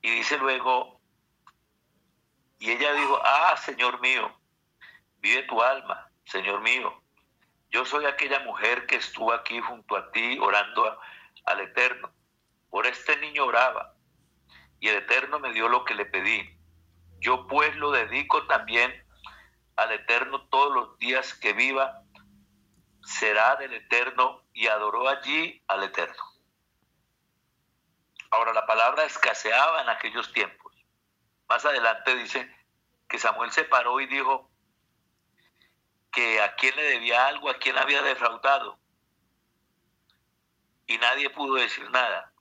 Y 0.01 0.11
dice 0.11 0.37
luego, 0.37 1.01
y 2.59 2.71
ella 2.71 2.93
dijo, 2.93 3.19
ah, 3.23 3.57
Señor 3.57 3.99
mío, 4.01 4.39
vive 5.17 5.43
tu 5.43 5.61
alma, 5.61 6.09
Señor 6.25 6.61
mío. 6.61 7.04
Yo 7.69 7.85
soy 7.85 8.05
aquella 8.05 8.39
mujer 8.39 8.85
que 8.85 8.95
estuvo 8.95 9.33
aquí 9.33 9.59
junto 9.61 9.97
a 9.97 10.11
ti 10.11 10.37
orando 10.39 10.99
al 11.45 11.61
Eterno. 11.61 12.11
Por 12.69 12.87
este 12.87 13.17
niño 13.17 13.45
oraba 13.45 13.95
y 14.79 14.89
el 14.89 14.97
Eterno 14.97 15.39
me 15.39 15.53
dio 15.53 15.67
lo 15.69 15.83
que 15.85 15.95
le 15.95 16.05
pedí. 16.05 16.57
Yo 17.19 17.47
pues 17.47 17.75
lo 17.75 17.91
dedico 17.91 18.45
también 18.47 18.91
al 19.75 19.91
Eterno 19.91 20.47
todos 20.47 20.73
los 20.73 20.97
días 20.99 21.33
que 21.33 21.53
viva. 21.53 22.01
Será 23.03 23.55
del 23.55 23.73
Eterno 23.73 24.43
y 24.53 24.67
adoró 24.67 25.07
allí 25.07 25.63
al 25.67 25.83
Eterno. 25.83 26.21
Ahora 28.31 28.53
la 28.53 28.65
palabra 28.65 29.05
escaseaba 29.05 29.81
en 29.81 29.89
aquellos 29.89 30.31
tiempos. 30.33 30.73
Más 31.47 31.63
adelante 31.65 32.15
dice 32.15 32.53
que 33.07 33.19
Samuel 33.19 33.51
se 33.51 33.63
paró 33.63 33.99
y 34.01 34.07
dijo, 34.07 34.49
que 36.15 36.41
a 36.41 36.55
quién 36.55 36.73
le 36.77 36.83
debía 36.83 37.27
algo, 37.27 37.49
a 37.49 37.57
quién 37.57 37.77
había 37.77 38.01
defraudado. 38.01 38.79
Y 40.87 40.97
nadie 40.97 41.29
pudo 41.29 41.55
decir 41.55 41.91
nada. 41.91 42.31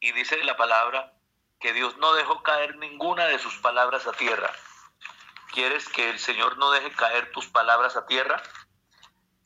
Y 0.00 0.12
dice 0.12 0.42
la 0.44 0.56
palabra 0.56 1.12
que 1.60 1.74
Dios 1.74 1.98
no 1.98 2.14
dejó 2.14 2.42
caer 2.42 2.76
ninguna 2.78 3.26
de 3.26 3.38
sus 3.38 3.58
palabras 3.58 4.06
a 4.06 4.12
tierra. 4.12 4.50
¿Quieres 5.52 5.90
que 5.90 6.08
el 6.08 6.18
Señor 6.18 6.56
no 6.56 6.70
deje 6.70 6.90
caer 6.92 7.30
tus 7.32 7.48
palabras 7.48 7.96
a 7.96 8.06
tierra? 8.06 8.42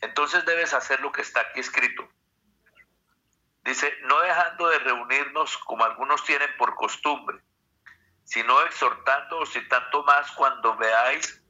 Entonces 0.01 0.45
debes 0.45 0.73
hacer 0.73 1.01
lo 1.01 1.11
que 1.11 1.23
está 1.23 1.41
aquí 1.41 1.59
escrito. 1.59 2.09
Dice, 3.65 3.93
no 4.03 4.21
dejando 4.21 4.69
de 4.69 4.79
reunirnos 4.79 5.57
como 5.59 5.85
algunos 5.85 6.23
tienen 6.23 6.57
por 6.57 6.77
costumbre, 6.77 7.43
sino 8.23 8.61
exhortándoos 8.63 9.57
y 9.57 9.69
tanto 9.69 10.05
más 10.05 10.31
cuando 10.33 10.77
veáis 10.77 11.44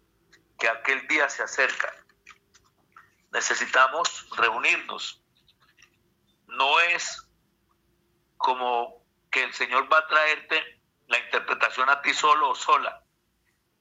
que 0.58 0.68
aquel 0.68 1.06
día 1.08 1.28
se 1.28 1.42
acerca. 1.42 1.92
necesitamos 3.32 4.28
reunirnos. 4.36 5.20
No 6.46 6.78
es 6.80 7.28
como 8.36 9.04
que 9.30 9.42
el 9.42 9.52
Señor 9.52 9.92
va 9.92 9.98
a 9.98 10.06
traerte 10.06 10.80
la 11.08 11.18
interpretación 11.18 11.90
a 11.90 12.00
ti 12.00 12.14
solo 12.14 12.50
o 12.50 12.54
sola. 12.54 13.02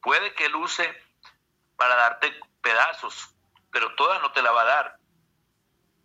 Puede 0.01 0.33
que 0.33 0.45
Él 0.45 0.55
use 0.55 0.91
para 1.77 1.95
darte 1.95 2.33
pedazos, 2.61 3.35
pero 3.71 3.93
toda 3.95 4.19
no 4.19 4.31
te 4.31 4.41
la 4.41 4.51
va 4.51 4.63
a 4.63 4.65
dar. 4.65 4.97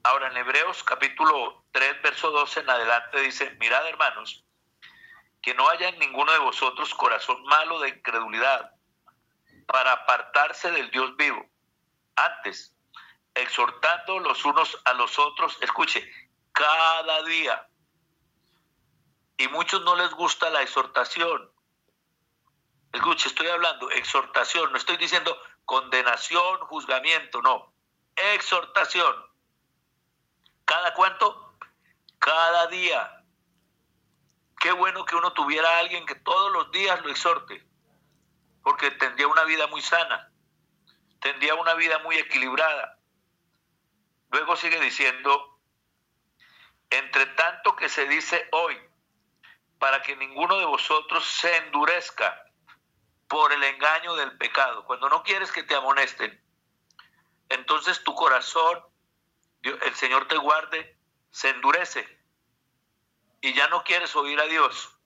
Ahora 0.03 0.29
en 0.29 0.37
Hebreos 0.37 0.85
capítulo 0.85 1.64
3, 1.73 2.03
verso 2.03 2.31
12 2.31 2.61
en 2.61 2.71
adelante 2.71 3.21
dice, 3.21 3.57
mirad 3.59 3.87
hermanos, 3.89 4.45
que 5.41 5.55
no 5.55 5.69
haya 5.71 5.89
en 5.89 5.99
ninguno 5.99 6.33
de 6.33 6.39
vosotros 6.39 6.95
corazón 6.95 7.43
malo 7.45 7.81
de 7.81 7.89
incredulidad 7.89 8.78
para 9.69 9.93
apartarse 9.93 10.71
del 10.71 10.91
Dios 10.91 11.14
vivo. 11.16 11.47
Antes, 12.16 12.75
exhortando 13.35 14.19
los 14.19 14.45
unos 14.45 14.77
a 14.85 14.95
los 14.95 15.19
otros, 15.19 15.57
escuche, 15.61 16.11
cada 16.53 17.23
día. 17.25 17.69
Y 19.37 19.47
muchos 19.49 19.83
no 19.83 19.95
les 19.95 20.11
gusta 20.14 20.51
la 20.51 20.62
exhortación. 20.62 21.53
Escuche, 22.93 23.29
estoy 23.29 23.47
hablando 23.49 23.91
exhortación, 23.91 24.73
no 24.73 24.79
estoy 24.79 24.97
diciendo 24.97 25.39
condenación, 25.66 26.61
juzgamiento, 26.61 27.43
no. 27.43 27.73
Exhortación. 28.16 29.14
¿Cada 30.64 30.95
cuánto? 30.95 31.59
Cada 32.19 32.66
día. 32.69 33.23
Qué 34.59 34.73
bueno 34.73 35.05
que 35.05 35.14
uno 35.14 35.33
tuviera 35.35 35.69
a 35.69 35.79
alguien 35.81 36.07
que 36.07 36.14
todos 36.14 36.51
los 36.53 36.71
días 36.73 37.01
lo 37.05 37.11
exhorte, 37.11 37.68
porque 38.69 38.91
tendría 38.91 39.27
una 39.29 39.45
vida 39.45 39.66
muy 39.69 39.81
sana, 39.81 40.31
tendría 41.23 41.55
una 41.55 41.73
vida 41.73 42.01
muy 42.01 42.19
equilibrada. 42.19 42.99
Luego 44.31 44.57
sigue 44.57 44.79
diciendo, 44.79 45.59
entre 46.91 47.25
tanto 47.29 47.75
que 47.77 47.89
se 47.89 48.07
dice 48.07 48.47
hoy, 48.53 48.79
para 49.79 50.03
que 50.03 50.16
ninguno 50.16 50.59
de 50.59 50.66
vosotros 50.66 51.25
se 51.25 51.57
endurezca 51.57 52.45
por 53.27 53.55
el 53.55 53.64
engaño 53.64 54.16
del 54.16 54.37
pecado. 54.37 54.85
Cuando 54.85 55.09
no 55.09 55.23
quieres 55.23 55.51
que 55.51 55.62
te 55.62 55.75
amonesten, 55.75 56.39
entonces 57.49 58.05
tu 58.05 58.14
corazón, 58.14 58.85
el 59.62 59.95
Señor 59.95 60.29
te 60.29 60.37
guarde, 60.37 60.95
se 61.31 61.49
endurece 61.49 62.07
y 63.41 63.55
ya 63.55 63.66
no 63.69 63.83
quieres 63.83 64.14
oír 64.14 64.39
a 64.39 64.45
Dios. 64.45 64.98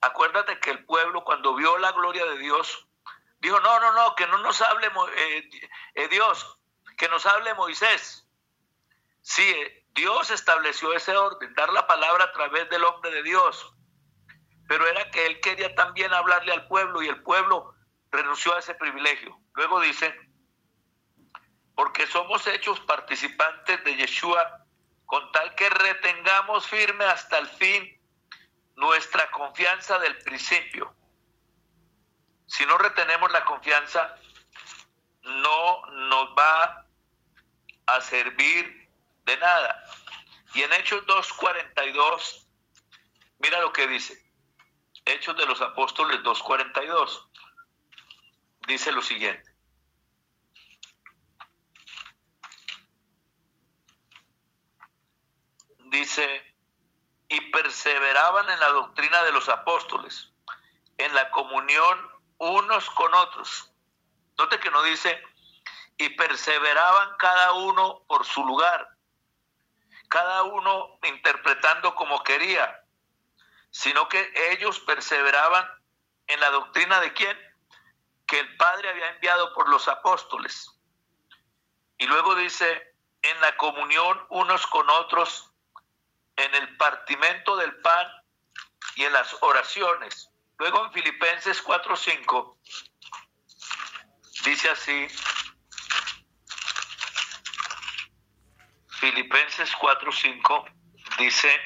Acuérdate 0.00 0.60
que 0.60 0.70
el 0.70 0.84
pueblo 0.84 1.24
cuando 1.24 1.54
vio 1.54 1.78
la 1.78 1.92
gloria 1.92 2.24
de 2.26 2.38
Dios, 2.38 2.88
dijo, 3.40 3.60
no, 3.60 3.80
no, 3.80 3.92
no, 3.92 4.14
que 4.14 4.26
no 4.26 4.38
nos 4.38 4.60
hable 4.60 4.88
eh, 5.16 5.50
eh, 5.94 6.08
Dios, 6.08 6.58
que 6.96 7.08
nos 7.08 7.26
hable 7.26 7.54
Moisés. 7.54 8.28
Sí, 9.22 9.42
eh, 9.42 9.86
Dios 9.90 10.30
estableció 10.30 10.92
ese 10.92 11.16
orden, 11.16 11.54
dar 11.54 11.72
la 11.72 11.86
palabra 11.86 12.24
a 12.24 12.32
través 12.32 12.68
del 12.68 12.84
hombre 12.84 13.10
de 13.10 13.22
Dios 13.22 13.76
pero 14.68 14.86
era 14.86 15.10
que 15.10 15.26
él 15.26 15.40
quería 15.40 15.74
también 15.74 16.12
hablarle 16.12 16.52
al 16.52 16.66
pueblo 16.66 17.02
y 17.02 17.08
el 17.08 17.22
pueblo 17.22 17.74
renunció 18.10 18.54
a 18.54 18.58
ese 18.58 18.74
privilegio. 18.74 19.38
Luego 19.54 19.80
dice, 19.80 20.14
porque 21.74 22.06
somos 22.06 22.46
hechos 22.46 22.80
participantes 22.80 23.82
de 23.84 23.96
Yeshua, 23.96 24.64
con 25.04 25.30
tal 25.32 25.54
que 25.54 25.70
retengamos 25.70 26.66
firme 26.66 27.04
hasta 27.04 27.38
el 27.38 27.46
fin 27.46 27.95
nuestra 28.76 29.30
confianza 29.30 29.98
del 29.98 30.16
principio. 30.18 30.94
Si 32.46 32.64
no 32.66 32.78
retenemos 32.78 33.30
la 33.32 33.44
confianza, 33.44 34.16
no 35.22 35.86
nos 35.86 36.28
va 36.38 36.86
a 37.86 38.00
servir 38.00 38.88
de 39.24 39.36
nada. 39.38 39.82
Y 40.54 40.62
en 40.62 40.72
Hechos 40.74 41.04
2.42, 41.06 42.46
mira 43.40 43.60
lo 43.60 43.72
que 43.72 43.86
dice. 43.88 44.24
Hechos 45.04 45.36
de 45.36 45.46
los 45.46 45.60
Apóstoles 45.60 46.20
2.42. 46.20 47.28
Dice 48.66 48.92
lo 48.92 49.02
siguiente. 49.02 49.54
Dice, 55.90 56.55
y 57.28 57.40
perseveraban 57.50 58.48
en 58.48 58.60
la 58.60 58.68
doctrina 58.68 59.22
de 59.24 59.32
los 59.32 59.48
apóstoles, 59.48 60.32
en 60.98 61.14
la 61.14 61.30
comunión 61.30 62.10
unos 62.38 62.88
con 62.90 63.12
otros. 63.14 63.72
Note 64.38 64.60
que 64.60 64.70
no 64.70 64.82
dice, 64.82 65.22
y 65.98 66.10
perseveraban 66.10 67.16
cada 67.16 67.52
uno 67.52 68.02
por 68.06 68.24
su 68.24 68.44
lugar, 68.44 68.96
cada 70.08 70.42
uno 70.44 70.98
interpretando 71.02 71.94
como 71.94 72.22
quería, 72.22 72.82
sino 73.70 74.08
que 74.08 74.32
ellos 74.52 74.80
perseveraban 74.80 75.66
en 76.26 76.40
la 76.40 76.50
doctrina 76.50 77.00
de 77.00 77.12
quién? 77.12 77.36
Que 78.26 78.40
el 78.40 78.56
Padre 78.56 78.90
había 78.90 79.10
enviado 79.10 79.54
por 79.54 79.68
los 79.68 79.88
apóstoles. 79.88 80.70
Y 81.98 82.06
luego 82.06 82.34
dice, 82.34 82.94
en 83.22 83.40
la 83.40 83.56
comunión 83.56 84.26
unos 84.28 84.66
con 84.66 84.88
otros, 84.90 85.50
en 86.36 86.54
el 86.54 86.76
partimento 86.76 87.56
del 87.56 87.74
pan 87.80 88.06
y 88.94 89.04
en 89.04 89.12
las 89.12 89.34
oraciones. 89.42 90.30
Luego 90.58 90.84
en 90.86 90.92
Filipenses 90.92 91.62
4:5 91.62 92.58
dice 94.44 94.70
así, 94.70 95.08
Filipenses 99.00 99.70
4:5 99.76 100.64
dice, 101.18 101.60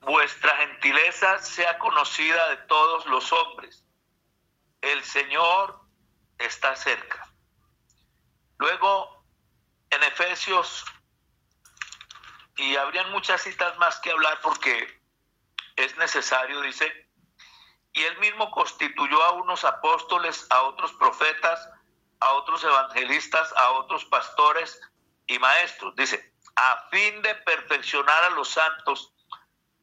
vuestra 0.00 0.56
gentileza 0.58 1.38
sea 1.38 1.78
conocida 1.78 2.50
de 2.50 2.56
todos 2.68 3.06
los 3.06 3.32
hombres. 3.32 3.84
El 4.80 5.02
Señor 5.02 5.80
está 6.38 6.76
cerca. 6.76 7.28
Luego, 8.58 9.24
en 9.90 10.02
Efesios, 10.04 10.84
y 12.56 12.76
habrían 12.76 13.10
muchas 13.12 13.42
citas 13.42 13.76
más 13.78 13.98
que 14.00 14.10
hablar 14.10 14.40
porque 14.42 15.00
es 15.76 15.96
necesario, 15.98 16.60
dice, 16.62 17.10
y 17.92 18.02
él 18.02 18.18
mismo 18.18 18.50
constituyó 18.50 19.22
a 19.22 19.32
unos 19.32 19.64
apóstoles, 19.64 20.46
a 20.50 20.62
otros 20.62 20.92
profetas, 20.94 21.68
a 22.20 22.32
otros 22.32 22.64
evangelistas, 22.64 23.52
a 23.56 23.70
otros 23.72 24.04
pastores 24.06 24.80
y 25.26 25.38
maestros, 25.38 25.94
dice, 25.96 26.34
a 26.56 26.88
fin 26.90 27.20
de 27.22 27.34
perfeccionar 27.36 28.24
a 28.24 28.30
los 28.30 28.48
santos 28.48 29.12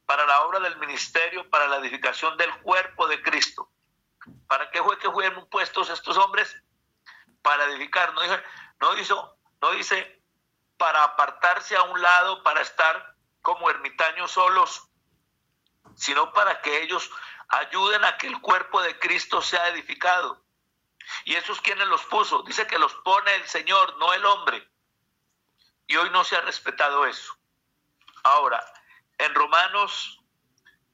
para 0.06 0.26
la 0.26 0.42
obra 0.42 0.60
del 0.60 0.76
ministerio, 0.78 1.48
para 1.50 1.66
la 1.68 1.76
edificación 1.76 2.36
del 2.36 2.52
cuerpo 2.62 3.06
de 3.06 3.22
Cristo. 3.22 3.70
¿Para 4.48 4.70
qué 4.70 4.82
fue 4.82 4.98
que 4.98 5.10
fueron 5.10 5.48
puestos 5.48 5.90
estos 5.90 6.16
hombres? 6.16 6.54
Para 7.42 7.64
edificar. 7.64 8.12
No 8.14 8.22
dice, 8.22 8.42
no, 8.80 8.98
hizo, 8.98 9.38
no 9.60 9.70
dice 9.72 10.23
para 10.76 11.02
apartarse 11.04 11.76
a 11.76 11.82
un 11.82 12.00
lado, 12.00 12.42
para 12.42 12.60
estar 12.60 13.14
como 13.42 13.70
ermitaños 13.70 14.32
solos, 14.32 14.88
sino 15.96 16.32
para 16.32 16.60
que 16.60 16.82
ellos 16.82 17.10
ayuden 17.48 18.04
a 18.04 18.16
que 18.16 18.26
el 18.26 18.40
cuerpo 18.40 18.82
de 18.82 18.98
Cristo 18.98 19.42
sea 19.42 19.68
edificado. 19.68 20.42
¿Y 21.24 21.34
esos 21.34 21.60
quienes 21.60 21.86
los 21.88 22.02
puso? 22.06 22.42
Dice 22.42 22.66
que 22.66 22.78
los 22.78 22.94
pone 22.96 23.34
el 23.34 23.46
Señor, 23.46 23.96
no 23.98 24.12
el 24.12 24.24
hombre. 24.24 24.68
Y 25.86 25.96
hoy 25.96 26.10
no 26.10 26.24
se 26.24 26.36
ha 26.36 26.40
respetado 26.40 27.06
eso. 27.06 27.36
Ahora, 28.22 28.64
en 29.18 29.34
Romanos 29.34 30.18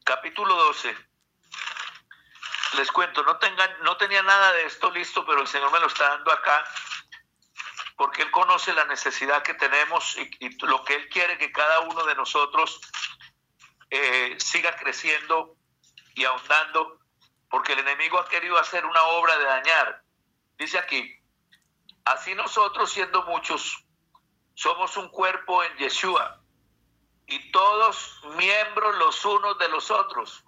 capítulo 0.05 0.55
12, 0.55 0.97
les 2.77 2.91
cuento, 2.91 3.23
no, 3.23 3.37
tengan, 3.39 3.71
no 3.83 3.97
tenía 3.97 4.23
nada 4.23 4.53
de 4.53 4.67
esto 4.67 4.91
listo, 4.91 5.25
pero 5.25 5.41
el 5.41 5.47
Señor 5.47 5.71
me 5.73 5.81
lo 5.81 5.87
está 5.87 6.09
dando 6.11 6.33
acá, 6.33 6.65
porque 8.01 8.23
Él 8.23 8.31
conoce 8.31 8.73
la 8.73 8.87
necesidad 8.87 9.43
que 9.43 9.53
tenemos 9.53 10.17
y, 10.17 10.49
lo 10.65 10.83
que 10.85 10.95
Él 10.95 11.11
quiere 11.11 11.37
que 11.37 11.53
cada 11.53 11.81
uno 11.81 12.03
de 12.07 12.15
nosotros 12.15 12.81
eh, 13.91 14.37
siga 14.39 14.75
creciendo 14.77 15.59
y 16.15 16.25
ahondando, 16.25 16.99
porque 17.51 17.75
el 17.75 17.81
enemigo 17.81 18.19
ha 18.19 18.27
querido 18.27 18.59
hacer 18.59 18.87
una 18.87 19.03
obra 19.03 19.37
de 19.37 19.45
dañar. 19.45 20.03
Dice 20.57 20.79
aquí, 20.79 21.15
así 22.07 22.35
nosotros 22.35 22.91
siendo 22.91 23.23
muchos, 23.25 23.85
somos 24.55 24.97
un 24.97 25.11
cuerpo 25.11 25.63
en 25.63 25.77
Yeshua 25.77 26.41
y 27.27 27.53
todos 27.53 28.19
miembros 28.39 28.97
los 28.97 29.23
unos 29.27 29.59
de 29.59 29.69
los 29.69 29.91
otros, 29.91 30.43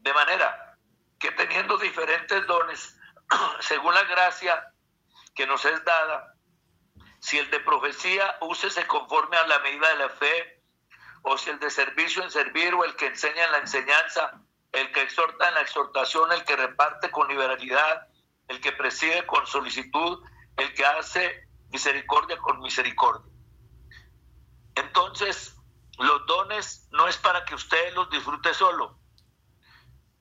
de 0.00 0.12
manera 0.12 0.76
que 1.20 1.30
teniendo 1.30 1.78
diferentes 1.78 2.44
dones, 2.48 2.98
según 3.60 3.94
la 3.94 4.02
gracia 4.02 4.74
que 5.36 5.46
nos 5.46 5.64
es 5.64 5.84
dada, 5.84 6.34
si 7.20 7.38
el 7.38 7.50
de 7.50 7.60
profecía 7.60 8.38
úsese 8.40 8.86
conforme 8.86 9.36
a 9.36 9.46
la 9.46 9.58
medida 9.60 9.88
de 9.90 9.96
la 9.96 10.08
fe, 10.08 10.62
o 11.22 11.36
si 11.36 11.50
el 11.50 11.58
de 11.58 11.70
servicio 11.70 12.22
en 12.22 12.30
servir, 12.30 12.74
o 12.74 12.84
el 12.84 12.96
que 12.96 13.06
enseña 13.06 13.44
en 13.44 13.52
la 13.52 13.58
enseñanza, 13.58 14.40
el 14.72 14.90
que 14.92 15.02
exhorta 15.02 15.48
en 15.48 15.54
la 15.54 15.60
exhortación, 15.60 16.32
el 16.32 16.44
que 16.44 16.56
reparte 16.56 17.10
con 17.10 17.28
liberalidad, 17.28 18.08
el 18.48 18.60
que 18.60 18.72
preside 18.72 19.26
con 19.26 19.46
solicitud, 19.46 20.24
el 20.56 20.74
que 20.74 20.84
hace 20.84 21.46
misericordia 21.70 22.38
con 22.38 22.60
misericordia. 22.60 23.30
Entonces, 24.74 25.56
los 25.98 26.26
dones 26.26 26.88
no 26.92 27.06
es 27.06 27.18
para 27.18 27.44
que 27.44 27.54
usted 27.54 27.94
los 27.94 28.08
disfrute 28.08 28.54
solo, 28.54 28.98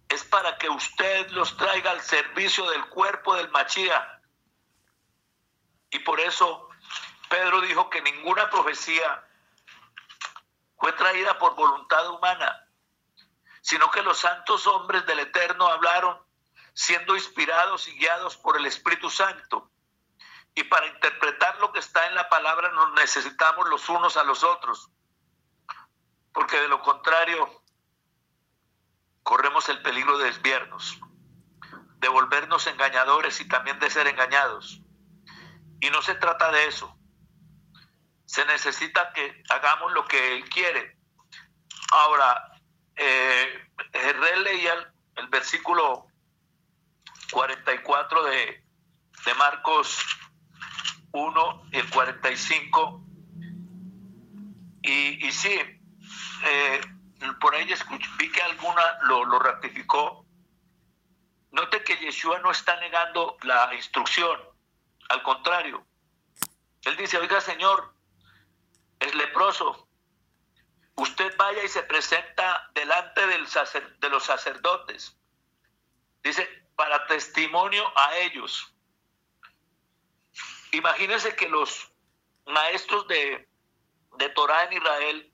es 0.09 0.23
para 0.25 0.57
que 0.57 0.69
usted 0.69 1.29
los 1.29 1.55
traiga 1.55 1.91
al 1.91 2.01
servicio 2.01 2.69
del 2.69 2.85
cuerpo 2.89 3.35
del 3.35 3.49
Machía. 3.51 4.21
Y 5.91 5.99
por 5.99 6.19
eso 6.19 6.68
Pedro 7.29 7.61
dijo 7.61 7.89
que 7.89 8.01
ninguna 8.01 8.49
profecía 8.49 9.23
fue 10.77 10.91
traída 10.93 11.37
por 11.37 11.55
voluntad 11.55 12.09
humana, 12.09 12.67
sino 13.61 13.91
que 13.91 14.01
los 14.01 14.17
santos 14.17 14.65
hombres 14.67 15.05
del 15.05 15.19
Eterno 15.19 15.67
hablaron 15.67 16.17
siendo 16.73 17.15
inspirados 17.15 17.87
y 17.87 17.97
guiados 17.97 18.37
por 18.37 18.57
el 18.57 18.65
Espíritu 18.65 19.09
Santo. 19.09 19.69
Y 20.55 20.63
para 20.63 20.87
interpretar 20.87 21.59
lo 21.59 21.71
que 21.71 21.79
está 21.79 22.07
en 22.07 22.15
la 22.15 22.27
palabra 22.29 22.71
nos 22.71 22.93
necesitamos 22.93 23.69
los 23.69 23.87
unos 23.89 24.17
a 24.17 24.23
los 24.23 24.43
otros, 24.43 24.89
porque 26.33 26.59
de 26.59 26.67
lo 26.67 26.81
contrario 26.81 27.63
corremos 29.23 29.69
el 29.69 29.81
peligro 29.81 30.17
de 30.17 30.25
desviarnos, 30.25 30.99
de 31.97 32.07
volvernos 32.09 32.65
engañadores 32.65 33.39
y 33.41 33.47
también 33.47 33.77
de 33.79 33.89
ser 33.89 34.07
engañados. 34.07 34.81
Y 35.81 35.89
no 35.91 36.01
se 36.01 36.15
trata 36.15 36.51
de 36.51 36.67
eso. 36.67 36.98
Se 38.29 38.45
necesita 38.45 39.11
que 39.11 39.41
hagamos 39.49 39.91
lo 39.91 40.05
que 40.05 40.35
Él 40.35 40.47
quiere. 40.49 40.99
Ahora, 41.91 42.51
eh, 42.95 43.65
leía 44.43 44.73
el, 44.73 44.87
el, 45.15 45.27
versículo 45.29 46.05
44 47.31 48.23
de, 48.25 48.63
de 49.25 49.33
Marcos 49.33 50.05
1 51.11 51.69
y 51.71 51.77
el 51.77 51.89
45. 51.89 53.03
Y, 54.83 55.27
y 55.27 55.31
sí, 55.31 55.59
eh, 56.43 56.81
por 57.41 57.55
ahí 57.55 57.67
vi 58.19 58.31
que 58.31 58.43
alguna 58.43 58.99
lo, 59.05 59.25
lo 59.25 59.39
ratificó. 59.39 60.23
Note 61.49 61.83
que 61.83 61.97
Yeshua 61.97 62.37
no 62.41 62.51
está 62.51 62.79
negando 62.79 63.37
la 63.41 63.73
instrucción, 63.73 64.39
al 65.09 65.23
contrario. 65.23 65.83
Él 66.83 66.95
dice, 66.95 67.17
oiga 67.17 67.41
Señor, 67.41 67.97
es 68.99 69.15
leproso. 69.15 69.87
Usted 70.95 71.35
vaya 71.37 71.63
y 71.63 71.67
se 71.69 71.83
presenta 71.83 72.69
delante 72.73 73.25
del 73.27 73.47
de 73.99 74.09
los 74.09 74.23
sacerdotes. 74.23 75.17
Dice, 76.23 76.47
para 76.75 77.07
testimonio 77.07 77.85
a 77.97 78.17
ellos. 78.17 78.73
Imagínense 80.71 81.35
que 81.35 81.47
los 81.47 81.91
maestros 82.45 83.07
de, 83.07 83.49
de 84.17 84.29
Torah 84.29 84.65
en 84.65 84.73
Israel 84.73 85.33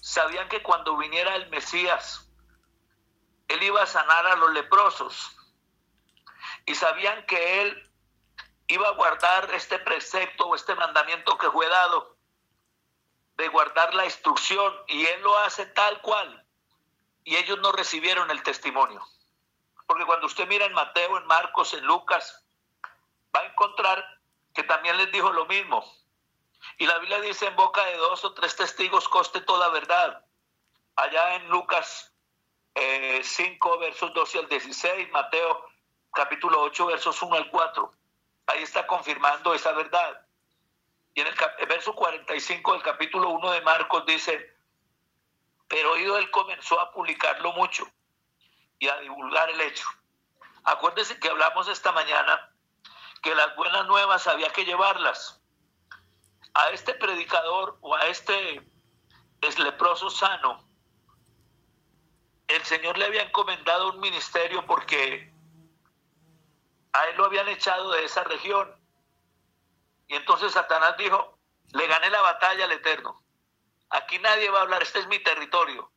sabían 0.00 0.48
que 0.48 0.62
cuando 0.62 0.96
viniera 0.96 1.36
el 1.36 1.48
Mesías, 1.48 2.28
él 3.48 3.62
iba 3.62 3.82
a 3.82 3.86
sanar 3.86 4.26
a 4.26 4.36
los 4.36 4.52
leprosos. 4.52 5.36
Y 6.66 6.74
sabían 6.74 7.24
que 7.26 7.62
él 7.62 7.90
iba 8.66 8.88
a 8.88 8.92
guardar 8.92 9.52
este 9.54 9.78
precepto 9.78 10.48
o 10.48 10.54
este 10.54 10.74
mandamiento 10.74 11.36
que 11.38 11.50
fue 11.50 11.68
dado, 11.68 12.16
de 13.36 13.48
guardar 13.48 13.94
la 13.94 14.04
instrucción, 14.04 14.74
y 14.88 15.04
él 15.06 15.22
lo 15.22 15.36
hace 15.38 15.66
tal 15.66 16.00
cual. 16.00 16.44
Y 17.24 17.36
ellos 17.36 17.58
no 17.60 17.72
recibieron 17.72 18.30
el 18.30 18.42
testimonio. 18.42 19.02
Porque 19.86 20.04
cuando 20.04 20.26
usted 20.26 20.46
mira 20.48 20.66
en 20.66 20.72
Mateo, 20.72 21.18
en 21.18 21.26
Marcos, 21.26 21.74
en 21.74 21.84
Lucas, 21.84 22.44
va 23.34 23.40
a 23.40 23.46
encontrar 23.46 24.04
que 24.54 24.62
también 24.62 24.96
les 24.96 25.10
dijo 25.12 25.32
lo 25.32 25.46
mismo. 25.46 25.84
Y 26.78 26.86
la 26.86 26.98
Biblia 26.98 27.20
dice 27.20 27.46
en 27.46 27.56
boca 27.56 27.84
de 27.84 27.96
dos 27.96 28.24
o 28.24 28.34
tres 28.34 28.56
testigos 28.56 29.08
coste 29.08 29.40
toda 29.40 29.68
verdad. 29.70 30.24
Allá 30.96 31.36
en 31.36 31.48
Lucas 31.48 32.12
5, 32.74 33.74
eh, 33.74 33.78
versos 33.78 34.12
12 34.14 34.38
al 34.38 34.48
16, 34.48 35.10
Mateo 35.10 35.66
capítulo 36.12 36.60
8, 36.62 36.86
versos 36.86 37.22
1 37.22 37.36
al 37.36 37.50
4. 37.50 37.92
Ahí 38.46 38.62
está 38.62 38.86
confirmando 38.86 39.54
esa 39.54 39.72
verdad. 39.72 40.21
Y 41.14 41.20
en 41.20 41.26
el, 41.26 41.34
el 41.58 41.66
verso 41.66 41.94
45 41.94 42.72
del 42.72 42.82
capítulo 42.82 43.30
1 43.30 43.50
de 43.52 43.60
Marcos 43.62 44.04
dice, 44.06 44.56
pero 45.68 45.92
oído 45.92 46.18
él 46.18 46.30
comenzó 46.30 46.80
a 46.80 46.92
publicarlo 46.92 47.52
mucho 47.52 47.86
y 48.78 48.88
a 48.88 48.98
divulgar 49.00 49.48
el 49.50 49.60
hecho. 49.60 49.86
Acuérdese 50.64 51.18
que 51.18 51.28
hablamos 51.28 51.68
esta 51.68 51.92
mañana 51.92 52.52
que 53.22 53.34
las 53.34 53.54
buenas 53.56 53.86
nuevas 53.86 54.26
había 54.26 54.50
que 54.50 54.64
llevarlas. 54.64 55.40
A 56.54 56.70
este 56.70 56.94
predicador 56.94 57.78
o 57.80 57.94
a 57.94 58.06
este 58.08 58.60
leproso 59.58 60.10
sano, 60.10 60.68
el 62.48 62.62
Señor 62.64 62.98
le 62.98 63.06
había 63.06 63.22
encomendado 63.22 63.90
un 63.90 64.00
ministerio 64.00 64.66
porque 64.66 65.32
a 66.92 67.04
él 67.06 67.16
lo 67.16 67.24
habían 67.24 67.48
echado 67.48 67.92
de 67.92 68.04
esa 68.04 68.24
región. 68.24 68.70
Y 70.12 70.16
entonces 70.16 70.52
Satanás 70.52 70.94
dijo, 70.98 71.38
le 71.72 71.86
gané 71.86 72.10
la 72.10 72.20
batalla 72.20 72.66
al 72.66 72.72
Eterno. 72.72 73.24
Aquí 73.88 74.18
nadie 74.18 74.50
va 74.50 74.58
a 74.58 74.62
hablar, 74.62 74.82
este 74.82 74.98
es 74.98 75.06
mi 75.08 75.18
territorio. 75.20 75.90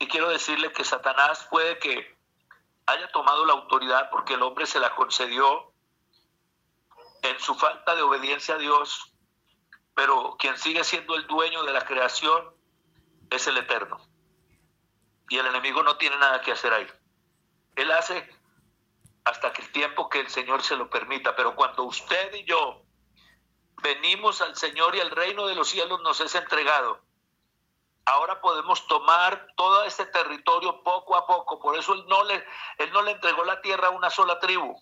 Y 0.00 0.08
quiero 0.08 0.28
decirle 0.28 0.72
que 0.72 0.82
Satanás 0.82 1.46
puede 1.48 1.78
que 1.78 2.18
haya 2.86 3.12
tomado 3.12 3.46
la 3.46 3.52
autoridad 3.52 4.10
porque 4.10 4.34
el 4.34 4.42
hombre 4.42 4.66
se 4.66 4.80
la 4.80 4.92
concedió 4.96 5.72
en 7.22 7.38
su 7.38 7.54
falta 7.54 7.94
de 7.94 8.02
obediencia 8.02 8.56
a 8.56 8.58
Dios, 8.58 9.14
pero 9.94 10.34
quien 10.36 10.58
sigue 10.58 10.82
siendo 10.82 11.14
el 11.14 11.28
dueño 11.28 11.62
de 11.62 11.72
la 11.72 11.86
creación 11.86 12.56
es 13.30 13.46
el 13.46 13.56
Eterno. 13.56 14.04
Y 15.28 15.38
el 15.38 15.46
enemigo 15.46 15.84
no 15.84 15.96
tiene 15.96 16.16
nada 16.16 16.40
que 16.40 16.50
hacer 16.50 16.72
ahí. 16.72 16.88
Él 17.76 17.92
hace 17.92 18.28
hasta 19.24 19.52
que 19.52 19.62
el 19.62 19.72
tiempo 19.72 20.08
que 20.08 20.20
el 20.20 20.28
Señor 20.28 20.62
se 20.62 20.76
lo 20.76 20.90
permita, 20.90 21.34
pero 21.34 21.54
cuando 21.56 21.84
usted 21.84 22.34
y 22.34 22.44
yo 22.44 22.82
venimos 23.82 24.40
al 24.42 24.54
Señor 24.56 24.94
y 24.94 25.00
el 25.00 25.10
reino 25.10 25.46
de 25.46 25.54
los 25.54 25.68
cielos 25.68 26.00
nos 26.02 26.20
es 26.20 26.34
entregado, 26.34 27.00
ahora 28.04 28.40
podemos 28.40 28.86
tomar 28.86 29.48
todo 29.56 29.84
este 29.84 30.06
territorio 30.06 30.82
poco 30.82 31.16
a 31.16 31.26
poco. 31.26 31.58
Por 31.58 31.76
eso 31.76 31.94
él 31.94 32.04
no 32.06 32.22
le, 32.24 32.44
él 32.78 32.92
no 32.92 33.02
le 33.02 33.12
entregó 33.12 33.44
la 33.44 33.60
tierra 33.62 33.88
a 33.88 33.92
una 33.92 34.10
sola 34.10 34.38
tribu, 34.38 34.78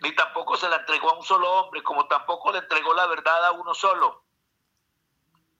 ni 0.00 0.14
tampoco 0.14 0.56
se 0.56 0.68
la 0.68 0.76
entregó 0.76 1.10
a 1.10 1.18
un 1.18 1.24
solo 1.24 1.50
hombre, 1.52 1.82
como 1.82 2.06
tampoco 2.06 2.52
le 2.52 2.58
entregó 2.58 2.94
la 2.94 3.06
verdad 3.06 3.44
a 3.44 3.52
uno 3.52 3.74
solo, 3.74 4.24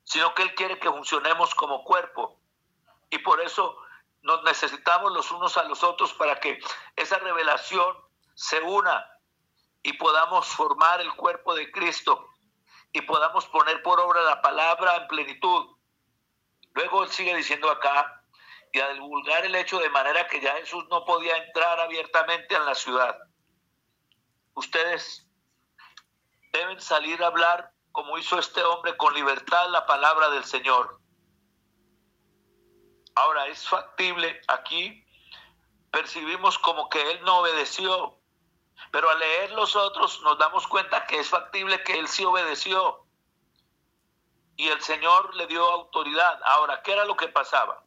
sino 0.04 0.34
que 0.34 0.42
él 0.42 0.54
quiere 0.54 0.78
que 0.78 0.90
funcionemos 0.90 1.54
como 1.54 1.82
cuerpo. 1.82 2.38
Y 3.10 3.18
por 3.18 3.40
eso 3.40 3.76
nos 4.24 4.42
necesitamos 4.42 5.12
los 5.12 5.30
unos 5.30 5.56
a 5.56 5.64
los 5.64 5.84
otros 5.84 6.12
para 6.14 6.40
que 6.40 6.58
esa 6.96 7.18
revelación 7.18 7.96
se 8.34 8.60
una 8.60 9.06
y 9.82 9.92
podamos 9.92 10.46
formar 10.48 11.00
el 11.00 11.14
cuerpo 11.14 11.54
de 11.54 11.70
Cristo 11.70 12.28
y 12.92 13.00
podamos 13.02 13.46
poner 13.46 13.82
por 13.82 14.00
obra 14.00 14.22
la 14.22 14.42
palabra 14.42 14.96
en 14.96 15.06
plenitud 15.06 15.74
Luego 16.74 17.06
sigue 17.06 17.36
diciendo 17.36 17.70
acá, 17.70 18.20
y 18.72 18.80
a 18.80 18.88
divulgar 18.88 19.46
el 19.46 19.54
hecho 19.54 19.78
de 19.78 19.88
manera 19.90 20.26
que 20.26 20.40
ya 20.40 20.56
Jesús 20.56 20.84
no 20.90 21.04
podía 21.04 21.36
entrar 21.36 21.78
abiertamente 21.78 22.56
en 22.56 22.66
la 22.66 22.74
ciudad. 22.74 23.16
Ustedes 24.54 25.28
deben 26.52 26.80
salir 26.80 27.22
a 27.22 27.28
hablar 27.28 27.70
como 27.92 28.18
hizo 28.18 28.38
este 28.38 28.62
hombre 28.64 28.96
con 28.96 29.14
libertad 29.14 29.68
la 29.70 29.86
palabra 29.86 30.28
del 30.30 30.44
Señor. 30.44 30.98
Ahora 33.14 33.46
es 33.46 33.68
factible 33.68 34.40
aquí, 34.48 35.06
percibimos 35.90 36.58
como 36.58 36.88
que 36.88 37.12
él 37.12 37.20
no 37.24 37.38
obedeció, 37.38 38.18
pero 38.90 39.08
al 39.10 39.18
leer 39.18 39.52
los 39.52 39.76
otros 39.76 40.20
nos 40.22 40.38
damos 40.38 40.66
cuenta 40.66 41.06
que 41.06 41.20
es 41.20 41.28
factible 41.28 41.82
que 41.84 41.98
él 41.98 42.08
sí 42.08 42.24
obedeció 42.24 43.06
y 44.56 44.68
el 44.68 44.80
Señor 44.82 45.34
le 45.36 45.46
dio 45.46 45.64
autoridad. 45.64 46.40
Ahora, 46.44 46.82
¿qué 46.82 46.92
era 46.92 47.04
lo 47.04 47.16
que 47.16 47.28
pasaba? 47.28 47.84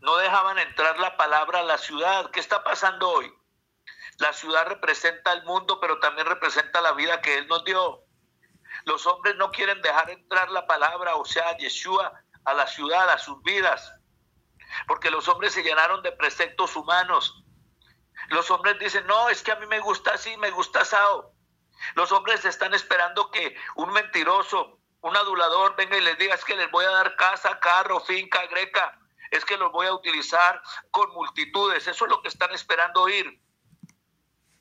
No 0.00 0.16
dejaban 0.16 0.58
entrar 0.58 0.98
la 0.98 1.16
palabra 1.16 1.60
a 1.60 1.64
la 1.64 1.78
ciudad. 1.78 2.30
¿Qué 2.30 2.40
está 2.40 2.62
pasando 2.62 3.10
hoy? 3.10 3.32
La 4.18 4.32
ciudad 4.32 4.66
representa 4.66 5.32
el 5.32 5.44
mundo, 5.44 5.80
pero 5.80 5.98
también 6.00 6.26
representa 6.26 6.80
la 6.80 6.92
vida 6.92 7.20
que 7.20 7.38
Él 7.38 7.46
nos 7.48 7.64
dio. 7.64 8.04
Los 8.84 9.06
hombres 9.06 9.36
no 9.36 9.50
quieren 9.50 9.80
dejar 9.82 10.10
entrar 10.10 10.50
la 10.50 10.66
palabra, 10.66 11.16
o 11.16 11.24
sea, 11.24 11.56
Yeshua, 11.56 12.12
a 12.44 12.54
la 12.54 12.66
ciudad, 12.66 13.08
a 13.10 13.18
sus 13.18 13.40
vidas, 13.42 13.92
porque 14.86 15.10
los 15.10 15.28
hombres 15.28 15.52
se 15.52 15.62
llenaron 15.62 16.02
de 16.02 16.12
preceptos 16.12 16.76
humanos. 16.76 17.42
Los 18.28 18.50
hombres 18.50 18.78
dicen, 18.78 19.06
no, 19.06 19.28
es 19.28 19.42
que 19.42 19.52
a 19.52 19.56
mí 19.56 19.66
me 19.66 19.80
gusta 19.80 20.12
así, 20.12 20.36
me 20.36 20.50
gusta 20.50 20.80
asado. 20.80 21.32
Los 21.94 22.12
hombres 22.12 22.44
están 22.44 22.74
esperando 22.74 23.30
que 23.30 23.56
un 23.76 23.92
mentiroso, 23.92 24.78
un 25.00 25.16
adulador 25.16 25.76
venga 25.76 25.96
y 25.96 26.00
les 26.00 26.18
diga 26.18 26.34
es 26.34 26.44
que 26.44 26.56
les 26.56 26.70
voy 26.70 26.84
a 26.84 26.90
dar 26.90 27.16
casa, 27.16 27.58
carro, 27.60 28.00
finca, 28.00 28.44
greca, 28.46 28.98
es 29.30 29.44
que 29.44 29.56
los 29.56 29.70
voy 29.72 29.86
a 29.86 29.94
utilizar 29.94 30.60
con 30.90 31.10
multitudes, 31.12 31.86
eso 31.86 32.04
es 32.04 32.10
lo 32.10 32.20
que 32.22 32.28
están 32.28 32.52
esperando 32.52 33.02
oír, 33.02 33.40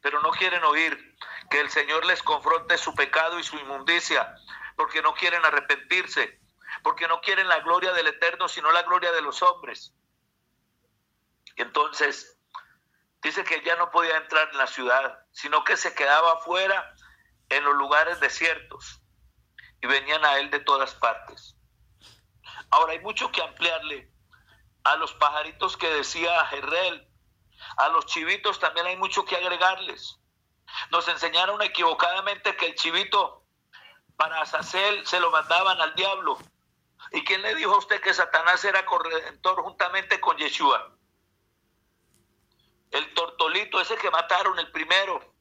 pero 0.02 0.22
no 0.22 0.32
quieren 0.32 0.64
oír 0.64 1.16
que 1.50 1.60
el 1.60 1.70
Señor 1.70 2.06
les 2.06 2.22
confronte 2.22 2.78
su 2.78 2.94
pecado 2.94 3.40
y 3.40 3.44
su 3.44 3.58
inmundicia, 3.58 4.36
porque 4.76 5.02
no 5.02 5.14
quieren 5.14 5.44
arrepentirse, 5.44 6.40
porque 6.84 7.08
no 7.08 7.22
quieren 7.22 7.48
la 7.48 7.60
gloria 7.60 7.94
del 7.94 8.08
Eterno, 8.08 8.48
sino 8.48 8.72
la 8.72 8.84
gloria 8.84 9.12
de 9.12 9.22
los 9.22 9.42
hombres. 9.42 9.94
Entonces 11.56 12.40
dice 13.22 13.44
que 13.44 13.64
ya 13.64 13.76
no 13.76 13.92
podía 13.92 14.18
entrar 14.18 14.50
en 14.52 14.58
la 14.58 14.68
ciudad, 14.68 15.20
sino 15.32 15.64
que 15.64 15.78
se 15.78 15.94
quedaba 15.96 16.34
afuera 16.34 16.94
en 17.50 17.64
los 17.64 17.76
lugares 17.76 18.20
desiertos 18.20 19.02
y 19.82 19.88
venían 19.88 20.24
a 20.26 20.38
él 20.40 20.50
de 20.52 20.60
todas 20.60 20.96
partes. 20.96 21.56
Ahora 22.70 22.94
hay 22.94 23.00
mucho 23.00 23.32
que 23.32 23.42
ampliarle 23.42 24.12
a 24.84 24.96
los 24.98 25.14
pajaritos 25.14 25.78
que 25.78 25.90
decía 25.90 26.46
Jerrel, 26.48 27.08
a 27.78 27.90
los 27.90 28.06
chivitos 28.06 28.60
también 28.60 28.86
hay 28.88 28.98
mucho 28.98 29.26
que 29.26 29.36
agregarles. 29.36 30.20
Nos 30.92 31.08
enseñaron 31.08 31.62
equivocadamente 31.62 32.56
que 32.56 32.68
el 32.68 32.76
chivito 32.76 33.44
para 34.16 34.42
Azazel 34.42 35.06
se 35.06 35.20
lo 35.20 35.32
mandaban 35.32 35.80
al 35.82 35.96
diablo. 35.96 36.38
¿Y 37.12 37.24
quién 37.24 37.42
le 37.42 37.56
dijo 37.56 37.74
a 37.74 37.78
usted 37.78 38.02
que 38.02 38.14
Satanás 38.14 38.64
era 38.66 38.86
corredentor 38.86 39.62
juntamente 39.62 40.20
con 40.20 40.38
Yeshua? 40.38 40.94
El 42.92 43.14
tortolito, 43.14 43.80
ese 43.80 43.96
que 43.98 44.12
mataron 44.12 44.58
el 44.60 44.72
primero, 44.72 45.34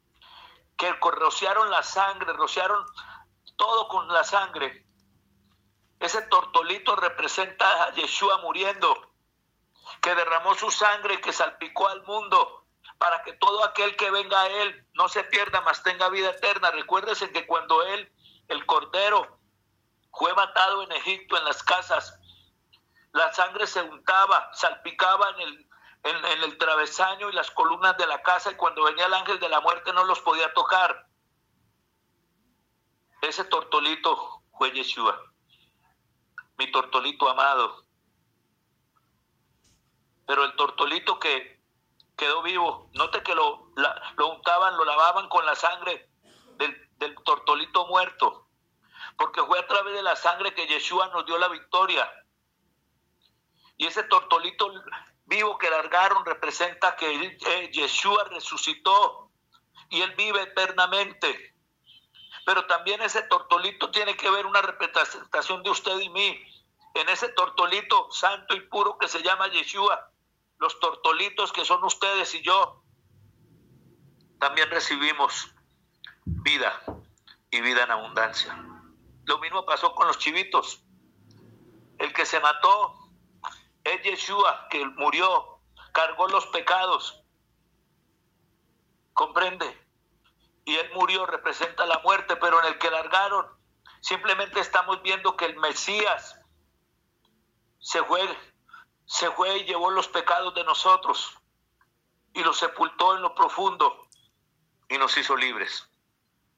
que 0.76 0.92
rociaron 0.92 1.70
la 1.70 1.82
sangre, 1.82 2.32
rociaron 2.32 2.84
todo 3.56 3.88
con 3.88 4.08
la 4.08 4.24
sangre. 4.24 4.86
Ese 5.98 6.22
tortolito 6.22 6.94
representa 6.96 7.84
a 7.84 7.92
Yeshua 7.92 8.38
muriendo, 8.38 9.12
que 10.02 10.14
derramó 10.14 10.54
su 10.54 10.70
sangre, 10.70 11.20
que 11.20 11.32
salpicó 11.32 11.88
al 11.88 12.02
mundo, 12.04 12.66
para 12.98 13.22
que 13.22 13.32
todo 13.34 13.64
aquel 13.64 13.96
que 13.96 14.10
venga 14.10 14.42
a 14.42 14.48
Él 14.48 14.86
no 14.94 15.08
se 15.08 15.24
pierda, 15.24 15.60
mas 15.62 15.82
tenga 15.82 16.08
vida 16.08 16.30
eterna. 16.30 16.70
Recuérdese 16.70 17.30
que 17.30 17.46
cuando 17.46 17.82
Él, 17.82 18.12
el 18.48 18.66
Cordero, 18.66 19.35
fue 20.18 20.32
matado 20.34 20.82
en 20.82 20.92
Egipto, 20.92 21.36
en 21.36 21.44
las 21.44 21.62
casas, 21.62 22.18
la 23.12 23.32
sangre 23.34 23.66
se 23.66 23.82
untaba, 23.82 24.50
salpicaba 24.54 25.30
en 25.30 25.40
el, 25.40 25.68
en, 26.04 26.42
el 26.42 26.58
travesaño 26.58 27.28
y 27.28 27.34
las 27.34 27.50
columnas 27.50 27.96
de 27.98 28.06
la 28.06 28.22
casa, 28.22 28.50
y 28.50 28.56
cuando 28.56 28.84
venía 28.84 29.06
el 29.06 29.14
ángel 29.14 29.38
de 29.38 29.48
la 29.48 29.60
muerte 29.60 29.92
no 29.92 30.04
los 30.04 30.20
podía 30.20 30.52
tocar. 30.54 31.06
Ese 33.20 33.44
tortolito 33.44 34.42
fue 34.56 34.72
Yeshua, 34.72 35.20
mi 36.58 36.70
tortolito 36.70 37.28
amado. 37.28 37.84
Pero 40.26 40.44
el 40.44 40.56
tortolito 40.56 41.18
que 41.18 41.62
quedó 42.16 42.42
vivo, 42.42 42.90
note 42.94 43.22
que 43.22 43.34
lo, 43.34 43.70
lo 44.16 44.28
untaban, 44.28 44.76
lo 44.76 44.84
lavaban 44.84 45.28
con 45.28 45.44
la 45.44 45.54
sangre 45.54 46.10
del, 46.56 46.90
del 46.98 47.14
tortolito 47.16 47.86
muerto, 47.86 48.45
porque 49.16 49.42
fue 49.42 49.58
a 49.58 49.66
través 49.66 49.94
de 49.94 50.02
la 50.02 50.16
sangre 50.16 50.54
que 50.54 50.66
Yeshua 50.66 51.08
nos 51.08 51.24
dio 51.26 51.38
la 51.38 51.48
victoria. 51.48 52.10
Y 53.78 53.86
ese 53.86 54.02
tortolito 54.04 54.72
vivo 55.26 55.58
que 55.58 55.70
largaron 55.70 56.24
representa 56.24 56.96
que 56.96 57.38
eh, 57.46 57.70
Yeshua 57.72 58.24
resucitó 58.24 59.30
y 59.90 60.00
él 60.00 60.14
vive 60.16 60.42
eternamente. 60.42 61.54
Pero 62.44 62.66
también 62.66 63.02
ese 63.02 63.22
tortolito 63.22 63.90
tiene 63.90 64.16
que 64.16 64.30
ver 64.30 64.46
una 64.46 64.62
representación 64.62 65.62
de 65.62 65.70
usted 65.70 65.98
y 65.98 66.08
mí. 66.10 66.44
En 66.94 67.08
ese 67.08 67.28
tortolito 67.30 68.10
santo 68.10 68.54
y 68.54 68.60
puro 68.60 68.96
que 68.98 69.08
se 69.08 69.22
llama 69.22 69.48
Yeshua, 69.48 70.10
los 70.58 70.78
tortolitos 70.80 71.52
que 71.52 71.64
son 71.64 71.84
ustedes 71.84 72.34
y 72.34 72.42
yo, 72.42 72.82
también 74.38 74.70
recibimos 74.70 75.52
vida 76.24 76.82
y 77.50 77.60
vida 77.60 77.84
en 77.84 77.90
abundancia. 77.90 78.75
Lo 79.26 79.38
mismo 79.38 79.64
pasó 79.64 79.94
con 79.94 80.08
los 80.08 80.18
chivitos. 80.18 80.82
El 81.98 82.12
que 82.12 82.26
se 82.26 82.40
mató 82.40 83.10
es 83.84 84.02
Yeshua, 84.02 84.66
que 84.70 84.84
murió, 84.86 85.60
cargó 85.92 86.26
los 86.28 86.46
pecados. 86.46 87.22
¿Comprende? 89.12 89.86
y 90.66 90.76
él 90.76 90.90
murió, 90.94 91.24
representa 91.24 91.86
la 91.86 92.00
muerte, 92.00 92.36
pero 92.36 92.60
en 92.60 92.66
el 92.66 92.78
que 92.78 92.90
largaron, 92.90 93.46
simplemente 94.00 94.60
estamos 94.60 95.00
viendo 95.00 95.36
que 95.36 95.46
el 95.46 95.56
Mesías 95.56 96.38
se 97.78 98.02
fue, 98.02 98.20
se 99.06 99.30
fue 99.30 99.58
y 99.58 99.64
llevó 99.64 99.92
los 99.92 100.08
pecados 100.08 100.54
de 100.54 100.64
nosotros 100.64 101.38
y 102.34 102.42
los 102.42 102.58
sepultó 102.58 103.14
en 103.14 103.22
lo 103.22 103.34
profundo 103.36 104.08
y 104.88 104.98
nos 104.98 105.16
hizo 105.16 105.36
libres. 105.36 105.88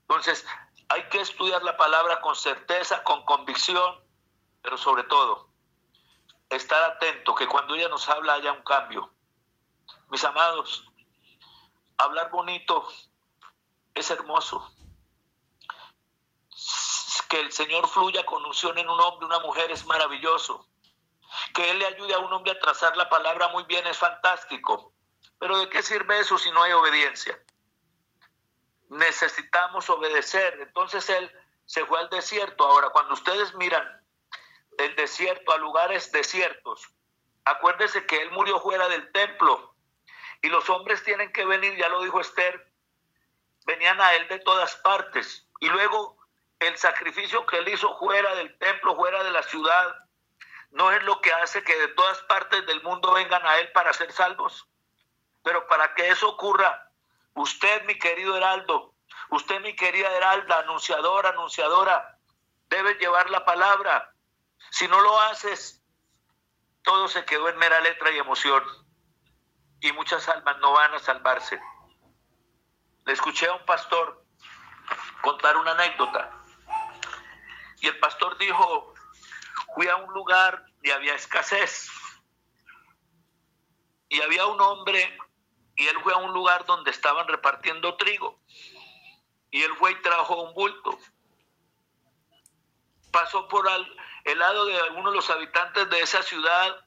Entonces, 0.08 0.46
hay 0.88 1.08
que 1.08 1.20
estudiar 1.20 1.62
la 1.62 1.76
palabra 1.76 2.20
con 2.20 2.34
certeza, 2.34 3.02
con 3.02 3.24
convicción, 3.24 4.00
pero 4.62 4.78
sobre 4.78 5.04
todo, 5.04 5.48
estar 6.48 6.82
atento 6.82 7.34
que 7.34 7.46
cuando 7.46 7.74
ella 7.74 7.88
nos 7.88 8.08
habla 8.08 8.34
haya 8.34 8.52
un 8.52 8.62
cambio. 8.62 9.12
Mis 10.08 10.24
amados, 10.24 10.84
hablar 11.98 12.30
bonito 12.30 12.88
es 13.94 14.10
hermoso. 14.10 14.72
Que 17.28 17.40
el 17.40 17.52
Señor 17.52 17.86
fluya 17.88 18.24
con 18.24 18.44
unción 18.46 18.78
en 18.78 18.88
un 18.88 18.98
hombre, 19.00 19.26
una 19.26 19.40
mujer 19.40 19.70
es 19.70 19.84
maravilloso. 19.84 20.66
Que 21.52 21.70
Él 21.70 21.78
le 21.78 21.86
ayude 21.86 22.14
a 22.14 22.18
un 22.18 22.32
hombre 22.32 22.52
a 22.52 22.58
trazar 22.58 22.96
la 22.96 23.10
palabra 23.10 23.48
muy 23.48 23.64
bien 23.64 23.86
es 23.86 23.98
fantástico. 23.98 24.94
Pero 25.38 25.58
¿de 25.58 25.68
qué 25.68 25.82
sirve 25.82 26.18
eso 26.18 26.38
si 26.38 26.50
no 26.50 26.62
hay 26.62 26.72
obediencia? 26.72 27.38
Necesitamos 28.88 29.88
obedecer. 29.90 30.58
Entonces 30.60 31.08
Él 31.10 31.30
se 31.66 31.84
fue 31.86 31.98
al 31.98 32.08
desierto. 32.10 32.64
Ahora, 32.64 32.90
cuando 32.90 33.14
ustedes 33.14 33.54
miran 33.54 33.86
el 34.78 34.94
desierto 34.96 35.52
a 35.52 35.58
lugares 35.58 36.12
desiertos, 36.12 36.88
acuérdense 37.44 38.06
que 38.06 38.22
Él 38.22 38.30
murió 38.30 38.60
fuera 38.60 38.88
del 38.88 39.10
templo. 39.12 39.74
Y 40.42 40.48
los 40.48 40.68
hombres 40.70 41.02
tienen 41.02 41.32
que 41.32 41.44
venir, 41.44 41.76
ya 41.76 41.88
lo 41.88 42.02
dijo 42.02 42.20
Esther, 42.20 42.68
venían 43.66 44.00
a 44.00 44.14
él 44.14 44.26
de 44.28 44.38
todas 44.38 44.76
partes. 44.76 45.46
Y 45.60 45.68
luego 45.68 46.16
el 46.58 46.76
sacrificio 46.76 47.44
que 47.46 47.58
él 47.58 47.68
hizo 47.68 47.98
fuera 47.98 48.34
del 48.36 48.56
templo, 48.58 48.96
fuera 48.96 49.22
de 49.22 49.30
la 49.30 49.42
ciudad, 49.42 49.96
no 50.70 50.90
es 50.90 51.02
lo 51.04 51.20
que 51.20 51.32
hace 51.32 51.62
que 51.62 51.76
de 51.78 51.88
todas 51.88 52.20
partes 52.22 52.64
del 52.66 52.82
mundo 52.82 53.12
vengan 53.12 53.44
a 53.46 53.58
él 53.58 53.70
para 53.72 53.92
ser 53.92 54.12
salvos. 54.12 54.66
Pero 55.42 55.66
para 55.66 55.94
que 55.94 56.08
eso 56.08 56.30
ocurra, 56.30 56.87
usted, 57.38 57.84
mi 57.84 57.98
querido 57.98 58.36
Heraldo, 58.36 58.94
usted, 59.30 59.60
mi 59.60 59.74
querida 59.74 60.10
Heralda, 60.10 60.60
anunciadora, 60.60 61.30
anunciadora, 61.30 62.18
debe 62.68 62.94
llevar 62.94 63.30
la 63.30 63.44
palabra. 63.44 64.12
Si 64.70 64.88
no 64.88 65.00
lo 65.00 65.20
haces, 65.20 65.82
todo 66.82 67.08
se 67.08 67.24
quedó 67.24 67.48
en 67.48 67.58
mera 67.58 67.80
letra 67.80 68.10
y 68.10 68.18
emoción. 68.18 68.62
Y 69.80 69.92
muchas 69.92 70.28
almas 70.28 70.58
no 70.58 70.72
van 70.72 70.94
a 70.94 70.98
salvarse. 70.98 71.60
Le 73.06 73.12
escuché 73.12 73.46
a 73.46 73.54
un 73.54 73.64
pastor 73.64 74.24
contar 75.22 75.56
una 75.56 75.72
anécdota. 75.72 76.30
Y 77.80 77.86
el 77.86 77.98
pastor 78.00 78.36
dijo, 78.38 78.94
fui 79.74 79.86
a 79.86 79.96
un 79.96 80.12
lugar 80.12 80.64
y 80.82 80.90
había 80.90 81.14
escasez. 81.14 81.88
Y 84.08 84.20
había 84.22 84.46
un 84.46 84.60
hombre 84.60 85.16
y 85.78 85.86
él 85.86 85.96
fue 86.02 86.12
a 86.12 86.16
un 86.16 86.32
lugar 86.32 86.66
donde 86.66 86.90
estaban 86.90 87.28
repartiendo 87.28 87.96
trigo. 87.96 88.40
Y 89.50 89.62
él 89.62 89.72
fue 89.76 89.92
y 89.92 90.02
trajo 90.02 90.42
un 90.42 90.52
bulto. 90.52 90.98
Pasó 93.12 93.46
por 93.46 93.66
el 94.24 94.38
lado 94.38 94.66
de 94.66 94.78
algunos 94.80 95.12
de 95.12 95.16
los 95.16 95.30
habitantes 95.30 95.88
de 95.88 96.00
esa 96.00 96.22
ciudad 96.22 96.84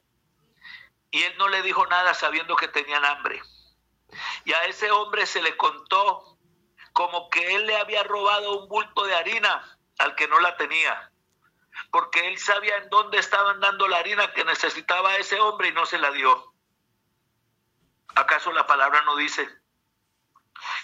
y 1.10 1.24
él 1.24 1.38
no 1.38 1.48
le 1.48 1.62
dijo 1.62 1.88
nada 1.88 2.14
sabiendo 2.14 2.58
que 2.58 2.68
tenían 2.68 3.04
hambre. 3.06 3.42
Y 4.44 4.52
a 4.52 4.66
ese 4.66 4.92
hombre 4.92 5.26
se 5.26 5.42
le 5.42 5.56
contó 5.56 6.38
como 6.92 7.30
que 7.30 7.56
él 7.56 7.66
le 7.68 7.78
había 7.78 8.04
robado 8.04 8.60
un 8.60 8.68
bulto 8.68 9.06
de 9.06 9.16
harina 9.16 9.78
al 10.00 10.16
que 10.16 10.28
no 10.28 10.38
la 10.42 10.58
tenía, 10.58 11.12
porque 11.92 12.28
él 12.28 12.38
sabía 12.38 12.76
en 12.76 12.90
dónde 12.90 13.20
estaban 13.20 13.62
dando 13.62 13.88
la 13.88 14.00
harina 14.00 14.34
que 14.34 14.44
necesitaba 14.44 15.16
ese 15.16 15.40
hombre 15.40 15.70
y 15.70 15.72
no 15.74 15.86
se 15.86 15.98
la 15.98 16.12
dio. 16.12 16.51
¿Acaso 18.16 18.52
la 18.52 18.68
palabra 18.68 19.02
no 19.04 19.16
dice 19.16 19.48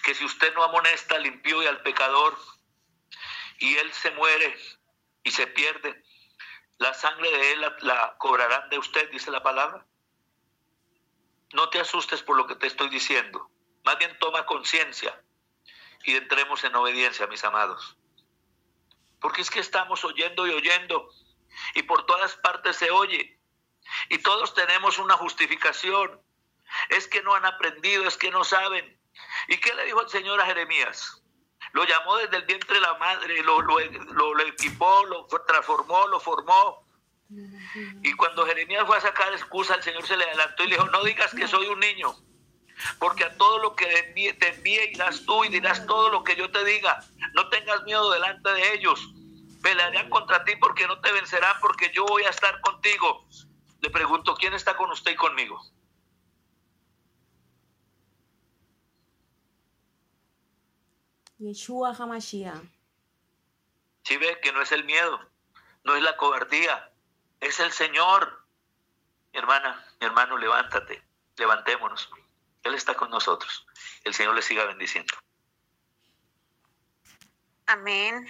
que 0.04 0.16
si 0.16 0.26
usted 0.26 0.54
no 0.54 0.64
amonesta 0.64 1.16
al 1.16 1.26
impío 1.26 1.62
y 1.62 1.68
al 1.68 1.82
pecador 1.82 2.38
y 3.60 3.76
él 3.78 3.92
se 3.94 4.12
muere 4.12 4.58
y 5.24 5.32
se 5.32 5.48
pierde, 5.48 6.04
la 6.78 6.94
sangre 6.94 7.30
de 7.30 7.52
él 7.54 7.62
la, 7.62 7.76
la 7.82 8.16
cobrarán 8.18 8.70
de 8.70 8.78
usted, 8.80 9.10
dice 9.12 9.32
la 9.32 9.44
palabra? 9.44 9.86
no 11.54 11.70
te 11.70 11.80
asustes 11.80 12.22
por 12.24 12.38
lo 12.38 12.48
que 12.48 12.56
te 12.56 12.68
estoy 12.68 12.90
diciendo. 12.90 13.50
Más 13.84 13.98
bien 13.98 14.18
toma 14.20 14.46
conciencia 14.46 15.22
y 16.04 16.16
entremos 16.16 16.64
en 16.64 16.76
obediencia, 16.76 17.28
mis 17.28 17.44
amados. 17.44 17.98
Porque 19.20 19.42
es 19.42 19.50
que 19.50 19.60
estamos 19.60 20.04
oyendo 20.04 20.46
y 20.46 20.52
oyendo 20.52 21.10
y 21.74 21.84
por 21.84 22.06
todas 22.06 22.36
partes 22.36 22.76
se 22.76 22.92
oye. 22.92 23.40
Y 24.10 24.18
todos 24.20 24.54
tenemos 24.54 25.00
una 25.00 25.16
justificación. 25.16 26.22
Es 26.90 27.08
que 27.08 27.22
no 27.22 27.36
han 27.36 27.46
aprendido, 27.46 28.08
es 28.08 28.18
que 28.18 28.32
no 28.32 28.44
saben. 28.44 28.98
¿Y 29.48 29.58
qué 29.58 29.74
le 29.74 29.86
dijo 29.86 30.02
el 30.02 30.10
Señor 30.10 30.40
a 30.42 30.46
Jeremías? 30.46 31.22
Lo 31.74 31.84
llamó 31.86 32.18
desde 32.18 32.38
el 32.38 32.46
vientre 32.46 32.76
de 32.76 32.82
la 32.82 32.94
madre, 32.96 33.44
lo, 33.44 33.62
lo, 33.62 34.40
equipó, 34.42 35.06
lo 35.06 35.28
transformó, 35.46 36.08
lo 36.08 36.20
formó. 36.20 36.88
Y 38.04 38.14
cuando 38.14 38.46
Jeremías 38.46 38.86
fue 38.86 38.98
a 38.98 39.02
sacar 39.02 39.34
excusa, 39.34 39.76
el 39.76 39.84
Señor 39.84 40.06
se 40.06 40.16
le 40.16 40.24
adelantó 40.24 40.64
y 40.64 40.68
le 40.68 40.76
dijo, 40.76 40.88
no 40.88 41.04
digas 41.04 41.34
que 41.34 41.48
soy 41.48 41.68
un 41.68 41.80
niño, 41.80 42.16
porque 43.00 43.26
a 43.26 43.38
todo 43.38 43.60
lo 43.60 43.76
que 43.76 43.86
te 44.40 44.50
envíe 44.50 44.92
irás 44.94 45.26
tú 45.26 45.44
y 45.44 45.50
dirás 45.50 45.86
todo 45.86 46.10
lo 46.10 46.24
que 46.24 46.36
yo 46.36 46.50
te 46.52 46.64
diga. 46.64 47.04
No 47.34 47.50
tengas 47.50 47.84
miedo 47.84 48.10
delante 48.12 48.50
de 48.52 48.74
ellos. 48.74 49.14
Pelearán 49.62 50.10
contra 50.10 50.44
ti 50.46 50.56
porque 50.56 50.88
no 50.88 51.00
te 51.02 51.12
vencerán, 51.12 51.58
porque 51.60 51.92
yo 51.94 52.06
voy 52.06 52.24
a 52.24 52.30
estar 52.30 52.62
contigo. 52.62 53.28
Le 53.82 53.90
pregunto, 53.90 54.36
¿quién 54.36 54.54
está 54.54 54.78
con 54.78 54.90
usted 54.92 55.12
y 55.12 55.16
conmigo? 55.16 55.62
Yeshua 61.40 61.96
Hamashiach. 61.98 62.62
Si 64.04 64.18
ve 64.18 64.40
que 64.42 64.52
no 64.52 64.62
es 64.62 64.72
el 64.72 64.86
miedo, 64.86 65.20
no 65.84 65.96
es 65.96 66.04
la 66.04 66.16
cobardía, 66.18 66.92
es 67.40 67.60
el 67.60 67.72
Señor. 67.72 68.46
Mi 69.34 69.40
hermana, 69.40 69.86
mi 70.00 70.08
hermano, 70.08 70.38
levántate, 70.38 71.04
levantémonos. 71.36 72.10
Él 72.64 72.74
está 72.74 72.96
con 72.96 73.10
nosotros. 73.10 73.66
El 74.04 74.14
Señor 74.14 74.36
le 74.36 74.42
siga 74.42 74.66
bendiciendo. 74.66 75.14
Amén. 77.68 78.28